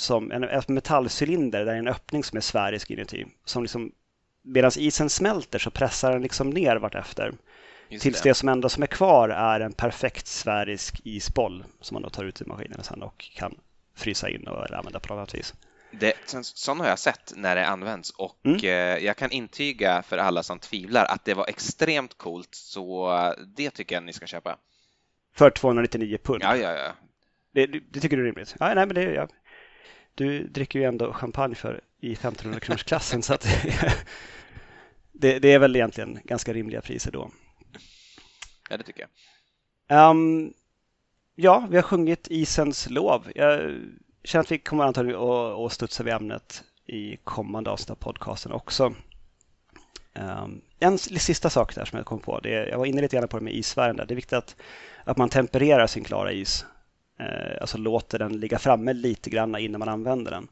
som 0.01 0.33
en, 0.33 0.45
en 0.45 0.63
metallcylinder 0.69 1.65
där 1.65 1.73
är 1.73 1.79
en 1.79 1.89
öppning 1.89 2.25
som 2.25 2.37
är 2.37 2.41
sfärisk 2.41 2.91
inuti. 2.91 3.27
Som 3.45 3.63
liksom, 3.63 3.93
medan 4.43 4.71
isen 4.77 5.11
smälter 5.11 5.59
så 5.59 5.71
pressar 5.71 6.13
den 6.13 6.23
liksom 6.23 6.51
ner 6.51 6.77
vartefter. 6.77 7.33
Just 7.89 8.03
tills 8.03 8.23
det. 8.23 8.31
det 8.31 8.35
som 8.35 8.49
ändå 8.49 8.69
som 8.69 8.83
är 8.83 8.87
kvar 8.87 9.29
är 9.29 9.61
en 9.61 9.73
perfekt 9.73 10.27
sfärisk 10.27 11.01
isboll 11.05 11.65
som 11.81 11.95
man 11.95 12.03
då 12.03 12.11
tar 12.11 12.25
ut 12.25 12.41
i 12.41 12.45
maskinen 12.45 12.83
sen 12.83 13.03
och 13.03 13.31
kan 13.35 13.55
frysa 13.97 14.29
in 14.29 14.49
och 14.49 14.71
använda 14.71 15.01
på 15.01 15.15
något 15.15 15.35
vis. 15.35 15.55
Det, 15.93 16.15
sån 16.43 16.81
har 16.81 16.89
jag 16.89 16.99
sett 16.99 17.33
när 17.37 17.57
det 17.57 17.67
används 17.67 18.11
och 18.11 18.37
mm. 18.45 18.57
Eh, 18.63 19.05
jag 19.05 19.17
kan 19.17 19.31
intyga 19.31 20.03
för 20.03 20.19
alla 20.19 20.43
som 20.43 20.59
tvivlar 20.59 21.05
att 21.05 21.25
det 21.25 21.35
var 21.35 21.49
extremt 21.49 22.19
coolt 22.19 22.55
så 22.55 23.11
det 23.57 23.71
tycker 23.71 23.97
jag 23.97 24.03
ni 24.03 24.13
ska 24.13 24.27
köpa. 24.27 24.57
För 25.35 25.51
299 25.51 26.19
pund? 26.23 26.43
Ja, 26.43 26.57
ja, 26.57 26.73
ja. 26.73 26.93
Det, 27.53 27.67
det 27.67 28.01
tycker 28.01 28.17
du 28.17 28.23
är 28.23 28.27
rimligt? 28.27 28.55
Ja, 28.61 28.75
nej, 28.75 28.87
men 28.87 28.95
det, 28.95 29.03
ja. 29.03 29.29
Du 30.21 30.47
dricker 30.47 30.79
ju 30.79 30.85
ändå 30.85 31.13
champagne 31.13 31.55
för 31.55 31.81
i 32.01 32.13
1500 32.13 32.61
kronors 32.61 32.85
klassen 32.85 33.23
så 33.23 33.35
att 33.35 33.43
det, 35.13 35.39
det, 35.39 35.53
är 35.53 35.59
väl 35.59 35.77
egentligen 35.77 36.19
ganska 36.25 36.53
rimliga 36.53 36.81
priser 36.81 37.13
då. 37.13 37.31
Ja, 38.71 38.77
det 38.77 38.85
tycker 38.85 39.07
jag. 39.89 40.11
Um, 40.11 40.53
ja, 41.35 41.67
vi 41.71 41.77
har 41.77 41.83
sjungit 41.83 42.27
Isens 42.31 42.91
lov. 42.91 43.33
Jag 43.35 43.81
känner 44.25 44.45
att 44.45 44.53
vi 44.53 44.59
kommer 44.59 44.85
antagligen 44.85 45.21
att 45.21 45.73
studsa 45.73 46.03
vid 46.03 46.13
ämnet 46.13 46.65
i 46.87 47.17
kommande 47.17 47.71
avsnitt 47.71 47.91
av 47.91 47.95
podcasten 47.95 48.53
också. 48.53 48.95
Um, 50.15 50.63
en 50.79 50.99
sista 50.99 51.51
sak 51.51 51.75
där 51.75 51.85
som 51.85 51.97
jag 51.97 52.07
kom 52.07 52.21
på, 52.21 52.41
det 52.41 52.51
jag 52.51 52.79
var 52.79 52.87
inne 52.87 53.03
lite 53.03 53.17
grann 53.17 53.29
på 53.29 53.39
det 53.39 53.45
med 53.45 53.55
isvärden 53.55 53.97
Det 53.97 54.15
är 54.15 54.17
viktigt 54.17 54.33
att, 54.33 54.57
att 55.05 55.17
man 55.17 55.29
tempererar 55.29 55.87
sin 55.87 56.05
klara 56.05 56.33
is. 56.33 56.65
Uh, 57.21 57.57
alltså 57.61 57.79
låter 57.79 58.19
den 58.19 58.41
ligga 58.41 58.59
framme 58.59 58.93
lite 58.93 59.31
grann 59.31 59.57
innan 59.57 59.79
man 59.79 59.89
använder 59.89 60.31
den. 60.31 60.49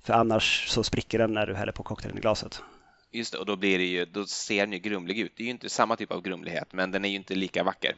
För 0.00 0.14
annars 0.14 0.68
så 0.68 0.84
spricker 0.84 1.18
den 1.18 1.32
när 1.32 1.46
du 1.46 1.54
häller 1.54 1.72
på 1.72 1.82
cocktailen 1.82 2.18
i 2.18 2.20
glaset. 2.20 2.62
Just 3.10 3.32
det, 3.32 3.38
och 3.38 3.46
då, 3.46 3.56
blir 3.56 3.78
det 3.78 3.84
ju, 3.84 4.04
då 4.04 4.24
ser 4.24 4.60
den 4.60 4.72
ju 4.72 4.78
grumlig 4.78 5.18
ut. 5.18 5.32
Det 5.36 5.42
är 5.42 5.44
ju 5.44 5.50
inte 5.50 5.70
samma 5.70 5.96
typ 5.96 6.12
av 6.12 6.22
grumlighet, 6.22 6.72
men 6.72 6.90
den 6.90 7.04
är 7.04 7.08
ju 7.08 7.16
inte 7.16 7.34
lika 7.34 7.64
vacker. 7.64 7.96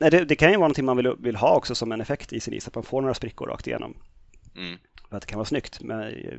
Nej, 0.00 0.10
det, 0.10 0.24
det 0.24 0.36
kan 0.36 0.50
ju 0.50 0.56
vara 0.56 0.64
någonting 0.64 0.84
man 0.84 0.96
vill, 0.96 1.14
vill 1.18 1.36
ha 1.36 1.56
också 1.56 1.74
som 1.74 1.92
en 1.92 2.00
effekt 2.00 2.32
i 2.32 2.40
sin 2.40 2.54
is, 2.54 2.68
att 2.68 2.74
man 2.74 2.84
får 2.84 3.00
några 3.00 3.14
sprickor 3.14 3.46
rakt 3.46 3.66
igenom. 3.66 3.96
Mm. 4.56 4.78
För 5.08 5.16
att 5.16 5.22
det 5.22 5.26
kan 5.26 5.38
vara 5.38 5.46
snyggt. 5.46 5.80
Men 5.80 6.00
eh, 6.00 6.38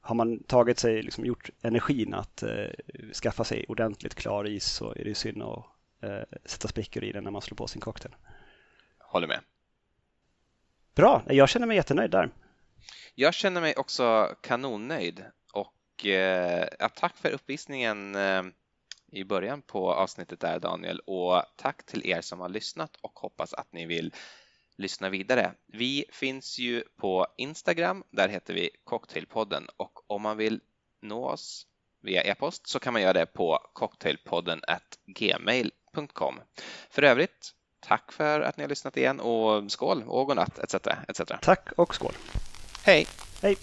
har 0.00 0.14
man 0.14 0.42
tagit 0.42 0.78
sig, 0.78 1.02
liksom 1.02 1.24
gjort 1.24 1.50
energin 1.62 2.14
att 2.14 2.42
eh, 2.42 2.66
skaffa 3.22 3.44
sig 3.44 3.64
ordentligt 3.68 4.14
klar 4.14 4.46
is 4.46 4.64
så 4.64 4.92
är 4.92 5.04
det 5.04 5.14
synd 5.14 5.42
att 5.42 5.64
eh, 6.02 6.38
sätta 6.44 6.68
sprickor 6.68 7.04
i 7.04 7.12
den 7.12 7.24
när 7.24 7.30
man 7.30 7.42
slår 7.42 7.56
på 7.56 7.66
sin 7.66 7.80
cocktail. 7.80 8.14
Håller 8.98 9.26
med. 9.26 9.40
Bra, 10.98 11.22
jag 11.26 11.48
känner 11.48 11.66
mig 11.66 11.76
jättenöjd 11.76 12.10
där. 12.10 12.30
Jag 13.14 13.34
känner 13.34 13.60
mig 13.60 13.74
också 13.76 14.34
kanonnöjd 14.40 15.24
och 15.52 16.06
eh, 16.06 16.88
tack 16.94 17.16
för 17.16 17.30
uppvisningen 17.30 18.14
eh, 18.14 18.42
i 19.12 19.24
början 19.24 19.62
på 19.62 19.92
avsnittet 19.94 20.40
där 20.40 20.58
Daniel 20.58 21.00
och 21.06 21.42
tack 21.56 21.86
till 21.86 22.06
er 22.06 22.20
som 22.20 22.40
har 22.40 22.48
lyssnat 22.48 22.96
och 23.00 23.18
hoppas 23.18 23.54
att 23.54 23.72
ni 23.72 23.86
vill 23.86 24.14
lyssna 24.76 25.08
vidare. 25.08 25.52
Vi 25.66 26.04
finns 26.12 26.58
ju 26.58 26.82
på 26.96 27.26
Instagram, 27.36 28.04
där 28.10 28.28
heter 28.28 28.54
vi 28.54 28.70
Cocktailpodden 28.84 29.66
och 29.76 30.10
om 30.10 30.22
man 30.22 30.36
vill 30.36 30.60
nå 31.02 31.28
oss 31.28 31.66
via 32.02 32.22
e-post 32.22 32.68
så 32.68 32.78
kan 32.78 32.92
man 32.92 33.02
göra 33.02 33.12
det 33.12 33.26
på 33.26 33.58
cocktailpodden 33.72 34.60
gmail.com. 35.06 36.40
För 36.90 37.02
övrigt, 37.02 37.54
tack 37.80 38.12
för 38.12 38.40
att 38.40 38.56
ni 38.56 38.62
har 38.64 38.68
lyssnat 38.68 38.96
igen 38.96 39.20
och 39.20 39.72
skål 39.72 40.04
och 40.06 40.26
godnatt 40.26 40.58
etc. 40.58 40.74
etc. 41.08 41.22
Tack 41.42 41.68
och 41.76 41.94
skål. 41.94 42.12
Hej! 42.82 43.06
Hej! 43.42 43.56